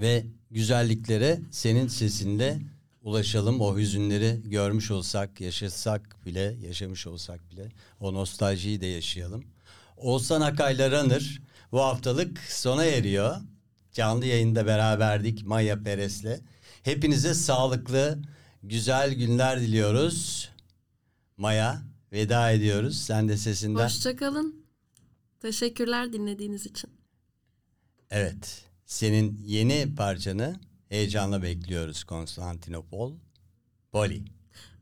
ve 0.00 0.26
güzelliklere 0.50 1.40
senin 1.50 1.88
sesinde 1.88 2.58
ulaşalım. 3.02 3.60
O 3.60 3.78
hüzünleri 3.78 4.40
görmüş 4.44 4.90
olsak, 4.90 5.40
yaşasak 5.40 6.26
bile, 6.26 6.56
yaşamış 6.66 7.06
olsak 7.06 7.50
bile 7.50 7.72
o 8.00 8.14
nostaljiyi 8.14 8.80
de 8.80 8.86
yaşayalım. 8.86 9.44
Oğuzhan 10.00 10.40
Akay'la 10.40 10.90
Runner 10.90 11.40
bu 11.72 11.80
haftalık 11.80 12.38
sona 12.38 12.84
eriyor. 12.84 13.36
Canlı 13.92 14.26
yayında 14.26 14.66
beraberdik 14.66 15.46
Maya 15.46 15.82
Perez'le. 15.82 16.40
Hepinize 16.82 17.34
sağlıklı, 17.34 18.18
güzel 18.62 19.14
günler 19.14 19.60
diliyoruz. 19.60 20.48
Maya 21.36 21.82
veda 22.12 22.50
ediyoruz. 22.50 22.98
Sen 23.00 23.28
de 23.28 23.36
sesinden. 23.36 23.84
Hoşçakalın. 23.84 24.64
Teşekkürler 25.40 26.12
dinlediğiniz 26.12 26.66
için. 26.66 26.90
Evet. 28.10 28.64
Senin 28.86 29.40
yeni 29.44 29.94
parçanı 29.94 30.60
heyecanla 30.88 31.42
bekliyoruz 31.42 32.04
Konstantinopol. 32.04 33.14
Poli. 33.92 34.24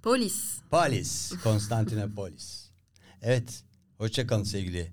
Polis. 0.03 0.59
Polis. 0.71 1.33
Konstantinopolis. 1.43 2.71
Evet. 3.23 3.65
Hoşçakalın 3.99 4.45
sevgili 4.45 4.93